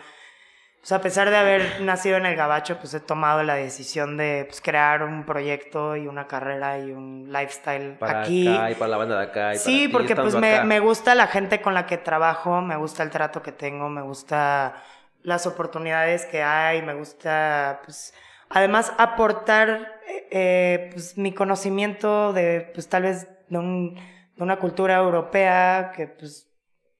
[0.83, 4.17] o sea, a pesar de haber nacido en el Gabacho, pues he tomado la decisión
[4.17, 8.47] de pues, crear un proyecto y una carrera y un lifestyle Para aquí.
[8.47, 9.53] acá y para la banda de acá.
[9.53, 12.75] y Sí, para porque pues me, me gusta la gente con la que trabajo, me
[12.77, 14.73] gusta el trato que tengo, me gusta
[15.21, 18.13] las oportunidades que hay, me gusta pues
[18.49, 23.95] además aportar eh, eh, pues, mi conocimiento de pues tal vez de, un-
[24.35, 26.47] de una cultura europea que pues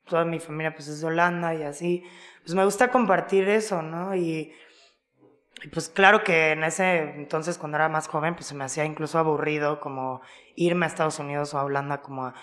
[0.06, 2.03] toda mi familia pues es de Holanda y así,
[2.43, 4.15] pues me gusta compartir eso, ¿no?
[4.15, 4.53] Y,
[5.63, 8.85] y, pues claro que en ese entonces cuando era más joven pues se me hacía
[8.85, 10.22] incluso aburrido como
[10.55, 12.34] irme a Estados Unidos o a Holanda como a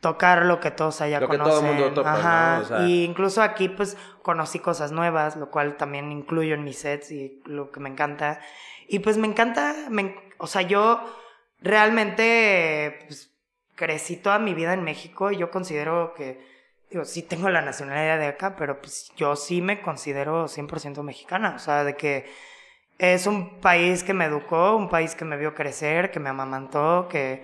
[0.00, 1.68] tocar lo que todos allá Lo que todo conocen.
[1.68, 2.56] el mundo topa, Ajá.
[2.56, 2.62] ¿no?
[2.62, 6.78] O sea- Y incluso aquí pues conocí cosas nuevas, lo cual también incluyo en mis
[6.78, 8.40] sets y lo que me encanta.
[8.88, 11.00] Y pues me encanta, me o sea, yo
[11.60, 13.30] realmente pues,
[13.76, 16.44] crecí toda mi vida en México y yo considero que,
[16.92, 21.54] digo, sí tengo la nacionalidad de acá, pero pues yo sí me considero 100% mexicana,
[21.56, 22.26] o sea, de que
[22.98, 27.08] es un país que me educó, un país que me vio crecer, que me amamantó,
[27.08, 27.42] que...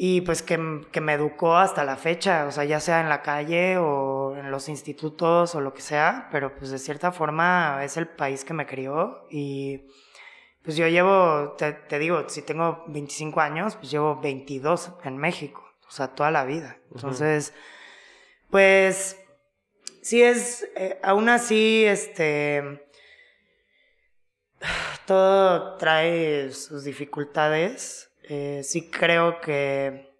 [0.00, 3.20] Y pues que, que me educó hasta la fecha, o sea, ya sea en la
[3.20, 7.96] calle o en los institutos o lo que sea, pero pues de cierta forma es
[7.96, 9.88] el país que me crió y
[10.62, 15.64] pues yo llevo, te, te digo, si tengo 25 años, pues llevo 22 en México,
[15.88, 16.76] o sea, toda la vida.
[16.94, 17.52] Entonces,
[18.50, 19.16] pues
[20.02, 22.82] sí es, eh, aún así, este,
[25.06, 28.10] todo trae sus dificultades.
[28.24, 30.10] Eh, sí creo que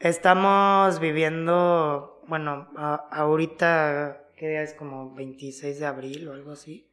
[0.00, 4.74] estamos viviendo, bueno, a- ahorita, ¿qué día es?
[4.74, 6.90] Como 26 de abril o algo así.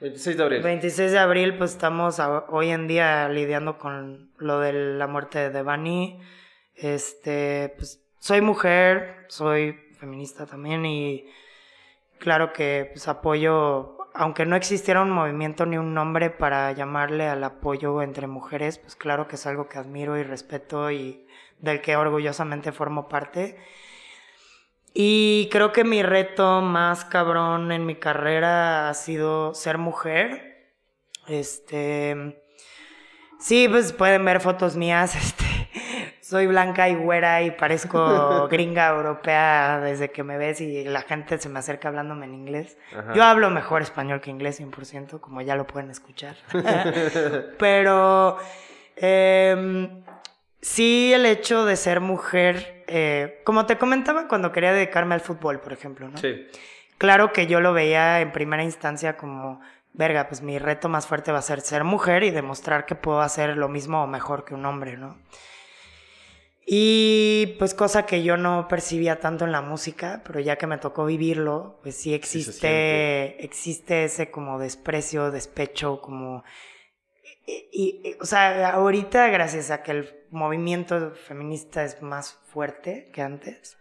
[0.00, 0.62] 26 de abril.
[0.62, 5.38] 26 de abril, pues estamos a- hoy en día lidiando con lo de la muerte
[5.38, 6.20] de Devani.
[6.74, 11.26] Este, pues soy mujer, soy feminista también y
[12.18, 17.44] claro que pues apoyo, aunque no existiera un movimiento ni un nombre para llamarle al
[17.44, 21.26] apoyo entre mujeres, pues claro que es algo que admiro y respeto y
[21.58, 23.56] del que orgullosamente formo parte.
[24.98, 30.72] Y creo que mi reto más cabrón en mi carrera ha sido ser mujer.
[31.28, 32.42] Este.
[33.38, 35.14] Sí, pues pueden ver fotos mías.
[35.22, 35.55] Este.
[36.26, 41.38] Soy blanca y güera y parezco gringa europea desde que me ves y la gente
[41.38, 42.76] se me acerca hablándome en inglés.
[42.98, 43.14] Ajá.
[43.14, 46.34] Yo hablo mejor español que inglés, 100%, como ya lo pueden escuchar.
[47.60, 48.38] Pero
[48.96, 50.02] em,
[50.60, 55.60] sí el hecho de ser mujer, eh, como te comentaba cuando quería dedicarme al fútbol,
[55.60, 56.18] por ejemplo, ¿no?
[56.18, 56.48] Sí.
[56.98, 59.60] Claro que yo lo veía en primera instancia como,
[59.92, 63.20] verga, pues mi reto más fuerte va a ser ser mujer y demostrar que puedo
[63.20, 65.18] hacer lo mismo o mejor que un hombre, ¿no?
[66.68, 70.78] Y pues cosa que yo no percibía tanto en la música, pero ya que me
[70.78, 76.42] tocó vivirlo, pues sí existe, existe ese como desprecio, despecho, como...
[77.46, 83.10] Y, y- y, o sea, ahorita gracias a que el movimiento feminista es más fuerte
[83.12, 83.78] que antes,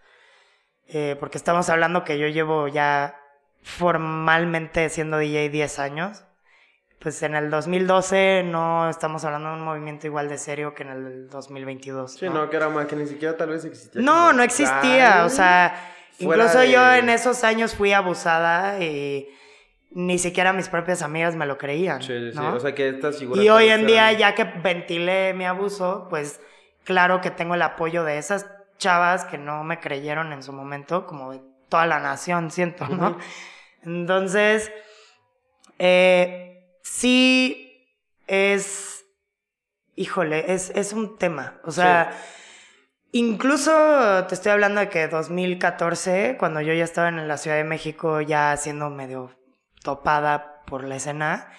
[0.87, 3.19] eh, porque estamos hablando que yo llevo ya
[3.63, 6.23] formalmente siendo DJ 10 años.
[7.05, 10.89] Pues en el 2012 no estamos hablando de un movimiento igual de serio que en
[10.89, 12.13] el 2022.
[12.13, 14.01] Sí, no, que era más, que ni siquiera tal vez existía.
[14.01, 19.29] No, no existía, o sea, incluso yo en esos años fui abusada y
[19.91, 22.01] ni siquiera mis propias amigas me lo creían.
[22.01, 22.39] Sí, sí, sí.
[22.43, 23.45] O sea, que estas figuras.
[23.45, 26.41] Y hoy en día, eran- ya que ventilé mi abuso, pues
[26.85, 28.47] claro que tengo el apoyo de esas
[28.79, 33.15] chavas que no me creyeron en su momento, como de toda la nación, siento, ¿no?
[33.83, 34.71] Entonces,
[35.77, 36.44] eh,
[36.85, 37.89] sí
[38.27, 39.05] es,
[39.95, 41.59] híjole, es, es un tema.
[41.63, 42.11] O sea,
[43.11, 43.71] incluso
[44.27, 48.21] te estoy hablando de que 2014, cuando yo ya estaba en la Ciudad de México,
[48.21, 49.31] ya siendo medio
[49.83, 51.49] topada por la escena,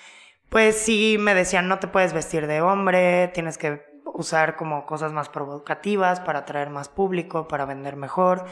[0.49, 5.13] pues sí me decían, no te puedes vestir de hombre, tienes que usar como cosas
[5.13, 8.45] más provocativas para atraer más público, para vender mejor.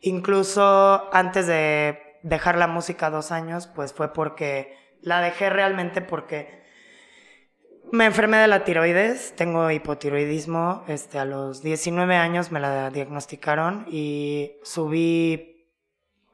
[0.00, 6.58] Incluso antes de dejar la música dos años, pues fue porque la dejé realmente porque
[7.90, 13.86] me enfermé de la tiroides, tengo hipotiroidismo, este, a los 19 años me la diagnosticaron
[13.90, 15.66] y subí,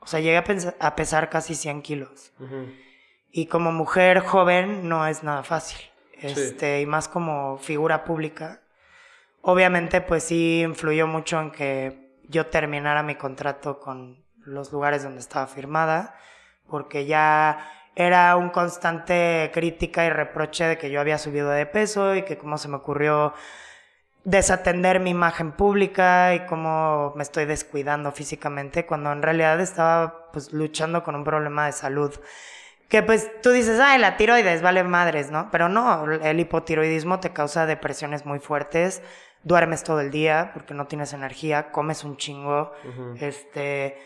[0.00, 2.32] o sea, llegué a, pesar casi 100 kilos.
[3.30, 5.78] Y como mujer joven no es nada fácil.
[6.20, 8.62] Este, y más como figura pública.
[9.42, 15.20] Obviamente, pues sí influyó mucho en que yo terminara mi contrato con los lugares donde
[15.20, 16.16] estaba firmada,
[16.66, 22.14] porque ya era un constante crítica y reproche de que yo había subido de peso
[22.14, 23.34] y que cómo se me ocurrió
[24.24, 30.52] desatender mi imagen pública y cómo me estoy descuidando físicamente cuando en realidad estaba pues
[30.52, 32.18] luchando con un problema de salud
[32.88, 35.48] que pues tú dices, ay, la tiroides, vale madres, ¿no?
[35.50, 39.02] Pero no, el hipotiroidismo te causa depresiones muy fuertes,
[39.42, 42.72] duermes todo el día porque no tienes energía, comes un chingo,
[43.20, 43.98] este,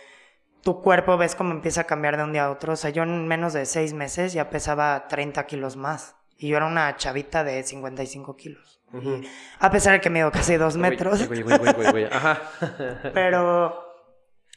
[0.69, 2.74] tu cuerpo ves cómo empieza a cambiar de un día a otro.
[2.74, 6.59] O sea, yo en menos de seis meses ya pesaba 30 kilos más y yo
[6.59, 8.78] era una chavita de 55 kilos.
[8.93, 9.23] Ujú.
[9.61, 11.27] A pesar de que mido casi dos metros.
[11.27, 12.05] güey, güey, güey.
[12.05, 12.43] Ajá.
[13.15, 13.82] Pero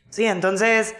[0.09, 0.97] sí, entonces,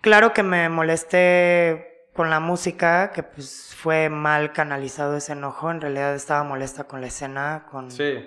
[0.00, 5.70] claro que me molesté con la música, que pues fue mal canalizado ese enojo.
[5.70, 7.90] En realidad estaba molesta con la escena, con...
[7.90, 8.24] Sí.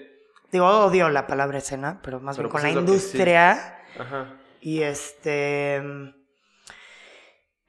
[0.51, 2.91] Digo, odio la palabra escena, pero más Pero bien con pues la que sí.
[2.91, 3.79] industria.
[3.97, 4.27] Ajá.
[4.67, 5.81] Y este...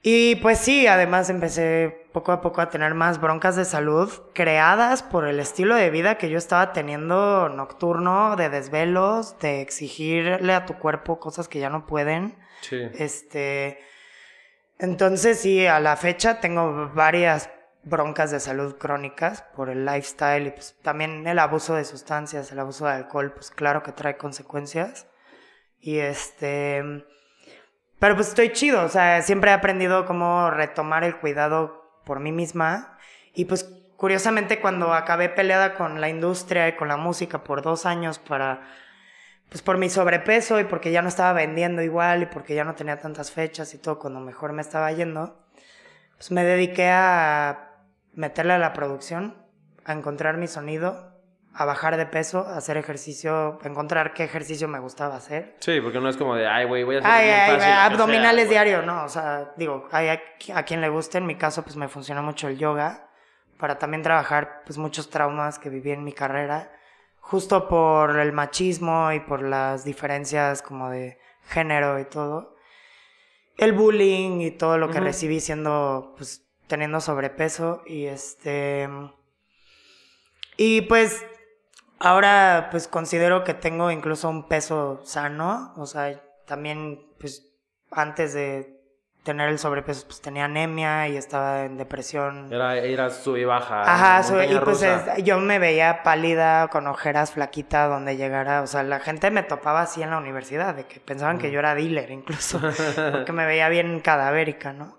[0.02, 5.04] Y pues sí, además empecé poco a poco a tener más broncas de salud creadas
[5.04, 10.66] por el estilo de vida que yo estaba teniendo nocturno, de desvelos, de exigirle a
[10.66, 12.36] tu cuerpo cosas que ya no pueden.
[12.62, 12.80] Sí.
[12.94, 13.78] Este,
[14.80, 17.48] entonces sí, a la fecha tengo varias
[17.84, 22.58] broncas de salud crónicas por el lifestyle y pues también el abuso de sustancias, el
[22.58, 25.06] abuso de alcohol, pues claro que trae consecuencias.
[25.80, 26.82] Y este,
[27.98, 32.32] pero pues estoy chido, o sea, siempre he aprendido cómo retomar el cuidado por mí
[32.32, 32.98] misma.
[33.34, 33.64] Y pues
[33.96, 38.62] curiosamente cuando acabé peleada con la industria y con la música por dos años para
[39.48, 42.74] pues por mi sobrepeso y porque ya no estaba vendiendo igual y porque ya no
[42.74, 45.42] tenía tantas fechas y todo cuando mejor me estaba yendo,
[46.16, 47.70] pues me dediqué a
[48.12, 49.36] meterle a la producción,
[49.84, 51.17] a encontrar mi sonido,
[51.54, 55.56] a bajar de peso, a hacer ejercicio, a encontrar qué ejercicio me gustaba hacer.
[55.60, 58.48] Sí, porque no es como de, ay, güey, voy a hacer Ay, ay, fácil, abdominales
[58.48, 60.20] sea, diario, no, o sea, digo, hay a,
[60.54, 63.08] a quien le guste, en mi caso pues me funcionó mucho el yoga
[63.58, 66.72] para también trabajar pues muchos traumas que viví en mi carrera,
[67.20, 71.18] justo por el machismo y por las diferencias como de
[71.48, 72.56] género y todo.
[73.56, 78.88] El bullying y todo lo que recibí siendo pues teniendo sobrepeso y este
[80.56, 81.26] y pues
[82.00, 87.44] ahora pues considero que tengo incluso un peso sano, o sea, también pues
[87.90, 88.74] antes de
[89.24, 92.50] tener el sobrepeso pues tenía anemia y estaba en depresión.
[92.50, 93.82] Era, era sub y baja.
[93.82, 98.62] Ajá, so- y pues es- yo me veía pálida, con ojeras, flaquita, donde llegara.
[98.62, 101.58] O sea, la gente me topaba así en la universidad, de que pensaban que yo
[101.58, 102.58] era dealer incluso,
[103.12, 104.98] porque me veía bien cadavérica, ¿no?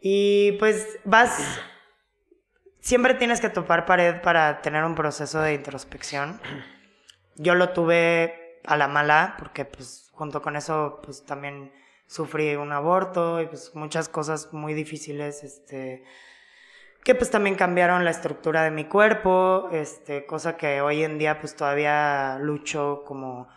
[0.00, 1.58] Y pues vas,
[2.80, 6.40] siempre tienes que topar pared para tener un proceso de introspección.
[7.36, 11.72] Yo lo tuve a la mala, porque pues junto con eso pues también
[12.06, 16.04] sufrí un aborto y pues muchas cosas muy difíciles, este
[17.04, 21.40] que pues también cambiaron la estructura de mi cuerpo, este, cosa que hoy en día
[21.40, 23.48] pues todavía lucho como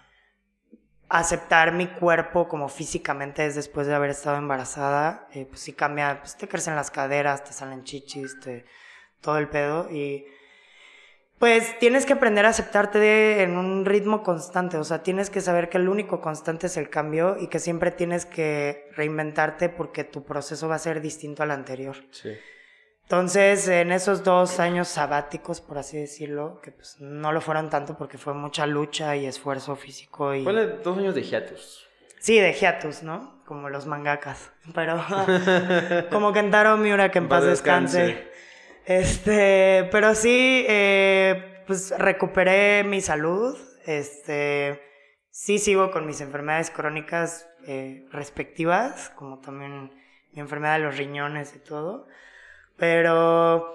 [1.09, 6.19] aceptar mi cuerpo como físicamente es después de haber estado embarazada, eh, pues sí cambia,
[6.21, 8.65] pues te crecen las caderas, te salen chichis, te,
[9.21, 10.25] todo el pedo y
[11.39, 15.69] Pues tienes que aprender a aceptarte en un ritmo constante, o sea, tienes que saber
[15.69, 20.23] que el único constante es el cambio y que siempre tienes que reinventarte porque tu
[20.23, 21.95] proceso va a ser distinto al anterior.
[22.11, 22.31] Sí.
[23.11, 27.97] Entonces, en esos dos años sabáticos, por así decirlo, que pues no lo fueron tanto
[27.97, 30.45] porque fue mucha lucha y esfuerzo físico y...
[30.45, 31.89] Dos años de hiatus.
[32.19, 33.43] Sí, de hiatus, ¿no?
[33.45, 34.51] Como los mangakas.
[34.73, 35.03] Pero
[36.09, 38.30] como Kentaro Miura, que en paz descanse.
[38.99, 43.57] Este, pero sí, eh, pues recuperé mi salud.
[43.85, 44.81] Este,
[45.29, 49.91] sí sigo con mis enfermedades crónicas eh, respectivas, como también
[50.33, 52.07] mi enfermedad de los riñones y todo.
[52.75, 53.73] Pero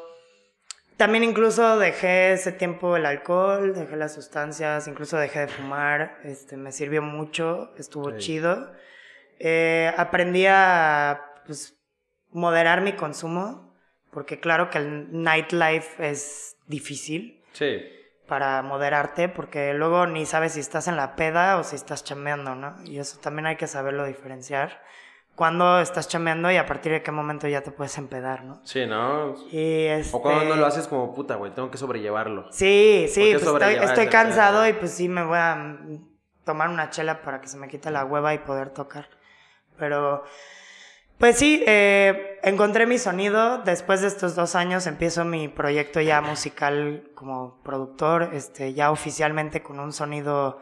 [0.99, 6.19] también incluso dejé ese tiempo el alcohol, dejé las sustancias, incluso dejé de fumar.
[6.25, 8.71] Este, me sirvió mucho, estuvo chido.
[9.39, 11.79] Eh, aprendí a pues,
[12.33, 13.66] moderar mi consumo
[14.17, 17.45] porque claro que el nightlife es difícil.
[17.53, 17.83] Sí.
[18.27, 22.55] Para moderarte, porque luego ni sabes si estás en la peda o si estás chameando,
[22.55, 22.83] ¿no?
[22.87, 24.81] Y eso también hay que saberlo diferenciar.
[25.35, 28.65] Cuando estás chameando y a partir de qué momento ya te puedes empedar, ¿no?
[28.65, 29.35] Sí, ¿no?
[29.53, 32.51] Y O cuando no este lo haces como puta, güey, tengo que sobrellevarlo.
[32.53, 35.77] Sí, sí, pues estoy, estoy cansado y pues sí me voy a
[36.47, 39.11] tomar una chela para que se me quite la hueva y poder tocar.
[39.77, 40.25] Pero
[41.19, 43.59] pues sí, eh, encontré mi sonido.
[43.59, 49.63] Después de estos dos años empiezo mi proyecto ya musical como productor, este, ya oficialmente
[49.63, 50.61] con un sonido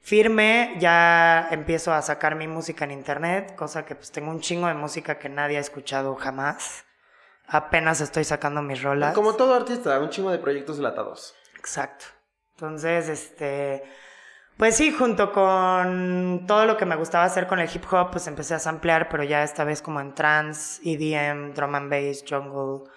[0.00, 0.74] firme.
[0.78, 4.74] Ya empiezo a sacar mi música en internet, cosa que pues tengo un chingo de
[4.74, 6.84] música que nadie ha escuchado jamás.
[7.46, 9.14] Apenas estoy sacando mis rolas.
[9.14, 11.34] Como todo artista, un chingo de proyectos delatados.
[11.58, 12.04] Exacto.
[12.56, 13.84] Entonces, este
[14.58, 18.26] pues sí, junto con todo lo que me gustaba hacer con el hip hop, pues
[18.26, 22.90] empecé a samplear, pero ya esta vez como en trance, EDM, drum and bass, jungle,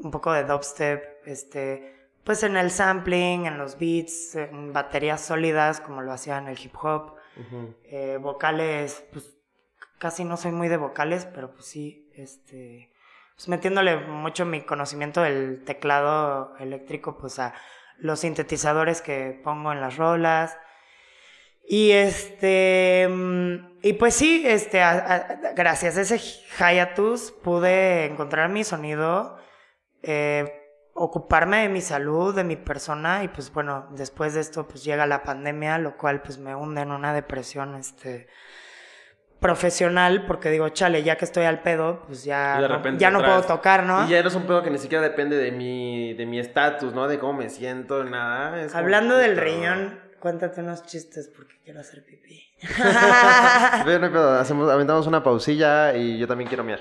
[0.00, 5.80] un poco de dubstep, este, pues en el sampling, en los beats, en baterías sólidas,
[5.80, 7.14] como lo hacía en el hip hop,
[7.84, 9.32] eh, vocales, pues
[9.98, 12.92] casi no soy muy de vocales, pero pues sí, este,
[13.36, 17.54] pues metiéndole mucho mi conocimiento del teclado eléctrico, pues a
[17.96, 20.58] los sintetizadores que pongo en las rolas,
[21.72, 24.82] y este, mm, y pues sí, este,
[25.54, 29.36] gracias a ese hiatus pude encontrar mi sonido,
[30.02, 30.52] eh,
[30.94, 35.06] ocuparme de mi salud, de mi persona y pues bueno, después de esto pues llega
[35.06, 38.26] la pandemia, lo cual pues me hunde en una depresión, este,
[39.38, 43.42] profesional, porque digo, chale, ya que estoy al pedo, pues ya, no, ya no puedo
[43.42, 44.06] tocar, ¿no?
[44.06, 47.06] Y ya eres un pedo que ni siquiera depende de mi de mi estatus, ¿no?
[47.06, 48.66] De cómo me siento, nada.
[48.74, 52.42] Hablando del riñón, cuéntate unos chistes porque quiero hacer pipí.
[54.40, 56.80] Hacemos, aventamos una pausilla y yo también quiero mirar.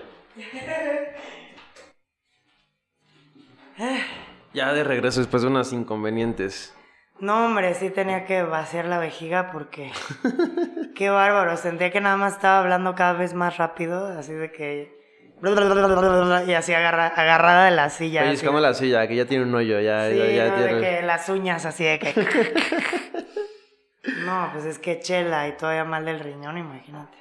[4.54, 6.76] ya de regreso después de unos inconvenientes.
[7.20, 9.92] No, hombre, sí tenía que vaciar la vejiga porque...
[10.96, 15.00] qué bárbaro, sentía que nada más estaba hablando cada vez más rápido, así de que
[15.42, 18.24] y así agarrada de la silla.
[18.24, 20.74] Oye, es como la silla, que ya tiene un hoyo, ya, sí, ya, tiene...
[20.74, 22.14] de que las uñas así de que...
[24.30, 27.18] no, pues es que chela y todavía mal del riñón, imagínate.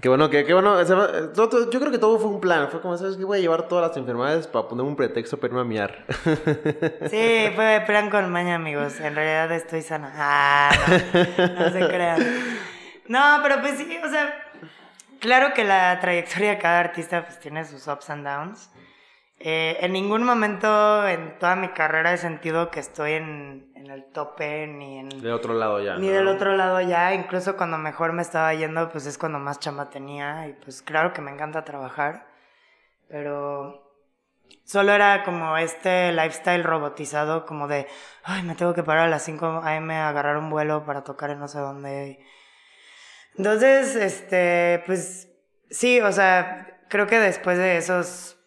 [0.00, 0.82] Qué bueno, qué, qué bueno.
[0.82, 2.68] Yo creo que todo fue un plan.
[2.70, 3.24] Fue como, ¿sabes qué?
[3.24, 6.04] Voy a llevar todas las enfermedades para poner un pretexto para irme a miar.
[7.08, 8.98] Sí, fue plan con maña, amigos.
[8.98, 10.12] En realidad estoy sana.
[10.16, 10.70] Ah,
[11.38, 12.20] no, no se crean.
[13.06, 14.34] No, pero pues sí, o sea,
[15.20, 18.70] claro que la trayectoria de cada artista pues tiene sus ups and downs.
[19.38, 24.04] Eh, en ningún momento en toda mi carrera he sentido que estoy en, en el
[24.04, 25.08] tope ni en...
[25.08, 25.96] De otro lado ya.
[25.96, 27.14] Ni del otro lado ya.
[27.14, 30.46] Incluso cuando mejor me estaba yendo, pues es cuando más chamba tenía.
[30.48, 32.26] Y pues claro que me encanta trabajar.
[33.08, 33.92] Pero
[34.64, 37.86] solo era como este lifestyle robotizado, como de,
[38.22, 39.94] ay, me tengo que parar a las 5 a.m.
[39.94, 42.24] a agarrar un vuelo para tocar en no sé dónde.
[43.36, 45.28] Entonces, este, pues
[45.70, 48.38] sí, o sea, creo que después de esos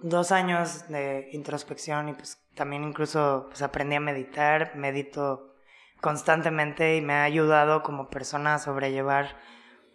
[0.00, 5.54] dos años de introspección y pues también incluso pues aprendí a meditar, medito
[6.00, 9.36] constantemente y me ha ayudado como persona a sobrellevar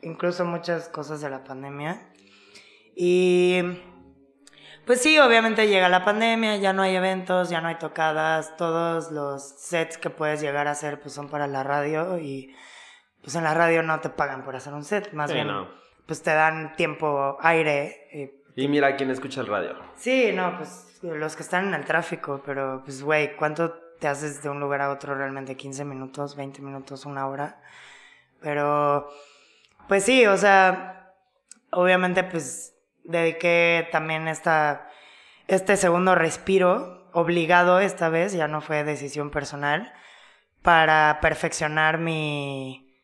[0.01, 2.01] incluso muchas cosas de la pandemia.
[2.95, 3.61] Y
[4.85, 9.11] pues sí, obviamente llega la pandemia, ya no hay eventos, ya no hay tocadas, todos
[9.11, 12.55] los sets que puedes llegar a hacer pues son para la radio y
[13.21, 15.49] pues en la radio no te pagan por hacer un set, más bien
[16.05, 18.07] pues te dan tiempo, aire.
[18.55, 19.77] Y, y mira quién escucha el radio.
[19.95, 24.41] Sí, no, pues los que están en el tráfico, pero pues güey, ¿cuánto te haces
[24.43, 25.57] de un lugar a otro realmente?
[25.57, 27.61] ¿15 minutos, 20 minutos, una hora?
[28.41, 29.09] Pero
[29.87, 31.13] pues sí, o sea,
[31.71, 34.89] obviamente pues dediqué también esta,
[35.47, 39.93] este segundo respiro obligado esta vez, ya no fue decisión personal,
[40.61, 42.95] para perfeccionar mi,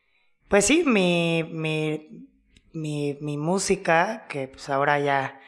[0.48, 2.28] pues sí, mi, mi,
[2.72, 5.40] mi, mi música, que pues ahora ya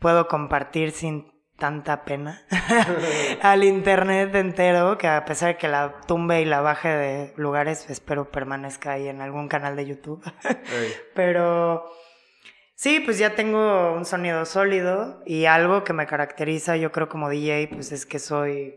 [0.00, 2.42] puedo compartir sin tanta pena
[3.42, 7.88] al internet entero, que a pesar de que la tumbe y la baje de lugares,
[7.88, 10.22] espero permanezca ahí en algún canal de YouTube.
[11.14, 11.84] Pero
[12.74, 17.28] sí, pues ya tengo un sonido sólido y algo que me caracteriza, yo creo como
[17.28, 18.74] DJ, pues es que soy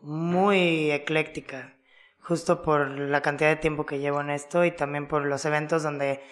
[0.00, 1.76] muy ecléctica,
[2.20, 5.82] justo por la cantidad de tiempo que llevo en esto y también por los eventos
[5.82, 6.22] donde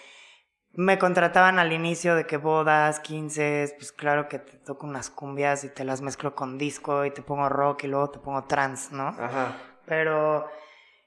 [0.75, 5.63] me contrataban al inicio de que bodas, 15, pues claro que te toco unas cumbias
[5.63, 8.93] y te las mezclo con disco y te pongo rock y luego te pongo trance,
[8.93, 9.07] ¿no?
[9.07, 9.55] Ajá.
[9.85, 10.47] Pero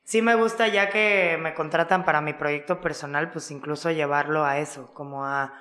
[0.05, 4.59] sí me gusta ya que me contratan para mi proyecto personal, pues incluso llevarlo a
[4.59, 5.53] eso, como a,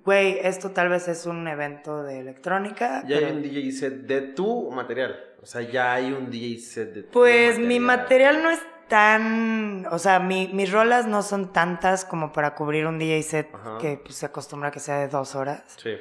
[0.00, 3.02] güey, esto tal vez es un evento de electrónica.
[3.06, 5.22] Ya pero- hay un DJ set de tu material.
[5.42, 8.58] O sea, ya hay un DJ set de tu Pues mi material no es
[8.88, 13.54] tan, o sea, mi- mis rolas no son tantas como para cubrir un DJ set
[13.54, 13.78] Ajá.
[13.80, 15.62] que pues, se acostumbra que sea de dos horas.
[15.76, 15.96] Sí.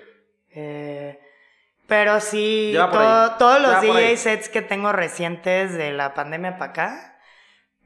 [0.52, 1.20] Eh,
[1.88, 7.18] pero sí, todo- todos los DJ sets que tengo recientes de la pandemia para acá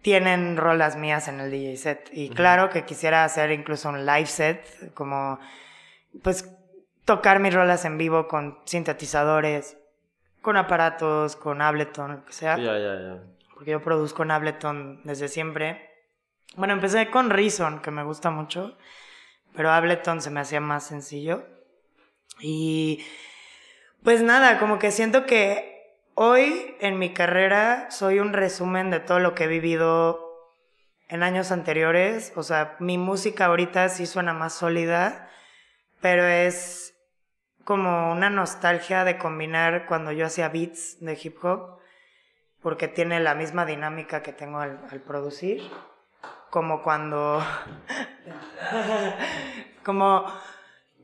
[0.02, 2.10] tienen rolas mías en el DJ set.
[2.14, 5.40] Y claro que quisiera hacer incluso un live set, como
[6.24, 6.50] pues
[7.06, 9.78] tocar mis rolas en vivo con sintetizadores,
[10.42, 13.18] con aparatos, con Ableton, lo que sea Ya, ya, ya.
[13.60, 15.90] Porque yo produzco en Ableton desde siempre.
[16.56, 18.78] Bueno, empecé con Reason, que me gusta mucho,
[19.54, 21.46] pero Ableton se me hacía más sencillo.
[22.40, 23.06] Y
[24.02, 29.20] pues nada, como que siento que hoy en mi carrera soy un resumen de todo
[29.20, 30.26] lo que he vivido
[31.10, 32.32] en años anteriores.
[32.38, 35.30] O sea, mi música ahorita sí suena más sólida,
[36.00, 36.96] pero es
[37.66, 41.79] como una nostalgia de combinar cuando yo hacía beats de hip hop
[42.62, 45.62] porque tiene la misma dinámica que tengo al, al producir,
[46.50, 47.44] como cuando...
[49.84, 50.26] como...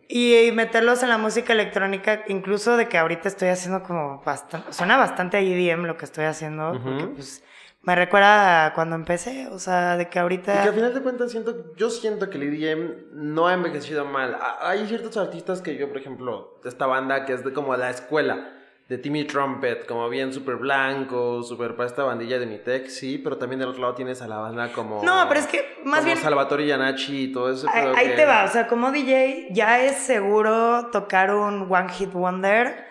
[0.08, 4.72] Y, meterlos en la música electrónica, incluso de que ahorita estoy haciendo como bastante...
[4.72, 7.14] Suena bastante a EDM lo que estoy haciendo, porque Ujú.
[7.16, 7.44] pues
[7.82, 10.64] me recuerda a cuando empecé, o sea, de que Y que ahorita...
[10.64, 14.38] al final de cuentas siento, yo siento que el EDM no ha envejecido mal.
[14.60, 17.90] Hay ciertos artistas que yo, por ejemplo, de esta banda que es de como la
[17.90, 18.52] escuela,
[18.88, 23.38] de Timmy Trumpet, como bien súper blanco, súper para esta bandilla de Unitec, sí, pero
[23.38, 25.04] también del otro lado tienes a la banda como...
[25.04, 26.18] No, pero es que más como bien...
[26.18, 27.68] Salvatore Giannacci y todo eso.
[27.74, 32.12] Ahí, ahí te va, o sea, como DJ ya es seguro tocar un One Hit
[32.14, 32.86] Wonder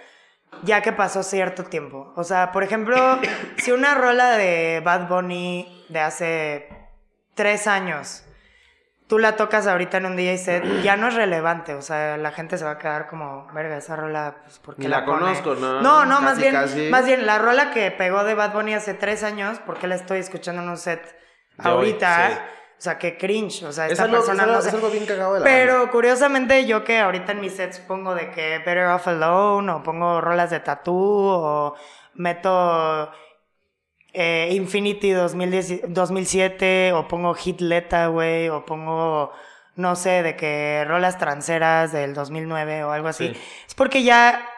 [0.62, 2.12] ya que pasó cierto tiempo.
[2.16, 2.96] O sea, por ejemplo,
[3.56, 6.68] si una rola de Bad Bunny de hace
[7.34, 8.24] tres años,
[9.14, 11.74] tú la tocas ahorita en un DJ set, ya no es relevante.
[11.74, 14.82] O sea, la gente se va a quedar como, verga, esa rola, pues, ¿por qué
[14.82, 15.20] Ni la, la pone?".
[15.20, 15.80] conozco, ¿no?
[15.80, 16.88] No, no, más bien, casi.
[16.90, 19.94] más bien, la rola que pegó de Bad Bunny hace tres años, ¿por qué la
[19.94, 21.00] estoy escuchando en un set
[21.58, 22.28] De hoy, ahorita?
[22.30, 22.38] sí.
[22.76, 23.62] O sea, qué cringe.
[23.62, 25.76] O sea, Es esta es persona algo- no es algo bien cagado de la pero
[25.78, 25.92] banda.
[25.92, 30.20] curiosamente yo que ahorita en mis sets pongo de que Better Off Alone o pongo
[30.20, 31.74] rolas de Tattoo o
[32.14, 33.10] meto
[34.14, 39.32] eh, Infinity 2010 2007 o pongo Hit Leta, güey, o pongo,
[39.76, 43.28] no sé, de que rolas tranceras del 2009 o algo así.
[43.28, 43.40] Sí.
[43.66, 44.48] Es porque ya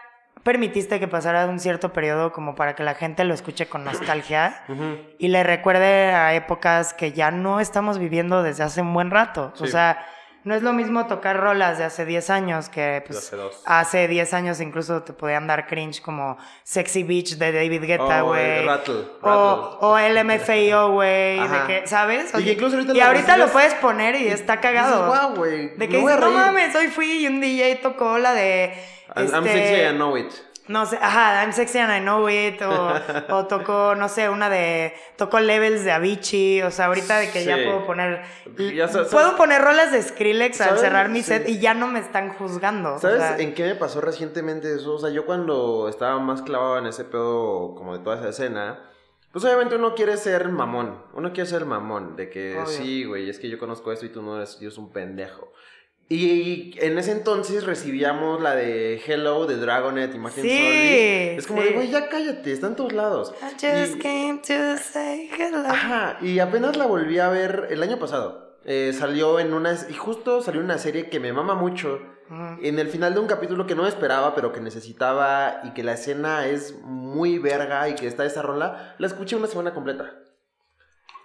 [0.42, 4.62] permitiste que pasara un cierto periodo como para que la gente lo escuche con nostalgia
[5.18, 9.52] y le recuerde a épocas que ya no estamos viviendo desde hace un buen rato.
[9.58, 10.06] O sea,
[10.46, 13.62] no es lo mismo tocar rolas de hace 10 años que pues, hace dos.
[13.66, 18.28] hace 10 años incluso te podían dar cringe como Sexy Beach de David Guetta, Oh,
[18.28, 18.64] güey.
[18.64, 19.96] Rattle, o, o
[20.92, 21.66] güey, de Ajá.
[21.66, 22.32] que, ¿sabes?
[22.38, 25.06] Y incluso ahorita y lo ahorita lo recibes- puedes poner y está cagado.
[25.12, 25.68] Dices, wow, güey.
[25.76, 26.34] De que dices, no reír".
[26.38, 28.72] mames, hoy fui y un DJ tocó la de...
[29.14, 30.32] I'm, I'm sexy, I know it.
[30.68, 32.92] No sé, ajá, I'm sexy and I know it, o,
[33.34, 37.44] o tocó, no sé, una de, tocó levels de Avicii, o sea, ahorita de que
[37.44, 38.22] ya puedo poner,
[38.74, 41.28] Ya puedo poner rolas de Skrillex al cerrar mi Sí.
[41.28, 42.94] set y ya no me están juzgando.
[42.94, 44.94] o ¿Sabes sea, en qué me pasó recientemente eso?
[44.94, 48.90] O sea, yo cuando estaba más clavado en ese pedo como de toda esa escena,
[49.32, 51.02] pues obviamente uno quiere ser mamón.
[51.12, 52.16] Uno quiere ser mamón.
[52.16, 52.66] De que Obvio.
[52.66, 55.52] sí, güey, es que yo conozco esto y tú no eres, yo soy un pendejo.
[56.08, 61.38] Y en ese entonces recibíamos la de Hello de Dragonet Martin Sí, Solveig.
[61.38, 61.68] Es como sí.
[61.68, 63.34] de, güey, ya cállate, está en todos lados.
[63.42, 65.64] I just Y- came to say hello.
[65.66, 68.56] Ajá, y apenas la volví a ver el año pasado.
[68.64, 69.76] Eh, salió en una.
[69.88, 72.00] Y justo salió una serie que me mama mucho.
[72.60, 75.60] En el final de un capítulo que no esperaba, pero que necesitaba.
[75.64, 78.96] Y que la escena es muy verga y que está esa rola.
[78.98, 80.12] La escuché una semana completa.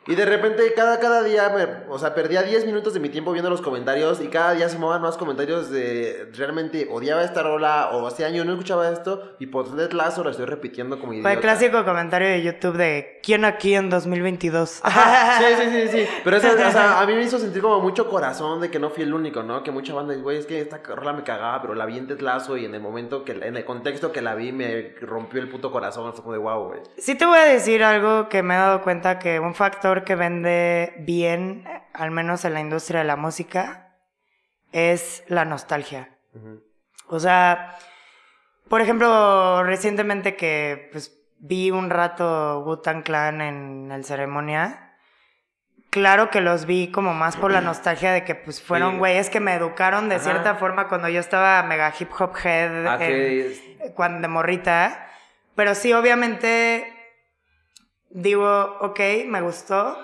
[0.07, 3.31] Y de repente cada, cada día, me- o sea, perdía 10 minutos de mi tiempo
[3.33, 8.07] viendo los comentarios y cada día sumaban más comentarios de realmente odiaba esta rola o
[8.07, 11.33] hace años no escuchaba esto y por Ted Lasso la estoy repitiendo como Fue idiota.
[11.33, 14.79] el clásico comentario de YouTube de ¿Quién aquí en 2022?
[14.83, 16.07] Ajá, sí, sí, sí, sí.
[16.23, 18.89] Pero eso, o sea, a mí me hizo sentir como mucho corazón de que no
[18.89, 19.61] fui el único, ¿no?
[19.61, 22.07] Que mucha banda dice, güey, es que esta rola me cagaba, pero la vi en
[22.07, 25.39] Ted Lasso y en el momento que, en el contexto que la vi me rompió
[25.39, 26.11] el puto corazón.
[26.13, 26.79] Fue como de wow, güey.
[26.97, 30.15] Sí te voy a decir algo que me he dado cuenta que un factor que
[30.15, 33.95] vende bien, al menos en la industria de la música,
[34.71, 36.17] es la nostalgia.
[37.07, 37.77] O sea,
[38.69, 44.95] por ejemplo, recientemente que pues, vi un rato Wu-Tang Clan en el ceremonia,
[45.89, 48.97] claro que los vi como más por la nostalgia de que pues fueron Sí.
[48.99, 50.23] güeyes que me educaron de Ajá.
[50.23, 55.07] cierta forma cuando yo estaba mega hip hop head Ah, en- cuando de morrita.
[55.55, 57.00] Pero sí, obviamente,
[58.13, 59.97] digo, ok, me gustó.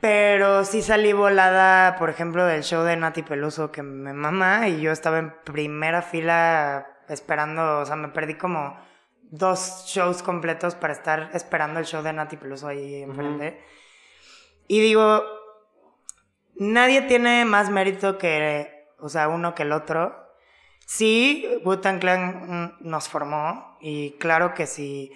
[0.00, 4.80] Pero sí salí volada, por ejemplo, del show de Nati Peluso que me mama y
[4.80, 8.76] yo estaba en primera fila esperando, o sea, me perdí como
[9.22, 13.62] dos shows completos para estar esperando el show de Nati Peluso ahí enfrente.
[14.66, 15.22] Y digo,
[16.56, 20.16] nadie tiene más mérito que, o sea, uno que el otro.
[20.84, 25.12] Sí, Wu-Tang Clan mm, nos formó y claro que sí.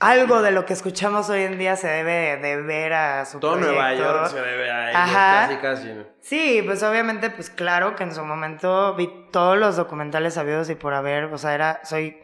[0.00, 3.56] Algo de lo que escuchamos hoy en día se debe de ver a su todo
[3.56, 3.92] Nueva.
[3.94, 5.46] York se debe a ellos, Ajá.
[5.48, 5.88] casi, casi.
[5.92, 6.04] ¿no?
[6.20, 10.74] Sí, pues obviamente, pues claro que en su momento vi todos los documentales sabidos y
[10.74, 12.16] por haber, o sea, era, soy,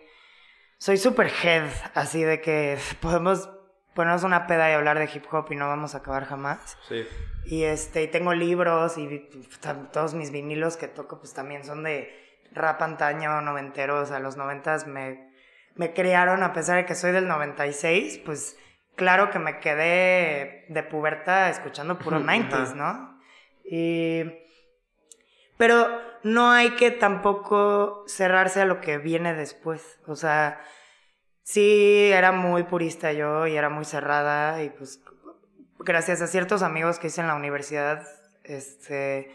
[0.79, 3.51] soy super head, así de que podemos
[3.95, 6.79] ponernos una peda y hablar de hip hop y no vamos a acabar jamás.
[6.89, 7.07] Sí.
[7.45, 9.29] Y este, y tengo libros y
[9.63, 14.19] tam- todos mis vinilos que toco pues también son de rap antaño, noventero, o sea,
[14.19, 15.26] los noventas me,
[15.77, 18.57] me crearon, a pesar de que soy del 96, pues
[18.97, 22.75] claro que me quedé de puberta escuchando puro Ujú, 90s, ajá.
[22.75, 23.21] ¿no?
[23.65, 24.25] Y...
[25.59, 25.89] Pero
[26.23, 30.61] no hay que tampoco cerrarse a lo que viene después, o sea,
[31.43, 35.01] sí era muy purista yo y era muy cerrada y pues
[35.79, 38.07] gracias a ciertos amigos que hice en la universidad,
[38.45, 39.35] este,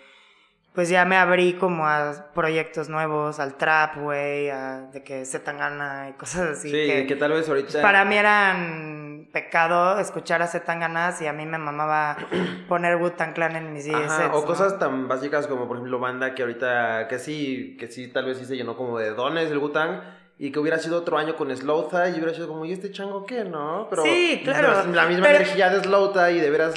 [0.74, 5.40] pues ya me abrí como a proyectos nuevos, al trap, güey, a- de que se
[5.58, 6.70] gana y cosas así.
[6.70, 7.82] Sí, que, que, tal vez ahorita.
[7.82, 12.18] para mí eran pecado escuchar a Zetangana y a mí me mamaba
[12.68, 14.46] poner Wu-Tang Clan en mis Ajá, sets, o ¿no?
[14.46, 18.38] cosas tan básicas como por ejemplo banda que ahorita que sí que sí tal vez
[18.38, 20.02] sí se llenó como de dones el Gutang
[20.38, 23.26] y que hubiera sido otro año con Slowthai y hubiera sido como y este chango
[23.26, 26.72] qué no pero Sí, claro, la- misma pero- energía de Slowthai y de ver a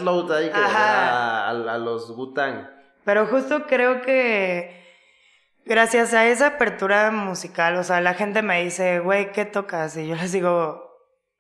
[0.51, 1.47] que de ver Ajá.
[1.47, 2.69] a, a- a los Gutang
[3.05, 4.83] Pero justo creo que
[5.65, 9.97] gracias a esa apertura musical, o sea, la gente me dice, güey, ¿qué tocas?
[9.97, 10.83] Y yo les digo,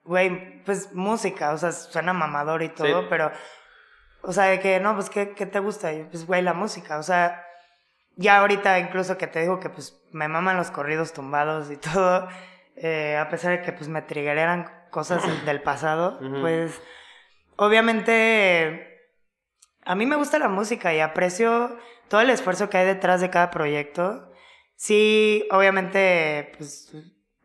[0.02, 3.06] güey, pues música, o sea, suena mamador y todo, Sí.
[3.08, 3.30] pero,
[4.22, 5.92] o sea, de que, no, pues, ¿qué, qué te gusta?
[5.92, 7.42] Y yo, pues, güey, la música, o sea,
[8.16, 12.28] ya ahorita incluso que te digo que, pues, me maman los corridos tumbados y todo,
[12.76, 16.80] eh, a pesar de que, pues, me triggereran cosas del pasado, pues,
[17.56, 18.93] obviamente
[19.84, 21.76] a mí me gusta la música y aprecio
[22.08, 24.30] todo el esfuerzo que hay detrás de cada proyecto.
[24.76, 26.92] Sí, obviamente, pues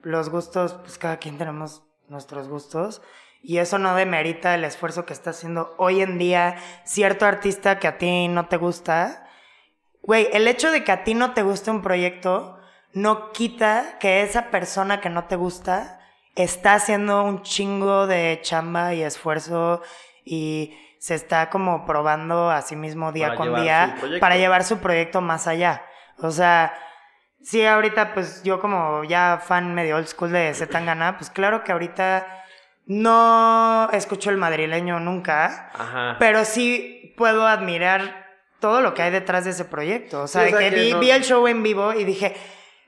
[0.01, 3.01] los gustos, pues cada quien tenemos nuestros gustos
[3.41, 7.87] y eso no demerita el esfuerzo que está haciendo hoy en día cierto artista que
[7.87, 9.27] a ti no te gusta.
[10.01, 12.57] Güey, el hecho de que a ti no te guste un proyecto
[12.93, 15.99] no quita que esa persona que no te gusta
[16.35, 19.81] está haciendo un chingo de chamba y esfuerzo
[20.25, 24.77] y se está como probando a sí mismo día Para con día para llevar su
[24.79, 25.81] proyecto más allá.
[26.17, 26.73] O sea,
[27.41, 31.71] sí, ahorita pues yo como ya fan medio old school de Zetangana, pues claro que
[31.71, 32.27] ahorita
[32.85, 38.27] no escucho el madrileño nunca, ajá pero sí puedo admirar
[38.59, 40.23] todo lo que hay detrás de ese proyecto.
[40.23, 42.03] O sea, Sí, o sea que, que vi, no- vi el show en vivo y
[42.03, 42.35] dije,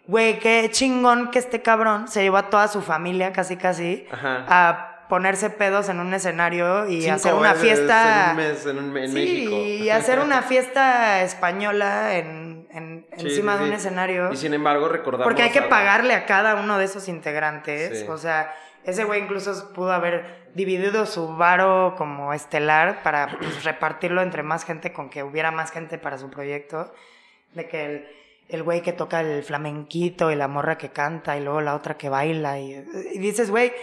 [0.05, 4.45] güey, qué chingón que este cabrón se llevó a toda su familia casi casi Ajá.
[4.49, 8.23] a ponerse pedos en un escenario y Cinco hacer una fiesta.
[8.23, 13.05] en un mes en, un- en sí, México y hacer una fiesta española en, en-
[13.17, 14.31] Sí, encima sí, de un escenario.
[14.31, 18.07] y sin embargo recordamos Porque hay que pagarle a cada uno de esos integrantes.
[18.07, 18.55] O sea,
[18.85, 24.63] ese güey incluso pudo haber dividido su varo como estelar para pues, repartirlo entre más
[24.63, 26.93] gente con que hubiera más gente para su proyecto.
[27.53, 28.07] De que el,
[28.47, 31.97] el güey que toca el flamenquito y la morra que canta y luego la otra
[31.97, 32.59] que baila.
[32.59, 32.81] Y,
[33.13, 33.73] y dices, güey,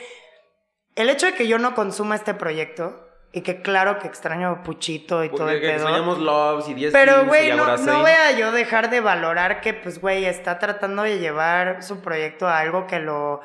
[1.01, 5.23] el hecho de que yo no consuma este proyecto y que claro que extraño Puchito
[5.23, 6.17] y todo el que pedo.
[6.17, 9.75] Loves y 10 Pero, 15 güey, no, no voy a yo dejar de valorar que,
[9.75, 13.41] pues, güey, está tratando de llevar su proyecto a algo que lo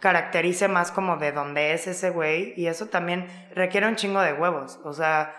[0.00, 4.32] caracterice más como de dónde es ese güey y eso también requiere un chingo de
[4.32, 4.78] huevos.
[4.84, 5.34] O sea,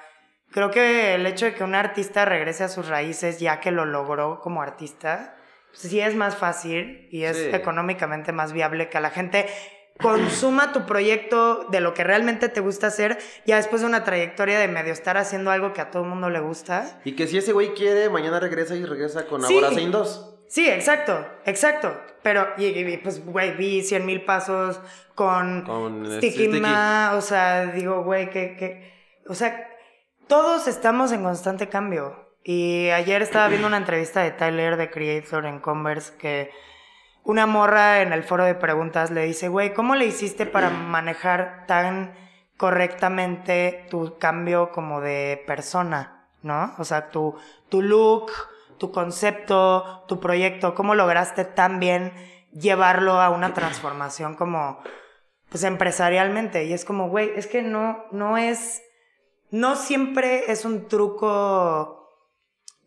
[0.52, 3.86] creo que el hecho de que un artista regrese a sus raíces ya que lo
[3.86, 5.36] logró como artista,
[5.70, 7.50] pues sí es más fácil y es Sí.
[7.54, 9.48] económicamente más viable que a la gente
[10.02, 14.58] consuma tu proyecto de lo que realmente te gusta hacer, ya después de una trayectoria
[14.58, 17.00] de medio estar haciendo algo que a todo el mundo le gusta.
[17.04, 19.56] Y que si ese güey quiere, mañana regresa y regresa con Sí.
[19.56, 20.36] Ahora Sein 2.
[20.48, 21.94] Sí, exacto, exacto.
[22.24, 24.80] Pero, y, y, pues, güey, vi 100 mil pasos
[25.16, 26.60] con, Con, este, Sticky Sticky.
[26.60, 29.70] Ma, o sea, digo, güey, que, que, o sea,
[30.28, 32.30] todos estamos en constante cambio.
[32.44, 36.52] Y ayer estaba viendo una entrevista de Tyler, de Creator, en Converse, que
[37.30, 41.66] una morra en el foro de preguntas le dice, güey, ¿cómo le hiciste para manejar
[41.68, 42.16] tan
[42.58, 46.74] correctamente tu cambio como de persona, ¿no?
[46.80, 47.36] O sea, tu,
[47.70, 48.32] tu look,
[48.80, 52.12] tu concepto, tu proyecto, ¿cómo lograste tan bien
[52.52, 54.80] llevarlo a una transformación como,
[55.50, 56.66] pues empresarialmente?
[56.66, 58.82] Y es como, güey, es que no, no es,
[59.52, 62.10] no siempre es un truco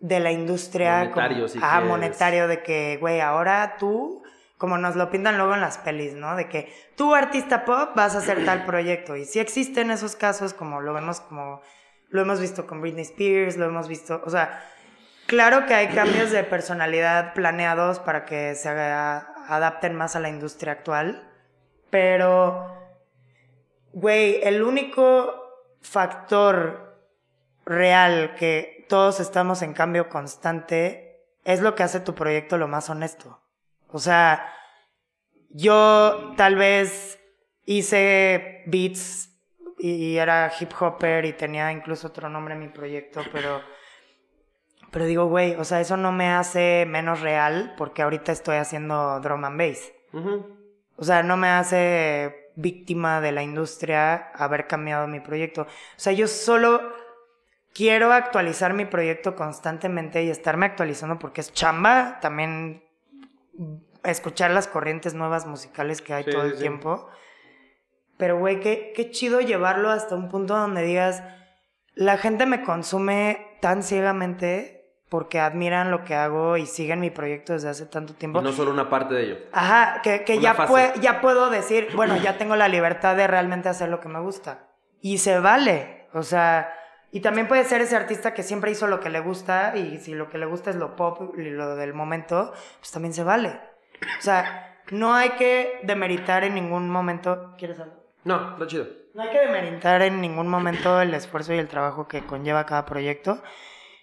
[0.00, 0.98] de la industria.
[0.98, 1.84] Monetario, como, es.
[1.84, 4.21] monetario, de que, güey, ahora tú,
[4.62, 6.36] como nos lo pintan luego en las pelis, ¿no?
[6.36, 9.16] De que tú, artista pop, vas a hacer tal proyecto.
[9.16, 11.62] Y sí existen esos casos, como lo vemos, como
[12.10, 14.62] lo hemos visto con Britney Spears, lo hemos visto, o sea,
[15.26, 20.28] claro que hay cambios de personalidad planeados para que se haga- adapten más a la
[20.28, 21.28] industria actual,
[21.90, 22.72] pero,
[23.92, 25.34] güey, el único
[25.80, 27.00] factor
[27.66, 32.88] real que todos estamos en cambio constante es lo que hace tu proyecto lo más
[32.90, 33.41] honesto.
[33.92, 34.52] O sea,
[35.50, 37.20] yo tal vez
[37.64, 39.30] hice beats
[39.78, 43.60] y era hip hopper y tenía incluso otro nombre en mi proyecto, pero
[44.92, 49.18] pero digo, güey, o sea, eso no me hace menos real porque ahorita estoy haciendo
[49.20, 49.90] drum and bass.
[50.96, 55.62] O sea, no me hace víctima de la industria haber cambiado mi proyecto.
[55.62, 55.66] O
[55.96, 56.92] sea, yo solo
[57.72, 62.84] quiero actualizar mi proyecto constantemente y estarme actualizando porque es chamba también
[64.04, 66.60] escuchar las corrientes nuevas musicales que hay Sí, todo el sí.
[66.60, 67.08] tiempo.
[68.18, 71.22] Pero, güey, qué, qué chido llevarlo hasta un punto donde digas,
[71.94, 77.52] la gente me consume tan ciegamente porque admiran lo que hago y siguen mi proyecto
[77.52, 78.40] desde hace tanto tiempo.
[78.40, 79.36] Y no solo una parte de ello.
[79.52, 83.68] Ajá, que, que ya, pue- ya puedo decir, bueno, ya tengo la libertad de realmente
[83.68, 84.70] hacer lo que me gusta.
[85.00, 86.06] Y se vale.
[86.14, 86.72] O sea,
[87.12, 90.14] y también puede ser ese artista que siempre hizo lo que le gusta y si
[90.14, 93.60] lo que le gusta es lo pop y lo del momento, pues también se vale.
[94.18, 97.54] O sea, no hay que demeritar en ningún momento.
[97.58, 97.94] ¿Quieres algo?
[98.24, 98.86] No, está chido.
[99.14, 102.86] No hay que demeritar en ningún momento el esfuerzo y el trabajo que conlleva cada
[102.86, 103.42] proyecto.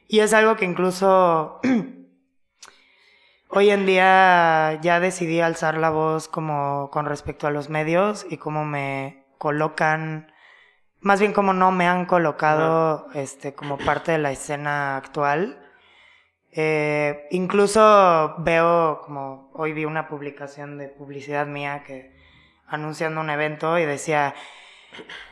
[0.07, 1.59] Y es algo que incluso
[3.49, 8.37] hoy en día ya decidí alzar la voz como con respecto a los medios y
[8.37, 10.31] cómo me colocan,
[11.01, 15.65] más bien como no me han colocado este, como parte de la escena actual.
[16.51, 22.15] Eh, incluso veo como hoy vi una publicación de publicidad mía que
[22.67, 24.33] anunciando un evento y decía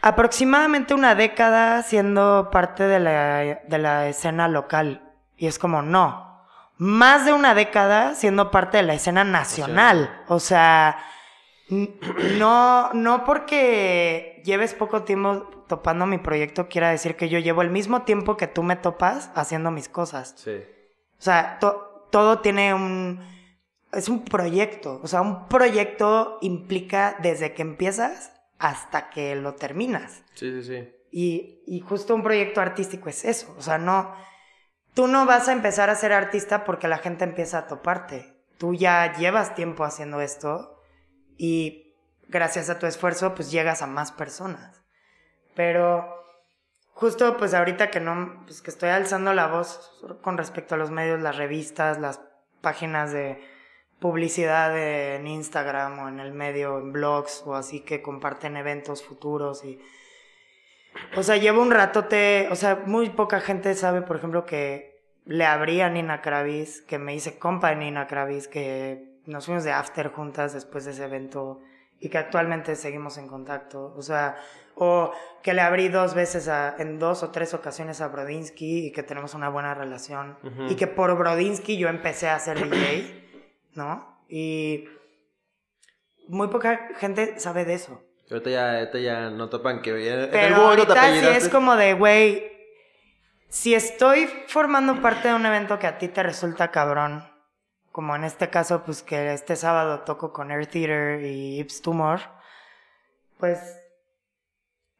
[0.02, 5.12] aproximadamente una década siendo parte de la, de la escena local.
[5.36, 6.46] Y es como, no,
[6.78, 10.24] más de una década siendo parte de la escena nacional.
[10.28, 10.98] O sea,
[11.70, 11.96] n-
[12.38, 17.70] no, no porque lleves poco tiempo topando mi proyecto quiera decir que yo llevo el
[17.70, 20.34] mismo tiempo que tú me topas haciendo mis cosas.
[20.38, 20.64] Sí.
[21.20, 23.20] O sea, to- todo tiene un...
[23.92, 25.00] Es un proyecto.
[25.04, 30.24] O sea, un proyecto implica desde que empiezas hasta que lo terminas.
[30.34, 30.90] Sí, sí, sí.
[31.12, 33.54] Y, y justo un proyecto artístico es eso.
[33.58, 34.14] O sea, no...
[34.94, 38.34] Tú no vas a empezar a ser artista porque la gente empieza a toparte.
[38.58, 40.82] Tú ya llevas tiempo haciendo esto
[41.38, 41.96] y
[42.28, 44.77] gracias a tu esfuerzo pues llegas a más personas.
[45.58, 46.08] Pero
[46.94, 50.92] justo pues ahorita que no, pues que estoy alzando la voz con respecto a los
[50.92, 52.22] medios, las revistas, las
[52.62, 53.44] páginas de
[54.00, 59.66] publicidad en Instagram o en el medio, en blogs o así que comparten eventos futuros
[59.66, 59.82] y...
[61.16, 65.46] O sea, llevo un ratote, o sea, muy poca gente sabe, por ejemplo, que le
[65.46, 69.72] abrí a Nina Kravis, que me hice compa de Nina Kravis, que nos fuimos de
[69.72, 71.62] after juntas después de ese evento
[72.00, 73.94] y que actualmente seguimos en contacto.
[73.96, 74.38] O sea,
[74.80, 75.12] o
[75.44, 79.04] que le abrí dos veces a- en dos o tres ocasiones a Brodinsky y que
[79.04, 80.38] tenemos una buena relación.
[80.44, 80.64] Ujú.
[80.70, 83.26] Y que por Brodinsky yo empecé a ser DJ,
[83.74, 84.22] ¿no?
[84.30, 84.86] Y
[86.28, 88.04] muy poca gente sabe de eso.
[88.30, 91.78] Ahorita ya, ahorita ya no topan que en el Pero te ahorita sí es como
[91.78, 92.52] de, güey,
[93.48, 97.24] si estoy formando parte de un evento que a ti te resulta cabrón,
[97.94, 102.20] como en este caso, pues que este sábado toco con Air Theater y Ips Tumor,
[103.40, 103.77] pues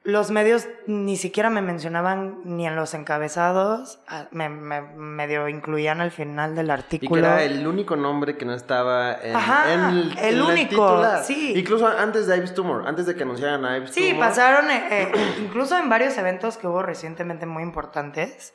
[0.10, 4.00] los medios ni siquiera me mencionaban ni en los encabezados,
[4.32, 7.18] me, me medio incluían al final del Y que artículo.
[7.28, 11.52] era el único nombre que no estaba en, Ajá, en el, el en único, sí.
[11.58, 14.28] Incluso antes de Ives Tumor, antes de que anunciaran a Ives Sí, Tumor.
[14.28, 15.12] pasaron, eh, eh,
[15.44, 18.54] incluso en varios eventos que hubo recientemente muy importantes,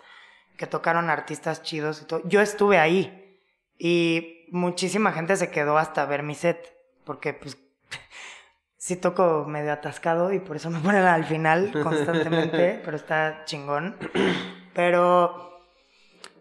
[0.57, 2.23] que tocaron artistas chidos y todo.
[2.25, 3.39] Yo estuve ahí
[3.79, 6.73] y muchísima gente se quedó hasta ver mi set,
[7.05, 7.59] porque pues
[8.83, 13.97] sí toco medio atascado y por eso me ponen al final constantemente, pero está chingón.
[14.75, 15.63] Pero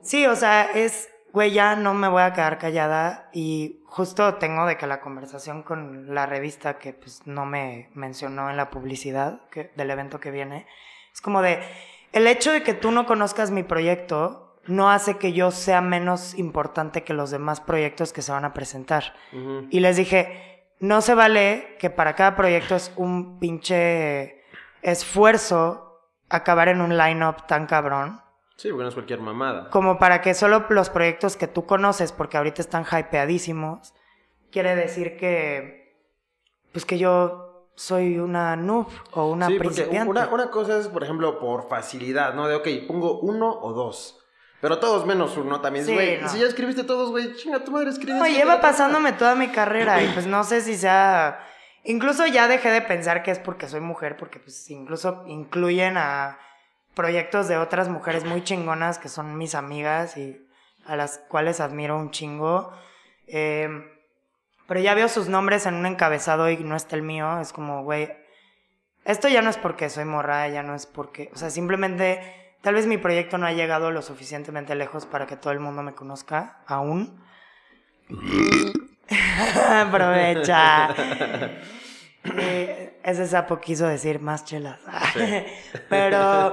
[0.01, 4.65] sí, o sea, es, güey, ya no me voy a quedar callada y justo tengo
[4.65, 9.41] de que la conversación con la revista que pues no me mencionó en la publicidad
[9.51, 10.65] que, del evento que viene,
[11.13, 11.59] es como de,
[12.11, 16.33] el hecho de que tú no conozcas mi proyecto no hace que yo sea menos
[16.33, 19.13] importante que los demás proyectos que se van a presentar.
[19.69, 20.50] Y les dije,
[20.81, 24.43] no se vale que para cada proyecto es un pinche
[24.81, 28.19] esfuerzo acabar en un line-up tan cabrón.
[28.57, 29.69] Sí, porque no es cualquier mamada.
[29.69, 33.93] Como para que solo los proyectos que tú conoces, porque ahorita están hypeadísimos,
[34.51, 35.95] quiere decir que,
[36.71, 40.09] pues que yo soy una noob o una sí, principiante.
[40.09, 42.47] una, una cosa es, por ejemplo, por facilidad, ¿no?
[42.47, 44.20] De, ok, pongo uno o dos.
[44.61, 45.85] Pero todos menos uno también.
[45.85, 46.29] Sí, güey, no.
[46.29, 48.19] si ya escribiste todos, güey, chinga tu madre, escribe.
[48.19, 51.47] No, lleva pasándome toda mi carrera y pues no sé si sea...
[51.83, 56.37] Incluso ya dejé de pensar que es porque soy mujer, porque pues incluso incluyen a
[56.93, 60.45] proyectos de otras mujeres muy chingonas que son mis amigas y
[60.85, 62.71] a las cuales admiro un chingo.
[63.25, 63.67] Eh,
[64.67, 67.39] pero ya veo sus nombres en un encabezado y no está el mío.
[67.39, 68.09] Es como, güey,
[69.03, 71.31] esto ya no es porque soy morra, ya no es porque...
[71.33, 75.35] O sea, simplemente tal vez mi proyecto no ha llegado lo suficientemente lejos para que
[75.35, 77.23] todo el mundo me conozca aún.
[79.69, 80.95] Aprovecha.
[82.23, 84.79] Eh, ese sapo quiso decir más chelas.
[85.89, 86.51] Pero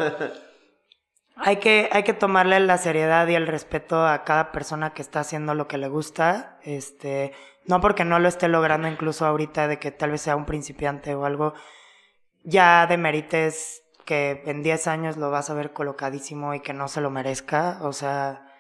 [1.37, 5.21] hay que, hay que tomarle la seriedad y el respeto a cada persona que está
[5.21, 6.59] haciendo lo que le gusta.
[6.63, 7.33] Este,
[7.67, 11.15] no porque no lo esté logrando incluso ahorita de que tal vez sea un principiante
[11.15, 11.55] o algo,
[12.45, 17.03] ya demerites que en 10 años lo vas a ver colocadísimo y que no se
[17.03, 17.77] lo merezca.
[17.83, 18.51] O sea,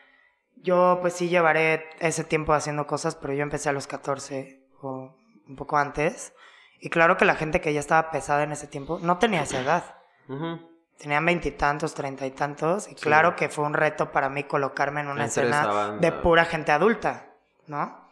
[0.57, 5.17] yo pues sí llevaré ese tiempo haciendo cosas, pero yo empecé a los 14 o
[5.49, 6.35] un poco antes.
[6.81, 9.61] Y claro que la gente que ya estaba pesada en ese tiempo no tenía esa
[9.63, 9.97] edad.
[10.99, 12.87] Tenían veintitantos, treinta y tantos.
[12.87, 16.45] Y claro que fue un reto para mí colocarme en una Entre escena de pura
[16.45, 17.25] gente adulta,
[17.67, 18.07] ¿no?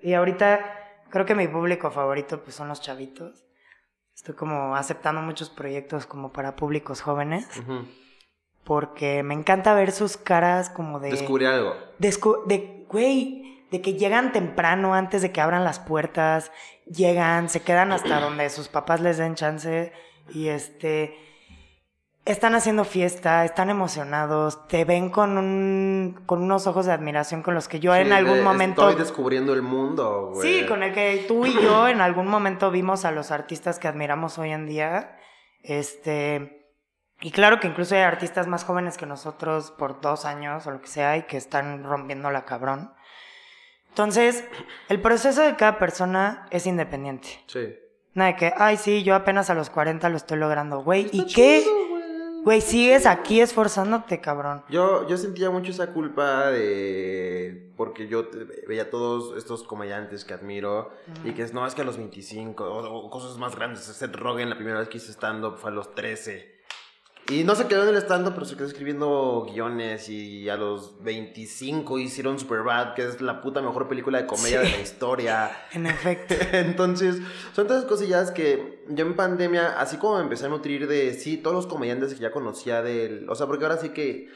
[0.00, 0.60] Y ahorita
[1.10, 3.49] creo que mi público favorito pues son los chavitos.
[4.20, 7.48] Estoy como aceptando muchos proyectos como para públicos jóvenes.
[8.64, 11.10] Porque me encanta ver sus caras como de...
[11.10, 11.74] Descubrí algo.
[11.98, 16.52] Descu- de, güey, de que llegan temprano antes de que abran las puertas,
[16.84, 19.90] llegan, se quedan hasta donde sus papás les den chance
[20.34, 21.16] y este
[22.24, 27.54] están haciendo fiesta, están emocionados, te ven con un con unos ojos de admiración con
[27.54, 30.60] los que yo en algún de- momento Estoy descubriendo el mundo, güey.
[30.60, 33.88] Sí, con el que tú y yo en algún momento vimos a los artistas que
[33.88, 35.16] admiramos hoy en día.
[35.62, 36.56] Este.
[37.22, 40.80] Y claro que incluso hay artistas más jóvenes que nosotros por dos años o lo
[40.80, 42.94] que sea y que están rompiendo la cabrón.
[43.88, 44.44] Entonces,
[44.88, 47.28] el proceso de cada persona es independiente.
[47.46, 47.74] Sí.
[48.14, 51.08] Nada de que, ay, sí, yo apenas a los 40 lo estoy logrando, güey.
[51.12, 51.62] ¿Y qué?
[52.44, 52.60] Güey.
[52.60, 54.62] Sigues aquí esforzándote, cabrón.
[54.68, 57.72] Yo, yo sentía mucho esa culpa de...
[57.76, 58.26] Porque yo
[58.68, 60.90] veía todos estos comediantes que admiro
[61.24, 63.80] y que es, no, es que a los 25 o, o cosas más grandes.
[63.84, 66.59] Seth Rogen la primera vez que hice stand-up fue a los 13.
[67.30, 71.02] Y no se quedó en el stand-up, pero se quedó escribiendo guiones y a los
[71.04, 74.66] 25 hicieron Superbad, que es la puta mejor película de comedia Sí.
[74.70, 75.50] de la historia.
[75.72, 76.34] En efecto.
[76.52, 77.18] Entonces,
[77.54, 81.36] son todas cosillas que yo en pandemia, así como me empecé a nutrir de, sí,
[81.36, 83.28] todos los comediantes que ya conocía del...
[83.30, 84.28] O sea, porque ahora sí que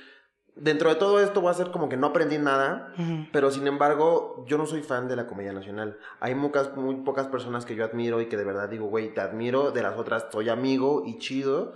[0.56, 2.92] dentro de todo esto voy a ser como que no aprendí nada,
[3.32, 5.98] pero sin embargo, yo no soy fan de la comedia nacional.
[6.20, 9.72] Hay muy pocas personas que yo admiro y que de verdad digo, güey, te admiro,
[9.72, 11.74] de las otras soy amigo y chido,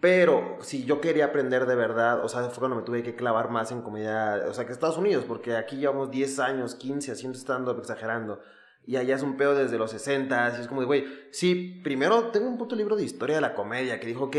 [0.00, 3.50] pero si yo quería aprender de verdad, o sea, fue cuando me tuve que clavar
[3.50, 7.38] más en comedia, o sea, que Estados Unidos, porque aquí llevamos 10 años, 15 haciendo
[7.38, 8.40] stand-up, exagerando.
[8.88, 12.28] Y allá es un pedo desde los 60, y es como de, güey, sí, primero
[12.28, 14.36] tengo un puto libro de historia de la comedia que dijo, ok,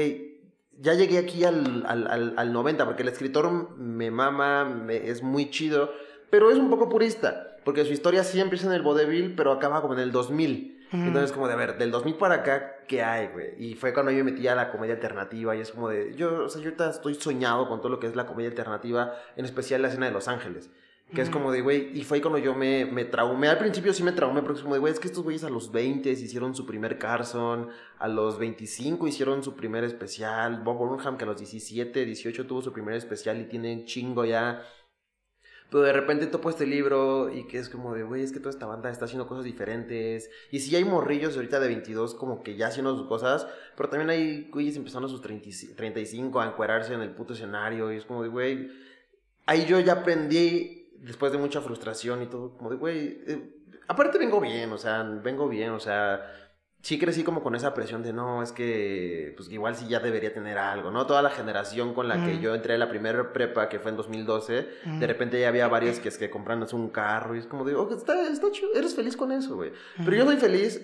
[0.80, 5.22] ya llegué aquí al, al, al, al 90, porque el escritor me mama, me- es
[5.24, 5.92] muy chido,
[6.30, 9.82] pero es un poco purista, porque su historia sí empieza en el vodevil, pero acaba
[9.82, 10.74] como en el 2000.
[10.94, 11.04] Ujú.
[11.04, 13.56] Entonces, como de, a ver, del 2000 para acá, ¿qué hay, güey?
[13.58, 16.46] Y fue cuando yo me metí a la comedia alternativa y es como de, yo,
[16.46, 19.44] o sea, yo ahorita estoy soñado con todo lo que es la comedia alternativa, en
[19.44, 20.70] especial la escena de Los Ángeles.
[21.14, 23.48] Que es como de, güey, y fue cuando yo me, me traumé.
[23.48, 25.50] Al principio sí me traumé, porque es como de, güey, es que estos güeyes a
[25.50, 31.18] los 20 hicieron su primer Carson, a los 25 hicieron su primer especial, Bob Burnham
[31.18, 34.62] que a los 17, 18 tuvo su primer especial y tiene chingo ya.
[35.70, 38.52] Pero de repente topo este libro y que es como de, güey, es que toda
[38.52, 40.30] esta banda está haciendo cosas diferentes.
[40.50, 44.10] Y sí hay morrillos ahorita de 22 como que ya haciendo sus cosas, pero también
[44.10, 47.92] hay güeyes empezando a sus 30, 35 a encuerarse en el puto escenario.
[47.92, 48.72] Y es como de, güey,
[49.46, 54.18] ahí yo ya aprendí, después de mucha frustración y todo, como de, güey, eh, aparte
[54.18, 56.22] vengo bien, o sea, vengo bien, o sea
[56.82, 60.34] sí crecí como con esa presión de no, es que pues igual sí ya debería
[60.34, 61.06] tener algo, ¿no?
[61.06, 63.98] Toda la generación con la que yo entré a la primera prepa, que fue en
[63.98, 64.68] 2012,
[65.00, 67.94] de repente ya había varios que es que un carro y es como de, oh,
[67.94, 69.74] está, está chido, eres feliz con eso, güey.
[69.98, 70.82] Pero yo soy feliz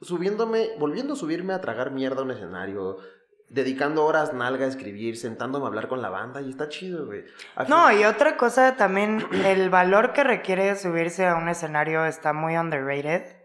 [0.00, 2.96] subiéndome, volviendo a subirme a tragar mierda a un escenario,
[3.52, 7.24] dedicando horas nalga a escribir, sentándome a hablar con la banda y está chido, güey.
[7.68, 12.56] No, y otra cosa también, el valor que requiere subirse a un escenario está muy
[12.56, 13.36] underrated.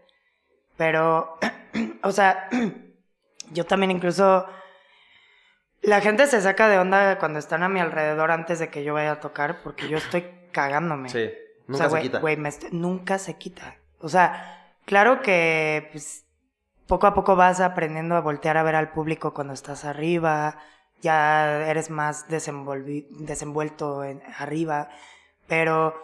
[0.76, 1.38] Pero,
[2.02, 2.48] o sea,
[3.52, 4.46] yo también incluso...
[5.80, 8.94] La gente se saca de onda cuando están a mi alrededor antes de que yo
[8.94, 11.08] vaya a tocar porque yo estoy cagándome.
[11.08, 11.30] Sí,
[11.68, 12.18] nunca se quita.
[12.18, 12.36] Güey,
[12.72, 13.76] nunca se quita.
[14.00, 16.24] O sea, claro que pues,
[16.88, 20.58] poco a poco vas aprendiendo a voltear a ver al público cuando estás arriba,
[21.00, 24.88] ya eres más desenvuelto en, arriba,
[25.46, 25.94] pero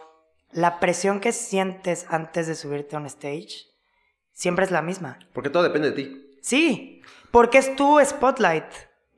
[0.51, 3.65] la presión que sientes antes de subirte a un stage
[4.31, 5.19] siempre es la misma.
[5.33, 6.37] Porque todo depende de ti.
[6.41, 7.01] Sí,
[7.31, 8.65] porque es tu spotlight.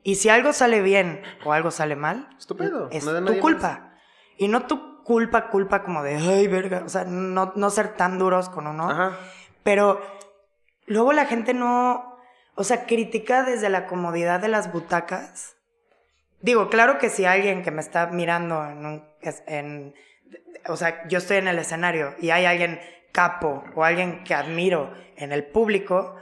[0.02, 2.88] Y si algo sale bien o algo sale mal, Estupendo.
[2.90, 3.92] es tu culpa.
[4.38, 8.18] Y no tu culpa, culpa como de, ay, verga, o sea, no, no ser tan
[8.18, 8.88] duros con uno.
[8.88, 9.18] Ajá.
[9.62, 10.00] Pero
[10.88, 12.18] luego la gente no,
[12.54, 15.56] o sea, critica desde la comodidad de las butacas.
[16.40, 19.04] Digo, claro que si alguien que me está mirando en, un,
[19.46, 19.94] en
[20.68, 22.80] o sea, yo estoy en el escenario y hay alguien
[23.12, 26.16] capo o alguien que admiro en el público,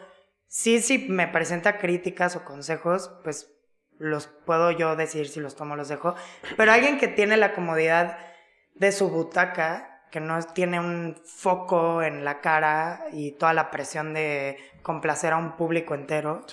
[0.46, 3.52] sí, sí me presenta críticas o consejos, pues
[3.98, 6.14] los puedo yo decir si los tomo o los dejo.
[6.56, 8.18] Pero alguien que tiene la comodidad
[8.74, 14.14] de su butaca, que no tiene un foco en la cara y toda la presión
[14.14, 16.44] de complacer a un público entero,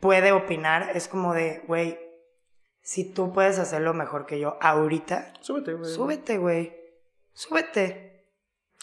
[0.00, 0.90] puede opinar.
[0.94, 1.98] Es como de, güey,
[2.80, 5.92] si tú puedes hacerlo mejor que yo ahorita, súbete, güey.
[5.92, 6.76] Súbete, güey.
[7.32, 8.26] Súbete.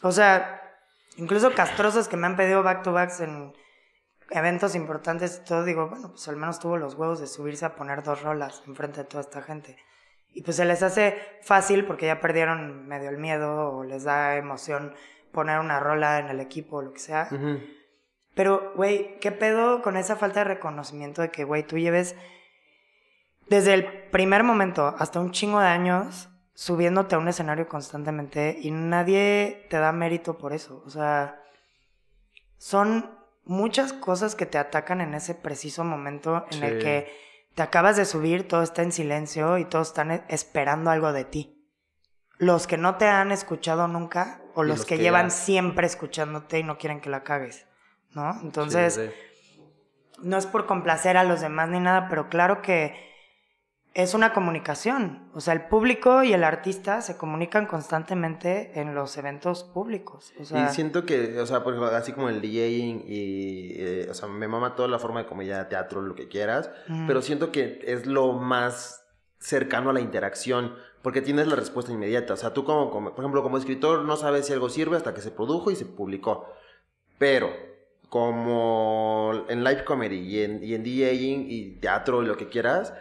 [0.04, 0.62] O sea,
[1.18, 3.54] incluso castrosos que me han pedido back to backs en
[4.30, 7.76] eventos importantes y todo, digo, bueno, pues al menos tuvo los huevos de subirse a
[7.76, 9.78] poner dos rolas enfrente de toda esta gente.
[10.36, 14.36] Y pues se les hace fácil porque ya perdieron medio el miedo o les da
[14.36, 14.94] emoción
[15.32, 17.30] poner una rola en el equipo o lo que sea.
[18.36, 22.16] Pero, güey, ¿qué pedo con esa falta de reconocimiento de que, güey, tú lleves
[23.48, 28.72] desde el primer momento hasta un chingo de años subiéndote a un escenario constantemente y
[28.72, 30.84] nadie te da mérito por eso.
[30.86, 31.42] O sea,
[32.58, 33.10] son
[33.46, 37.14] muchas cosas que te atacan en ese preciso momento en el que
[37.56, 41.52] te acabas de subir, todo está en silencio y todos están esperando algo de ti.
[42.38, 46.78] Los que no te han escuchado nunca o los, que, llevan siempre escuchándote y no
[46.78, 47.66] quieren que la cagues,
[48.12, 48.40] ¿no?
[48.42, 49.00] Entonces,
[50.22, 53.15] no es por complacer a los demás ni nada, pero claro que
[53.96, 55.30] es una comunicación.
[55.34, 60.34] O sea, el público y el artista se comunican constantemente en los eventos públicos.
[60.38, 64.28] y siento que, o sea, por ejemplo, así como el DJing y, eh, o sea,
[64.28, 66.70] me mama toda la forma de comedia, teatro, lo que quieras,
[67.08, 69.06] pero siento que es lo más
[69.40, 72.34] cercano a la interacción, porque tienes la respuesta inmediata.
[72.34, 75.14] O sea, tú como, como, por ejemplo, como escritor no sabes si algo sirve hasta
[75.14, 76.52] que se produjo y se publicó.
[77.18, 77.50] Pero
[78.10, 82.94] como en live comedy y en, y en DJing y teatro y lo que quieras,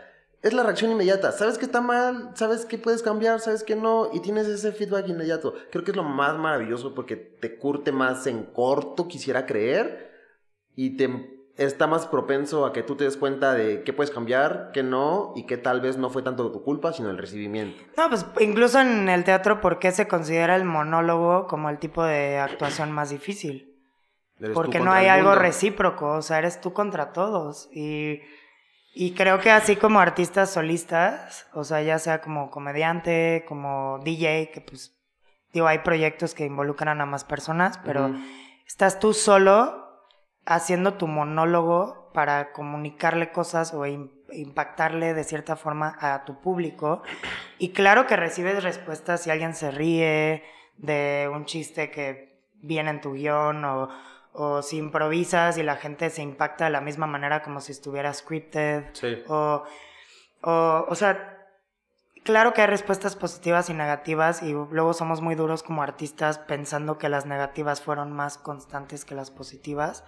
[0.44, 1.32] es la reacción inmediata.
[1.32, 5.08] Sabes que está mal, sabes que puedes cambiar, sabes que no, y tienes ese feedback
[5.08, 5.54] inmediato.
[5.72, 10.12] Creo que es lo más maravilloso porque te curte más en corto, quisiera creer,
[10.76, 14.70] y te está más propenso a que tú te des cuenta de qué puedes cambiar,
[14.74, 17.82] qué no, y que tal vez no fue tanto tu culpa, sino el recibimiento.
[17.96, 22.04] No, pues incluso en el teatro, ¿por qué se considera el monólogo como el tipo
[22.04, 23.80] de actuación más difícil?
[24.52, 27.70] Porque no hay algo recíproco, o sea, eres tú contra todos.
[27.72, 28.20] Y
[28.94, 34.52] y creo que así como artistas solistas, o sea, ya sea como comediante, como DJ,
[34.52, 34.96] que pues,
[35.52, 38.14] digo, hay proyectos que involucran a más personas, pero
[38.66, 39.84] estás tú solo
[40.46, 47.02] haciendo tu monólogo para comunicarle cosas o impactarle de cierta forma a tu público.
[47.58, 50.44] Y claro que recibes respuestas si alguien se ríe
[50.76, 53.88] de un chiste que viene en tu guion o
[54.36, 58.12] o si improvisas y la gente se impacta de la misma manera como si estuviera
[58.12, 58.84] scripted.
[58.92, 59.22] Sí.
[59.28, 59.62] O,
[60.42, 61.46] o, o sea,
[62.24, 66.98] claro que hay respuestas positivas y negativas y luego somos muy duros como artistas pensando
[66.98, 70.04] que las negativas fueron más constantes que las positivas,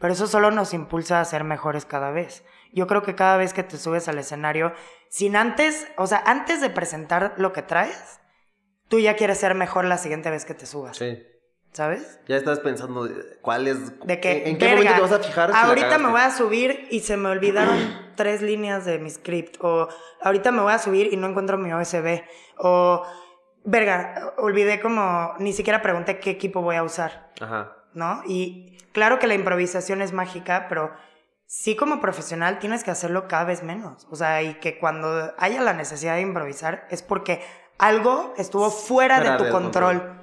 [0.00, 2.44] pero eso solo nos impulsa a ser mejores cada vez.
[2.72, 4.72] Yo creo que cada vez que te subes al escenario,
[5.10, 8.18] sin antes, o sea, antes de presentar lo que traes,
[8.88, 10.96] tú ya quieres ser mejor la siguiente vez que te subas.
[10.96, 11.22] Sí.
[11.72, 12.18] ¿Sabes?
[12.26, 13.08] Ya estás pensando
[13.40, 13.98] cuál es.
[14.04, 15.52] De que, ¿En qué verga, momento te vas a fijar?
[15.52, 17.78] si ahorita me voy a subir y se me olvidaron
[18.16, 19.56] tres líneas de mi script.
[19.60, 19.88] O
[20.20, 22.22] ahorita me voy a subir y no encuentro mi OSB.
[22.58, 23.04] O,
[23.64, 27.76] verga, olvidé como, ni siquiera pregunté qué equipo voy a usar, Ajá.
[27.94, 28.22] ¿no?
[28.26, 30.92] Y claro que la improvisación es mágica, pero
[31.46, 34.06] sí como profesional tienes que hacerlo cada vez menos.
[34.10, 37.40] O sea, y que cuando haya la necesidad de improvisar es porque
[37.78, 40.17] algo estuvo fuera, Fuera de tu control.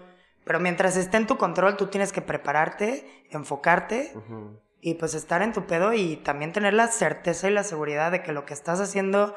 [0.45, 4.13] Pero mientras esté en tu control, tú tienes que prepararte, enfocarte
[4.79, 8.21] y pues estar en tu pedo y también tener la certeza y la seguridad de
[8.23, 9.35] que lo que estás haciendo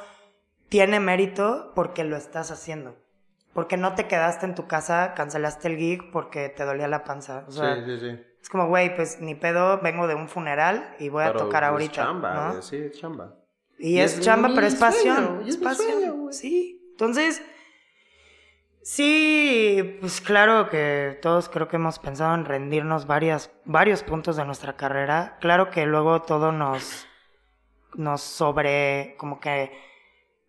[0.69, 2.97] tiene mérito porque lo estás haciendo.
[3.55, 7.45] Porque no te quedaste en tu casa, cancelaste el gig porque te dolía la panza.
[7.49, 8.21] O sea, sí, sí, sí.
[8.43, 11.69] es como, güey, pues ni pedo, vengo de un funeral y voy a tocar es
[11.71, 11.93] ahorita.
[11.95, 12.51] chamba, ¿no?
[12.51, 13.35] güey, sí, es chamba.
[13.79, 15.43] Y, Y es, es chamba, pero es sueño, pasión.
[15.47, 15.93] y Es es pasión.
[16.03, 16.89] sueño, sí.
[16.91, 17.43] Entonces,
[18.93, 24.45] sí, pues claro que todos creo que hemos pensado en rendirnos varias, varios puntos de
[24.47, 25.37] nuestra carrera.
[25.41, 27.07] Claro que luego todo nos,
[27.95, 29.73] nos sobre, como que,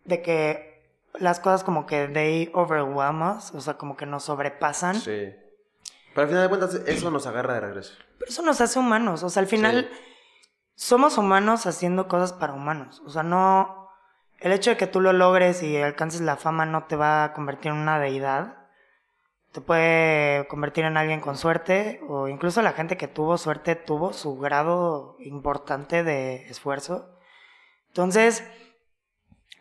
[0.04, 0.70] de que
[1.18, 4.94] las cosas como que they overwhelm us, o sea, como que nos sobrepasan.
[4.94, 5.34] Sí.
[6.14, 7.94] Pero al final de cuentas, eso nos agarra de regreso.
[8.18, 9.22] Pero eso nos hace humanos.
[9.22, 9.98] O sea, al final Sí.
[10.74, 13.02] somos humanos haciendo cosas para humanos.
[13.04, 13.79] O sea, no.
[14.40, 17.32] El hecho de que tú lo logres y alcances la fama no te va a
[17.32, 18.56] convertir en una deidad.
[19.52, 22.00] Te puede convertir en alguien con suerte.
[22.08, 27.18] O incluso la gente que tuvo suerte tuvo su grado importante de esfuerzo.
[27.88, 28.44] Entonces,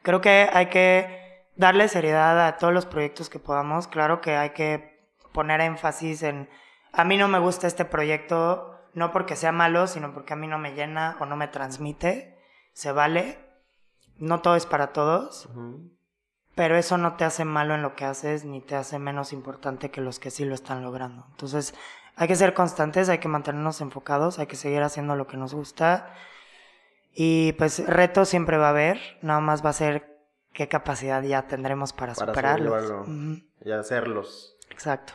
[0.01, 3.87] creo que hay que darle seriedad a todos los proyectos que podamos.
[3.87, 6.49] Claro que hay que poner énfasis en
[6.91, 10.47] a mí no me gusta este proyecto, no porque sea malo, sino porque a mí
[10.47, 12.37] no me llena o no me transmite.
[12.73, 13.48] Se vale.
[14.19, 15.47] No todo es para todos,
[16.55, 19.91] pero eso no te hace malo en lo que haces ni te hace menos importante
[19.91, 21.25] que los que sí lo están logrando.
[21.31, 21.73] Entonces,
[22.15, 25.53] hay que ser constantes, hay que mantenernos enfocados, hay que seguir haciendo lo que nos
[25.53, 26.13] gusta.
[27.13, 30.17] Y pues retos siempre va a haber, nada más va a ser
[30.51, 33.07] qué capacidad ya tendremos para, Para superarlos.
[33.63, 34.57] Y hacerlos.
[34.69, 35.13] Exacto.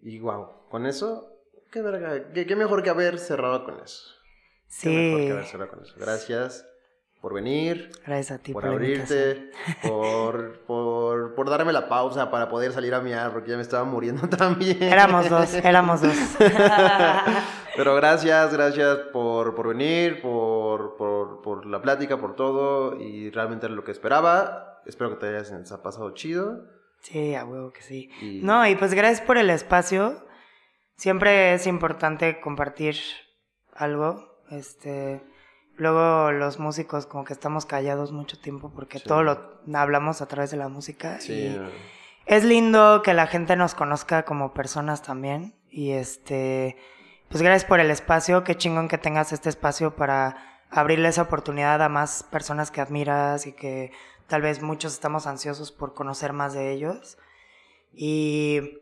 [0.00, 1.32] Y wow, con eso,
[1.72, 4.14] qué verga, qué, qué mejor que haber cerrado con eso.
[4.80, 5.26] Qué mejor Sí.
[5.26, 5.94] que haber cerrado con eso.
[5.98, 6.66] Gracias
[7.20, 9.50] por venir, Gracias a ti por por, abrirte,
[9.82, 13.84] por, por, por darme la pausa para poder salir a miar, porque ya me estaba
[13.84, 14.82] muriendo también.
[14.82, 16.14] Éramos dos, éramos dos.
[17.76, 22.98] Pero gracias, gracias por, por venir, por, por, por la plática, por todo.
[23.00, 24.80] Y realmente era lo que esperaba.
[24.86, 26.64] Espero que te hayas ha pasado chido.
[27.00, 28.10] Sí, a huevo que sí.
[28.22, 30.26] Y- No, y pues gracias por el espacio.
[30.96, 32.96] Siempre es importante compartir
[33.74, 34.40] algo.
[34.50, 35.20] Este,
[35.76, 39.04] luego los músicos como que estamos callados mucho tiempo porque Sí.
[39.06, 41.20] todo lo hablamos a través de la música.
[41.20, 41.60] Sí, y
[42.26, 45.54] es lindo que la gente nos conozca como personas también.
[45.70, 46.76] Y este,
[47.28, 48.42] pues gracias por el espacio.
[48.44, 50.36] Qué chingón que tengas este espacio para
[50.70, 53.92] abrirle esa oportunidad a más personas que admiras y que
[54.26, 57.18] tal vez muchos estamos ansiosos por conocer más de ellos.
[57.92, 58.78] Y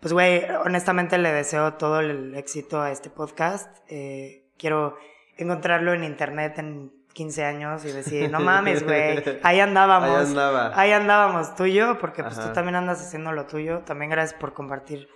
[0.00, 3.76] pues, güey, honestamente le deseo todo el éxito a este podcast.
[3.88, 4.96] Eh, quiero
[5.38, 10.10] encontrarlo en internet en 15 años y decir, no mames, güey, ahí andábamos.
[10.10, 10.72] Ahí andaba.
[10.80, 12.48] Ahí andábamos tú y yo, porque pues Ajá.
[12.48, 13.80] tú también andas haciendo lo tuyo.
[13.80, 15.08] También gracias por compartir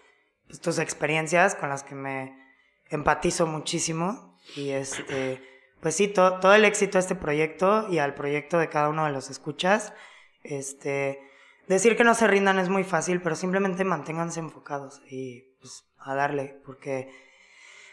[0.46, 2.34] pues, tus experiencias con las que me
[2.88, 4.38] empatizo muchísimo.
[4.56, 5.40] Y este,
[5.80, 9.04] pues sí, to- todo el éxito a este proyecto y al proyecto de cada uno
[9.04, 9.92] de los escuchas.
[10.42, 11.20] Este,
[11.68, 16.14] decir que no se rindan es muy fácil, pero simplemente manténganse enfocados y pues a
[16.16, 17.08] darle, porque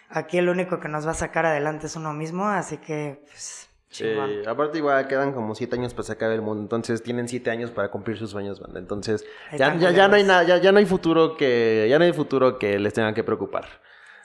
[0.09, 3.69] aquí el único que nos va a sacar adelante es uno mismo, así que pues
[3.89, 4.29] chingón.
[4.29, 7.49] Sí, aparte igual quedan como siete años para se acabe el mundo, entonces tienen siete
[7.51, 8.79] años para cumplir sus sueños, banda.
[8.79, 9.25] Entonces
[9.57, 12.13] ya, ya, ya no hay nada, ya, ya no hay futuro que, ya no hay
[12.13, 13.67] futuro que les tengan que preocupar.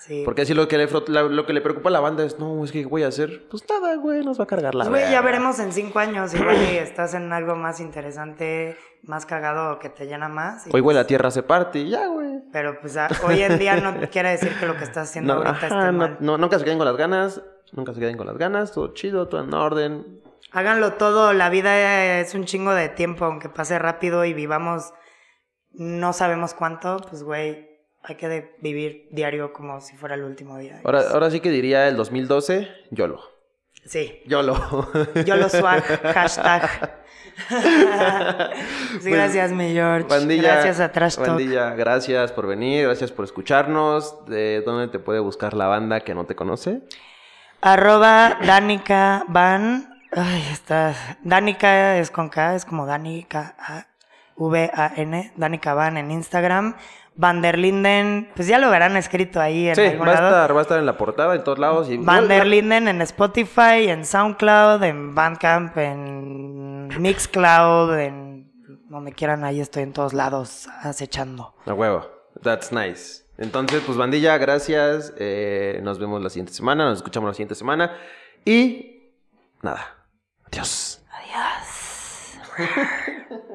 [0.07, 0.23] Sí.
[0.25, 2.73] Porque si lo que le lo que le preocupa a la banda es, no, es
[2.73, 5.03] que ¿qué voy a hacer, pues nada, güey, nos va a cargar la Pues, güey,
[5.05, 5.23] ya verga".
[5.23, 6.35] veremos en cinco años.
[6.35, 10.67] Igual y estás en algo más interesante, más cagado que te llena más.
[10.67, 12.41] Hoy, güey, pues- la tierra se parte y ya, güey.
[12.53, 15.41] Pero pues a- hoy en día no quiere decir que lo que estás haciendo No,
[15.43, 16.17] ahorita ajá, esté no, mal.
[16.21, 17.41] no, nunca se queden con las ganas,
[17.73, 20.21] nunca se queden con las ganas, todo chido, todo en orden.
[20.53, 24.93] Háganlo todo, la vida es un chingo de tiempo, aunque pase rápido y vivamos
[25.73, 27.69] no sabemos cuánto, pues güey,
[28.05, 30.81] hay que vivir diario como si fuera el último día.
[30.85, 33.21] Ahora, ahora sí que diría el 2012, YOLO.
[33.87, 34.23] Sí.
[34.27, 34.89] YOLO.
[35.27, 35.83] YOLO swag,
[36.15, 37.01] hashtag.
[39.01, 40.07] sí, gracias, mi George.
[40.09, 41.29] Bandilla, gracias a Trash Talk.
[41.29, 44.25] Bandilla, gracias por venir, gracias por escucharnos.
[44.27, 46.83] ¿De dónde te puede buscar la banda que no te conoce?
[47.61, 50.01] Arroba Danica Van.
[50.13, 50.95] Ay, está.
[51.23, 53.87] Danica es con K, es como Danica A-
[54.37, 55.33] V-A-N.
[55.37, 56.77] Danica Van en Instagram.
[57.17, 60.29] Van der Linden, pues ya lo verán escrito ahí en Sí, algún va a, lado.
[60.29, 61.89] estar, va a estar en la portada, en todos lados.
[61.89, 68.51] Y Van der Linden en Spotify, en SoundCloud, en Bandcamp, en Mixcloud, en
[68.89, 71.55] donde quieran, ahí estoy en todos lados acechando.
[71.67, 72.05] A huevo.
[72.43, 73.23] That's nice.
[73.39, 75.13] Entonces, pues bandilla, gracias.
[75.19, 77.97] Eh, nos vemos la siguiente semana, nos escuchamos la siguiente semana.
[78.45, 79.13] Y
[79.63, 79.87] nada.
[80.51, 81.01] Adiós.
[81.11, 82.39] Adiós.